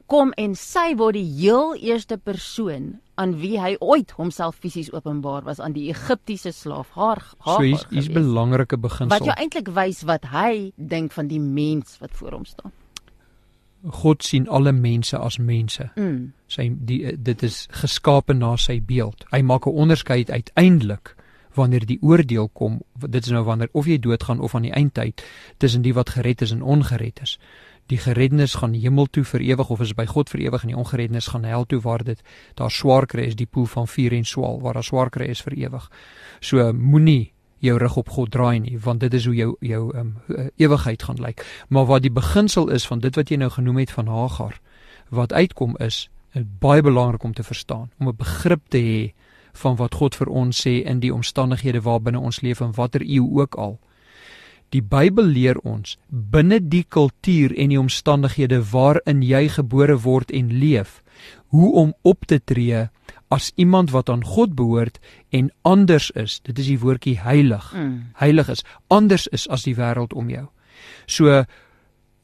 Kom 0.06 0.32
en 0.36 0.54
sy 0.54 0.96
word 0.96 1.14
die 1.14 1.30
heel 1.40 1.74
eerste 1.74 2.18
persoon 2.18 3.00
aan 3.14 3.36
wie 3.40 3.60
hy 3.60 3.76
ooit 3.80 4.10
homself 4.10 4.56
fisies 4.56 4.92
openbaar 4.92 5.42
was 5.42 5.60
aan 5.60 5.72
die 5.72 5.88
Egiptiese 5.88 6.52
slaaf 6.52 6.90
haar 6.90 7.22
haar. 7.38 7.56
So 7.56 7.62
hier's 7.62 7.86
hier's 7.90 8.10
belangrike 8.10 8.78
beginsel. 8.78 9.18
Wat 9.18 9.24
jou 9.24 9.36
eintlik 9.36 9.68
wys 9.68 10.02
wat 10.02 10.24
hy 10.24 10.72
dink 10.76 11.12
van 11.12 11.26
die 11.26 11.40
mens 11.40 11.96
wat 12.00 12.10
voor 12.12 12.32
hom 12.32 12.44
staan. 12.44 12.72
God 13.90 14.22
sien 14.22 14.48
alle 14.48 14.72
mense 14.72 15.18
as 15.18 15.38
mense. 15.38 15.90
Mm. 15.96 16.32
Sy 16.46 16.68
die 16.78 17.16
dit 17.18 17.42
is 17.42 17.66
geskape 17.70 18.34
na 18.34 18.56
sy 18.56 18.80
beeld. 18.80 19.24
Hy 19.30 19.42
maak 19.42 19.66
'n 19.66 19.70
onderskeid 19.74 20.30
uiteindelik 20.30 21.16
wanneer 21.54 21.86
die 21.86 21.98
oordeel 22.00 22.48
kom 22.48 22.80
dit 22.98 23.24
is 23.24 23.30
nou 23.30 23.44
wanneer 23.44 23.68
of 23.72 23.86
jy 23.86 23.98
doodgaan 23.98 24.40
of 24.40 24.54
aan 24.54 24.66
die 24.68 24.72
eindtyd 24.72 25.22
tussen 25.56 25.82
die 25.82 25.94
wat 25.94 26.10
gered 26.10 26.42
is 26.42 26.50
en 26.50 26.62
ongered 26.62 27.20
is. 27.22 27.38
Die 27.90 27.98
gereddenes 27.98 28.54
gaan 28.54 28.72
hemel 28.78 29.06
toe 29.10 29.24
vir 29.24 29.40
ewig 29.40 29.70
of 29.70 29.80
is 29.80 29.94
by 29.94 30.06
God 30.06 30.30
vir 30.30 30.40
ewig 30.46 30.62
en 30.62 30.72
die 30.72 30.78
ongereddenes 30.78 31.28
gaan 31.34 31.44
hel 31.44 31.66
toe 31.66 31.80
waar 31.80 32.04
dit 32.04 32.22
daar 32.54 32.70
swaar 32.70 33.06
kry 33.06 33.26
is 33.32 33.36
die 33.36 33.46
poel 33.46 33.66
van 33.66 33.88
vuur 33.88 34.16
en 34.16 34.24
swaal 34.24 34.60
waar 34.60 34.78
daar 34.78 34.86
swaar 34.86 35.10
kry 35.10 35.28
is 35.34 35.42
vir 35.42 35.58
ewig. 35.58 35.90
So 36.40 36.72
moenie 36.72 37.32
jou 37.62 37.78
rug 37.78 37.96
op 37.96 38.08
God 38.10 38.30
draai 38.30 38.60
nie 38.60 38.78
want 38.78 39.00
dit 39.00 39.14
is 39.14 39.26
hoe 39.26 39.34
jou 39.34 39.56
jou 39.60 39.82
um, 39.98 40.14
ewigheid 40.56 41.02
gaan 41.02 41.20
lyk. 41.20 41.44
Maar 41.68 41.86
wat 41.86 42.02
die 42.02 42.14
beginsel 42.14 42.70
is 42.70 42.86
van 42.86 43.00
dit 43.00 43.16
wat 43.16 43.30
jy 43.30 43.36
nou 43.36 43.50
genoem 43.50 43.84
het 43.84 43.90
van 43.90 44.06
Hagar 44.06 44.60
wat 45.10 45.32
uitkom 45.32 45.76
is 45.78 46.08
baie 46.34 46.82
belangrik 46.82 47.22
om 47.22 47.32
te 47.32 47.42
verstaan 47.42 47.90
om 47.98 48.08
'n 48.08 48.16
begrip 48.16 48.62
te 48.68 48.78
hê 48.78 49.12
van 49.52 49.76
wat 49.76 49.94
God 49.94 50.14
vir 50.14 50.28
ons 50.28 50.60
sê 50.66 50.80
in 50.84 51.00
die 51.00 51.12
omstandighede 51.14 51.82
waarbinne 51.82 52.20
ons 52.20 52.40
leef 52.42 52.60
en 52.60 52.74
watter 52.76 53.02
eeu 53.02 53.24
ook 53.40 53.54
al. 53.54 53.78
Die 54.72 54.82
Bybel 54.82 55.28
leer 55.28 55.58
ons 55.68 55.98
binne 56.08 56.58
die 56.60 56.84
kultuur 56.88 57.52
en 57.52 57.72
die 57.74 57.80
omstandighede 57.80 58.62
waarin 58.72 59.20
jy 59.22 59.48
gebore 59.58 59.98
word 60.00 60.32
en 60.32 60.48
leef, 60.48 61.02
hoe 61.52 61.72
om 61.76 61.92
op 62.02 62.24
te 62.26 62.40
tree 62.40 62.86
as 63.32 63.52
iemand 63.56 63.92
wat 63.92 64.08
aan 64.08 64.24
God 64.24 64.54
behoort 64.56 64.98
en 65.30 65.50
anders 65.62 66.10
is. 66.10 66.40
Dit 66.40 66.58
is 66.58 66.68
die 66.72 66.80
woordjie 66.80 67.18
heilig. 67.20 67.72
Mm. 67.72 68.12
Heilig 68.20 68.48
is, 68.48 68.64
anders 68.88 69.26
is 69.32 69.48
as 69.48 69.64
die 69.68 69.76
wêreld 69.76 70.12
om 70.12 70.28
jou. 70.32 70.46
So 71.06 71.44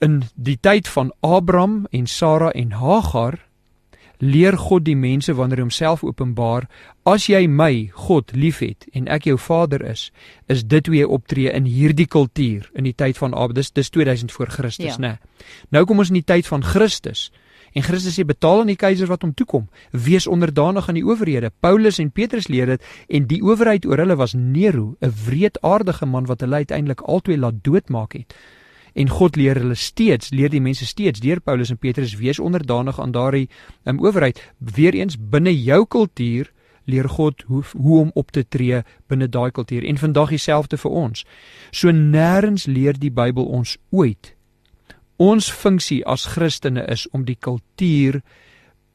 in 0.05 0.22
die 0.35 0.59
tyd 0.61 0.89
van 0.89 1.12
Abraham 1.20 1.87
en 1.91 2.07
Sara 2.07 2.51
en 2.51 2.72
Hagar 2.81 3.41
leer 4.21 4.57
God 4.59 4.85
die 4.85 4.97
mense 4.97 5.33
wanneer 5.35 5.59
hy 5.59 5.62
homself 5.69 6.05
openbaar, 6.05 6.69
as 7.07 7.27
jy 7.29 7.47
my 7.49 7.91
God 7.95 8.33
liefhet 8.35 8.87
en 8.93 9.09
ek 9.09 9.25
jou 9.31 9.39
vader 9.39 9.83
is, 9.91 10.11
is 10.49 10.64
dit 10.64 10.87
hoe 10.87 10.97
jy 10.97 11.05
optree 11.05 11.53
in 11.55 11.64
hierdie 11.64 12.07
kultuur 12.07 12.71
in 12.75 12.85
die 12.85 12.95
tyd 12.95 13.19
van 13.19 13.33
Abraham. 13.33 13.55
Dis 13.55 13.71
dis 13.71 13.91
2000 13.91 14.33
voor 14.33 14.47
Christus, 14.49 14.97
Ja. 14.97 14.99
né? 14.99 15.19
Nou 15.71 15.85
kom 15.85 15.99
ons 15.99 16.09
in 16.09 16.14
die 16.21 16.25
tyd 16.27 16.47
van 16.47 16.62
Christus. 16.62 17.31
En 17.75 17.83
Christus 17.83 18.19
sê 18.19 18.25
betaal 18.25 18.61
aan 18.61 18.66
die 18.73 18.77
keiser 18.77 19.07
wat 19.07 19.23
hom 19.23 19.35
toekom. 19.35 19.69
Wees 19.93 20.27
onderdanig 20.27 20.89
aan 20.89 20.95
die 20.95 21.05
owerhede. 21.05 21.51
Paulus 21.61 21.99
en 21.99 22.11
Petrus 22.11 22.49
leer 22.49 22.66
dit 22.66 22.83
en 23.09 23.27
die 23.27 23.43
owerheid 23.43 23.87
oor 23.87 23.99
hulle 23.99 24.16
was 24.16 24.35
Nero, 24.35 24.97
'n 25.01 25.12
wreedaardige 25.27 26.07
man 26.07 26.27
wat 26.27 26.41
hulle 26.41 26.55
uiteindelik 26.64 27.01
albei 27.01 27.37
laat 27.37 27.62
doodmaak 27.62 28.12
het. 28.12 28.35
En 28.99 29.11
God 29.14 29.36
leer 29.38 29.61
hulle 29.62 29.76
steeds, 29.78 30.32
leer 30.34 30.51
die 30.51 30.62
mense 30.64 30.86
steeds 30.86 31.22
deur 31.22 31.40
Paulus 31.40 31.70
en 31.70 31.78
Petrus 31.78 32.16
wees 32.18 32.40
onderdanig 32.42 32.99
aan 33.01 33.14
daardie 33.14 33.49
um, 33.84 34.01
owerheid. 34.03 34.40
Weereens 34.59 35.18
binne 35.18 35.55
jou 35.55 35.84
kultuur 35.86 36.51
leer 36.88 37.09
God 37.09 37.44
hoe 37.46 37.62
hoe 37.76 38.01
om 38.01 38.11
op 38.14 38.32
te 38.32 38.42
tree 38.49 38.82
binne 39.07 39.28
daai 39.28 39.51
kultuur 39.51 39.84
en 39.84 40.01
vandag 40.01 40.32
dieselfde 40.34 40.80
vir 40.80 40.90
ons. 40.90 41.24
So 41.70 41.92
nêrens 41.92 42.66
leer 42.66 42.99
die 42.99 43.12
Bybel 43.12 43.44
ons 43.44 43.76
ooit 43.90 44.34
ons 45.18 45.51
funksie 45.51 46.05
as 46.07 46.28
Christene 46.30 46.84
is 46.86 47.07
om 47.12 47.24
die 47.26 47.36
kultuur 47.36 48.20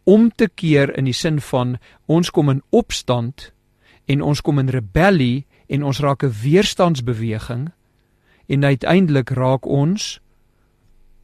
om 0.07 0.29
te 0.31 0.47
keer 0.47 0.91
in 0.97 1.07
die 1.07 1.15
sin 1.15 1.39
van 1.51 1.77
ons 2.07 2.31
kom 2.31 2.49
in 2.51 2.63
opstand 2.71 3.51
en 4.07 4.23
ons 4.23 4.41
kom 4.41 4.59
in 4.59 4.71
rebellie 4.71 5.45
en 5.67 5.83
ons 5.83 5.99
raak 5.99 6.23
'n 6.23 6.35
weerstandsbeweging 6.43 7.71
en 8.47 8.65
uiteindelik 8.65 9.29
raak 9.29 9.65
ons 9.65 10.21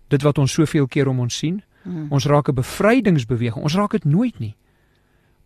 dit 0.07 0.21
wat 0.21 0.37
ons 0.37 0.51
soveel 0.51 0.87
keer 0.87 1.07
om 1.07 1.19
ons 1.19 1.37
sien 1.37 1.63
Mm. 1.83 2.07
ons 2.11 2.25
raak 2.25 2.49
'n 2.49 2.53
bevrydingsbeweging. 2.53 3.63
Ons 3.63 3.75
raak 3.75 3.91
dit 3.91 4.05
nooit 4.05 4.39
nie. 4.39 4.55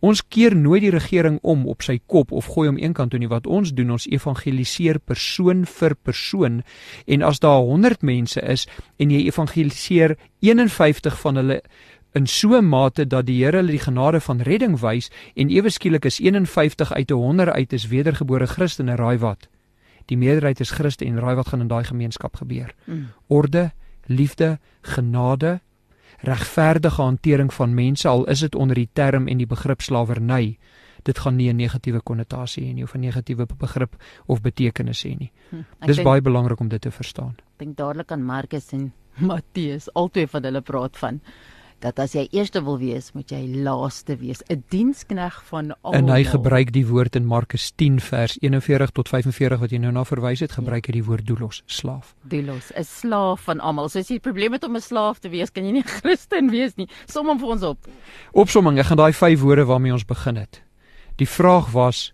Ons 0.00 0.28
keer 0.28 0.56
nooit 0.56 0.80
die 0.80 0.90
regering 0.90 1.38
om 1.42 1.66
op 1.66 1.82
sy 1.82 2.00
kop 2.06 2.32
of 2.32 2.46
gooi 2.46 2.68
hom 2.68 2.76
eenkant 2.76 3.10
toe 3.10 3.18
nie. 3.18 3.28
Wat 3.28 3.46
ons 3.46 3.72
doen 3.72 3.90
ons 3.90 4.06
evangeliseer 4.06 4.98
persoon 4.98 5.64
vir 5.66 5.94
persoon. 5.94 6.62
En 7.06 7.22
as 7.22 7.38
daar 7.38 7.60
100 7.60 8.02
mense 8.02 8.40
is 8.42 8.66
en 8.96 9.10
jy 9.10 9.24
evangeliseer 9.26 10.16
51 10.40 11.20
van 11.20 11.36
hulle 11.36 11.62
in 12.12 12.26
so 12.26 12.56
'n 12.58 12.68
mate 12.68 13.06
dat 13.06 13.26
die 13.26 13.44
Here 13.44 13.56
hulle 13.56 13.70
die 13.70 13.78
genade 13.78 14.20
van 14.20 14.40
redding 14.40 14.80
wys 14.80 15.10
en 15.34 15.48
ewe 15.50 15.70
skielik 15.70 16.04
is 16.04 16.20
51 16.20 16.92
uit 16.92 17.10
100 17.10 17.48
uit 17.48 17.72
is 17.72 17.88
wedergebore 17.88 18.46
Christene 18.46 18.96
raai 18.96 19.18
wat 19.18 19.48
die 20.06 20.16
meerderheid 20.16 20.60
is 20.60 20.70
Christen 20.70 21.06
en 21.06 21.18
raai 21.20 21.34
wat 21.34 21.48
gaan 21.48 21.60
in 21.60 21.68
daai 21.68 21.84
gemeenskap 21.84 22.36
gebeur 22.36 22.74
Mm. 22.86 23.08
orde, 23.28 23.72
liefde, 24.06 24.58
genade, 24.82 25.60
regverdige 26.20 27.02
hantering 27.02 27.52
van 27.54 27.74
mense 27.74 28.08
al 28.08 28.24
is 28.24 28.40
dit 28.40 28.54
onder 28.54 28.74
die 28.74 28.88
term 28.92 29.28
en 29.28 29.38
die 29.38 29.46
begrip 29.46 29.80
slawerny. 29.82 30.58
Dit 31.04 31.18
gaan 31.18 31.36
nie 31.36 31.50
'n 31.52 31.56
negatiewe 31.56 32.00
konnotasie 32.00 32.64
hê 32.64 32.74
nie 32.74 32.82
of 32.84 32.94
'n 32.94 33.00
negatiewe 33.00 33.46
begrip 33.58 33.96
of 34.26 34.40
betekenis 34.40 35.04
hê 35.04 35.18
nie. 35.18 35.32
Hm. 35.50 35.56
Ek 35.80 35.86
Dis 35.86 35.96
dink- 35.96 36.06
baie 36.08 36.20
belangrik 36.20 36.60
om 36.60 36.68
dit 36.68 36.80
te 36.80 36.90
verstaan. 36.90 37.36
dink 37.58 37.76
dadelik 37.76 38.10
aan 38.12 38.22
Markus 38.24 38.72
en 38.72 38.92
Matteus, 39.18 39.88
albei 39.94 40.26
van 40.26 40.42
hulle 40.42 40.60
praat 40.60 40.96
van 40.96 41.20
dat 41.84 42.00
as 42.00 42.14
jy 42.16 42.24
eerste 42.32 42.62
wil 42.64 42.78
wees, 42.80 43.10
moet 43.12 43.32
jy 43.32 43.42
laaste 43.64 44.16
wees, 44.16 44.40
'n 44.48 44.64
dienskneg 44.72 45.36
van 45.50 45.74
almal. 45.82 46.00
En 46.00 46.08
hy 46.08 46.24
gebruik 46.24 46.72
die 46.72 46.86
woord 46.86 47.16
in 47.16 47.26
Markus 47.26 47.72
10 47.76 48.00
vers 48.00 48.38
41 48.40 48.90
tot 48.90 49.08
45 49.08 49.60
wat 49.60 49.70
jy 49.70 49.78
nou 49.78 49.92
na 49.92 50.04
verwys 50.04 50.40
het, 50.40 50.52
gebruik 50.52 50.86
hy 50.86 50.92
die 50.92 51.04
woord 51.04 51.26
doulos, 51.26 51.62
slaaf. 51.66 52.14
Doulos, 52.22 52.72
'n 52.72 52.84
slaaf 52.84 53.44
van 53.44 53.60
almal. 53.60 53.88
So 53.88 53.98
as 53.98 54.08
jy 54.08 54.16
'n 54.16 54.20
probleem 54.20 54.52
het 54.52 54.64
om 54.64 54.76
'n 54.76 54.80
slaaf 54.80 55.18
te 55.18 55.28
wees, 55.28 55.50
kan 55.50 55.64
jy 55.64 55.72
nie 55.72 55.82
'n 55.82 55.92
Christen 56.00 56.50
wees 56.50 56.76
nie. 56.76 56.88
Som 57.06 57.26
hom 57.26 57.38
vir 57.38 57.48
ons 57.48 57.62
op. 57.62 57.78
Opsomming, 58.32 58.78
ek 58.78 58.86
gaan 58.86 58.96
daai 58.96 59.12
vyf 59.12 59.40
woorde 59.40 59.64
waarmee 59.64 59.92
ons 59.92 60.04
begin 60.04 60.36
het. 60.36 60.62
Die 61.16 61.28
vraag 61.28 61.70
was 61.72 62.13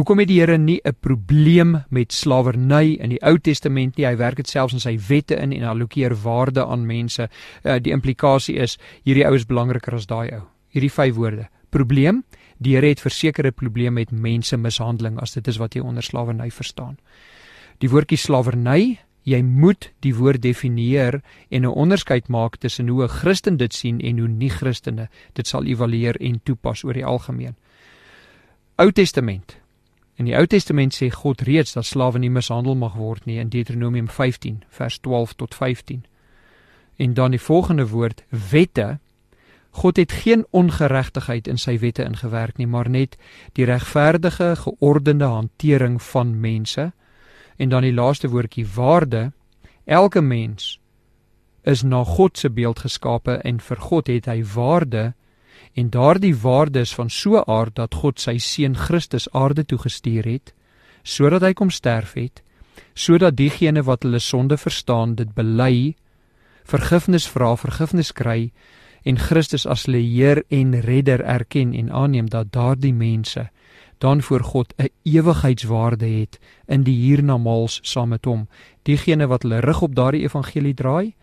hoekom 0.00 0.22
het 0.22 0.30
die 0.30 0.38
Here 0.40 0.56
nie 0.58 0.80
'n 0.84 0.96
probleem 1.00 1.84
met 1.90 2.12
slawerny 2.12 2.96
in 3.00 3.10
die 3.10 3.22
Ou 3.22 3.38
Testament 3.38 3.96
nie? 3.96 4.06
Hy 4.06 4.16
werk 4.16 4.36
dit 4.36 4.48
selfs 4.48 4.72
in 4.72 4.80
sy 4.80 4.98
wette 5.08 5.36
in 5.36 5.52
en 5.52 5.62
allokeer 5.62 6.14
waarde 6.22 6.64
aan 6.64 6.86
mense. 6.86 7.28
Uh, 7.64 7.78
die 7.78 7.92
implikasie 7.92 8.56
is 8.56 8.78
hierdie 9.04 9.26
ou 9.26 9.34
is 9.34 9.46
belangriker 9.46 9.94
as 9.94 10.06
daai 10.06 10.32
ou. 10.32 10.42
Hierdie 10.72 10.90
vyf 10.90 11.14
woorde. 11.14 11.48
Probleem, 11.70 12.24
die 12.58 12.74
Here 12.74 12.88
het 12.88 13.00
versekerde 13.00 13.52
probleme 13.52 13.90
met 13.90 14.10
mense 14.10 14.56
mishandeling 14.56 15.18
as 15.20 15.32
dit 15.32 15.48
is 15.48 15.58
wat 15.58 15.74
jy 15.74 15.80
onder 15.80 16.02
slawerny 16.02 16.50
verstaan. 16.50 16.98
Die 17.78 17.88
woordjie 17.88 18.18
slawerny 18.18 18.98
Jy 19.22 19.42
moet 19.42 19.92
die 20.00 20.14
woord 20.16 20.40
definieer 20.40 21.20
en 21.50 21.62
'n 21.62 21.66
onderskeid 21.66 22.28
maak 22.28 22.56
tussen 22.56 22.88
hoe 22.88 23.04
'n 23.04 23.08
Christen 23.08 23.56
dit 23.56 23.74
sien 23.74 24.00
en 24.00 24.18
hoe 24.18 24.28
nie-Christene 24.28 25.08
dit 25.34 25.46
sal 25.46 25.64
evalueer 25.64 26.16
en 26.20 26.40
toepas 26.42 26.84
oor 26.84 26.94
die 26.94 27.04
algemeen. 27.04 27.54
Ou 28.76 28.90
Testament. 28.90 29.59
In 30.20 30.26
die 30.28 30.36
Ou 30.36 30.44
Testament 30.44 30.92
sê 30.92 31.06
God 31.08 31.40
reeds 31.48 31.72
dat 31.72 31.86
slawe 31.88 32.20
nie 32.20 32.28
mishandel 32.28 32.74
mag 32.76 32.92
word 33.00 33.24
nie 33.24 33.38
in 33.40 33.48
Deuteronomium 33.48 34.08
15 34.12 34.58
vers 34.68 34.98
12 35.00 35.30
tot 35.40 35.54
15. 35.56 36.02
En 37.00 37.14
dan 37.16 37.32
die 37.32 37.40
volgende 37.40 37.86
woord 37.88 38.20
wette. 38.50 38.98
God 39.70 39.96
het 39.96 40.12
geen 40.12 40.44
ongeregtigheid 40.50 41.48
in 41.48 41.56
sy 41.56 41.78
wette 41.80 42.04
ingewerk 42.04 42.60
nie, 42.60 42.66
maar 42.68 42.90
net 42.90 43.16
die 43.56 43.64
regverdige, 43.64 44.50
geordende 44.60 45.24
hantering 45.24 45.96
van 46.02 46.36
mense. 46.40 46.90
En 47.56 47.72
dan 47.72 47.88
die 47.88 47.96
laaste 47.96 48.28
woordjie 48.28 48.66
waarde. 48.74 49.30
Elke 49.84 50.20
mens 50.20 50.80
is 51.64 51.80
na 51.82 52.04
God 52.04 52.38
se 52.38 52.50
beeld 52.50 52.84
geskape 52.84 53.40
en 53.40 53.60
vir 53.60 53.80
God 53.88 54.12
het 54.12 54.28
hy 54.28 54.42
waarde 54.44 55.14
en 55.74 55.90
daardie 55.90 56.34
waarde 56.36 56.80
is 56.80 56.94
van 56.94 57.10
so 57.10 57.42
aard 57.46 57.74
dat 57.76 57.94
God 57.94 58.20
sy 58.20 58.38
seun 58.38 58.76
Christus 58.76 59.28
aarde 59.32 59.64
toe 59.64 59.78
gestuur 59.78 60.24
het 60.24 60.54
sodat 61.02 61.42
hy 61.42 61.52
kom 61.52 61.70
sterf 61.70 62.14
het 62.18 62.42
sodat 62.94 63.36
diegene 63.36 63.82
wat 63.82 64.02
hulle 64.02 64.18
sonde 64.18 64.56
verstaan 64.56 65.14
dit 65.14 65.34
bely 65.34 65.94
vergifnis 66.64 67.28
vra 67.28 67.54
vergifnis 67.56 68.12
kry 68.12 68.50
en 69.02 69.18
Christus 69.18 69.66
as 69.66 69.86
hulle 69.86 70.02
Heer 70.04 70.42
en 70.48 70.74
Redder 70.80 71.22
erken 71.24 71.72
en 71.74 71.92
aanneem 71.92 72.28
dat 72.28 72.52
daardie 72.52 72.94
mense 72.94 73.48
dan 74.00 74.22
voor 74.22 74.40
God 74.40 74.74
'n 74.76 74.88
ewigheidswaarde 75.02 76.06
het 76.06 76.38
in 76.66 76.82
die 76.82 76.96
hiernamaals 76.96 77.78
saam 77.82 78.08
met 78.08 78.24
hom. 78.24 78.48
Diegene 78.82 79.26
wat 79.26 79.42
hulle 79.42 79.60
rug 79.60 79.82
op 79.82 79.94
daardie 79.94 80.22
evangelie 80.22 80.74
draai, 80.74 81.14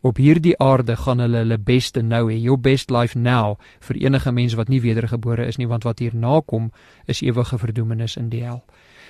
op 0.00 0.16
hierdie 0.16 0.54
aarde 0.62 0.96
gaan 0.96 1.18
hulle 1.18 1.42
hulle 1.42 1.58
beste 1.58 2.02
nou 2.02 2.28
hê, 2.30 2.36
your 2.38 2.58
best 2.58 2.90
life 2.90 3.18
now 3.18 3.56
vir 3.80 3.98
enige 4.04 4.32
mens 4.32 4.54
wat 4.54 4.68
nie 4.68 4.80
wedergebore 4.80 5.46
is 5.46 5.58
nie, 5.58 5.66
want 5.66 5.84
wat 5.84 5.98
hierna 5.98 6.40
kom 6.46 6.70
is 7.06 7.22
ewige 7.22 7.58
verdoemenis 7.58 8.16
in 8.16 8.28
die 8.30 8.44
hel. 8.44 8.62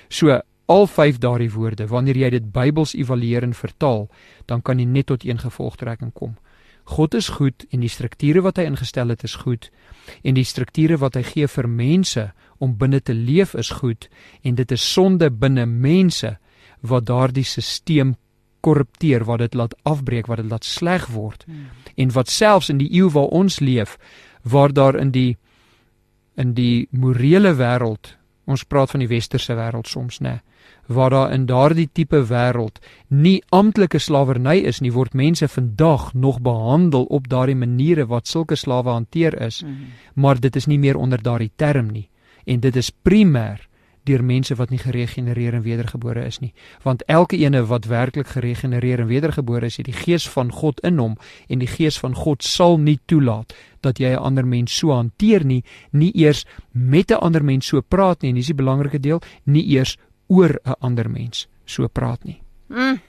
So 0.09 0.41
al 0.69 0.87
vyf 0.87 1.17
daardie 1.21 1.51
woorde, 1.53 1.87
wanneer 1.87 2.17
jy 2.17 2.29
dit 2.37 2.51
Bybels 2.53 2.93
evalueer 2.93 3.43
en 3.43 3.53
vertaal, 3.53 4.07
dan 4.45 4.61
kan 4.61 4.79
jy 4.79 4.85
net 4.85 5.09
tot 5.09 5.25
een 5.25 5.41
gevolgtrekking 5.41 6.13
kom. 6.13 6.37
God 6.89 7.13
is 7.13 7.29
goed 7.29 7.65
en 7.69 7.83
die 7.85 7.89
strukture 7.89 8.41
wat 8.41 8.57
hy 8.57 8.65
ingestel 8.65 9.13
het 9.13 9.23
is 9.23 9.35
goed 9.43 9.69
en 10.25 10.33
die 10.33 10.45
strukture 10.47 10.97
wat 10.97 11.19
hy 11.19 11.21
gee 11.27 11.47
vir 11.47 11.67
mense 11.69 12.23
om 12.57 12.73
binne 12.81 12.97
te 13.05 13.13
leef 13.13 13.53
is 13.53 13.69
goed 13.77 14.07
en 14.41 14.57
dit 14.57 14.71
is 14.73 14.85
sonde 14.93 15.29
binne 15.29 15.67
mense 15.69 16.31
wat 16.81 17.05
daardie 17.05 17.45
stelsel 17.45 18.15
korrupteer 18.61 19.23
wat 19.25 19.39
dit 19.39 19.53
laat 19.53 19.75
afbreek 19.83 20.27
wat 20.27 20.37
dit 20.37 20.49
laat 20.51 20.63
sleg 20.65 21.07
word 21.07 21.43
Hmm. 21.47 21.65
en 21.97 22.11
wat 22.11 22.29
selfs 22.29 22.69
in 22.69 22.77
die 22.77 22.89
eeu 23.01 23.09
waar 23.09 23.31
ons 23.31 23.59
leef 23.59 23.97
waar 24.43 24.73
daar 24.73 24.95
in 24.95 25.11
die 25.11 25.37
in 26.37 26.53
die 26.53 26.87
morele 26.91 27.53
wêreld 27.55 28.15
ons 28.49 28.63
praat 28.63 28.89
van 28.91 28.99
die 29.03 29.07
westerse 29.11 29.53
wêreld 29.55 29.87
soms 29.87 30.19
nê 30.19 30.39
waar 30.87 31.09
daar 31.13 31.31
in 31.33 31.45
daardie 31.45 31.89
tipe 31.93 32.23
wêreld 32.29 32.79
nie 33.09 33.41
amptelike 33.51 33.99
slawerny 33.99 34.57
is 34.65 34.79
nie 34.81 34.91
word 34.91 35.13
mense 35.13 35.47
vandag 35.47 36.13
nog 36.13 36.39
behandel 36.41 37.03
op 37.09 37.27
daardie 37.29 37.55
maniere 37.55 38.05
wat 38.07 38.27
sulke 38.27 38.55
slawe 38.55 38.89
hanteer 38.89 39.41
is 39.41 39.61
Mm. 39.63 39.75
maar 40.15 40.39
dit 40.39 40.55
is 40.55 40.65
nie 40.67 40.79
meer 40.79 40.97
onder 40.97 41.21
daardie 41.21 41.51
term 41.55 41.87
nie 41.91 42.09
en 42.45 42.59
dit 42.59 42.75
is 42.75 42.91
primêr 42.91 43.59
deur 44.09 44.23
mense 44.25 44.55
wat 44.57 44.73
nie 44.73 44.81
geregenereer 44.81 45.57
en 45.59 45.65
wedergebore 45.65 46.25
is 46.25 46.39
nie. 46.43 46.51
Want 46.83 47.05
elke 47.07 47.37
ene 47.37 47.63
wat 47.69 47.87
werklik 47.89 48.27
geregenereer 48.35 49.03
en 49.03 49.09
wedergebore 49.11 49.69
is 49.69 49.77
het 49.77 49.87
die 49.89 49.95
gees 49.95 50.27
van 50.29 50.51
God 50.51 50.81
in 50.85 50.97
hom 50.97 51.17
en 51.47 51.61
die 51.61 51.69
gees 51.69 51.99
van 52.01 52.17
God 52.17 52.43
sal 52.43 52.77
nie 52.77 52.99
toelaat 53.05 53.53
dat 53.81 53.99
jy 53.99 54.11
'n 54.13 54.23
ander 54.23 54.45
mens 54.45 54.77
so 54.77 54.91
hanteer 54.91 55.45
nie 55.45 55.63
nie 55.91 56.11
eers 56.15 56.45
met 56.71 57.11
'n 57.11 57.21
ander 57.21 57.43
mens 57.43 57.67
so 57.67 57.81
praat 57.81 58.21
nie. 58.21 58.29
En 58.29 58.35
dis 58.35 58.47
die 58.47 58.55
belangrike 58.63 58.99
deel 58.99 59.21
nie 59.45 59.65
eers 59.69 59.97
oor 60.27 60.59
'n 60.65 60.75
ander 60.79 61.09
mens 61.09 61.47
so 61.65 61.87
praat 61.87 62.23
nie. 62.23 62.41
Mm. 62.67 62.99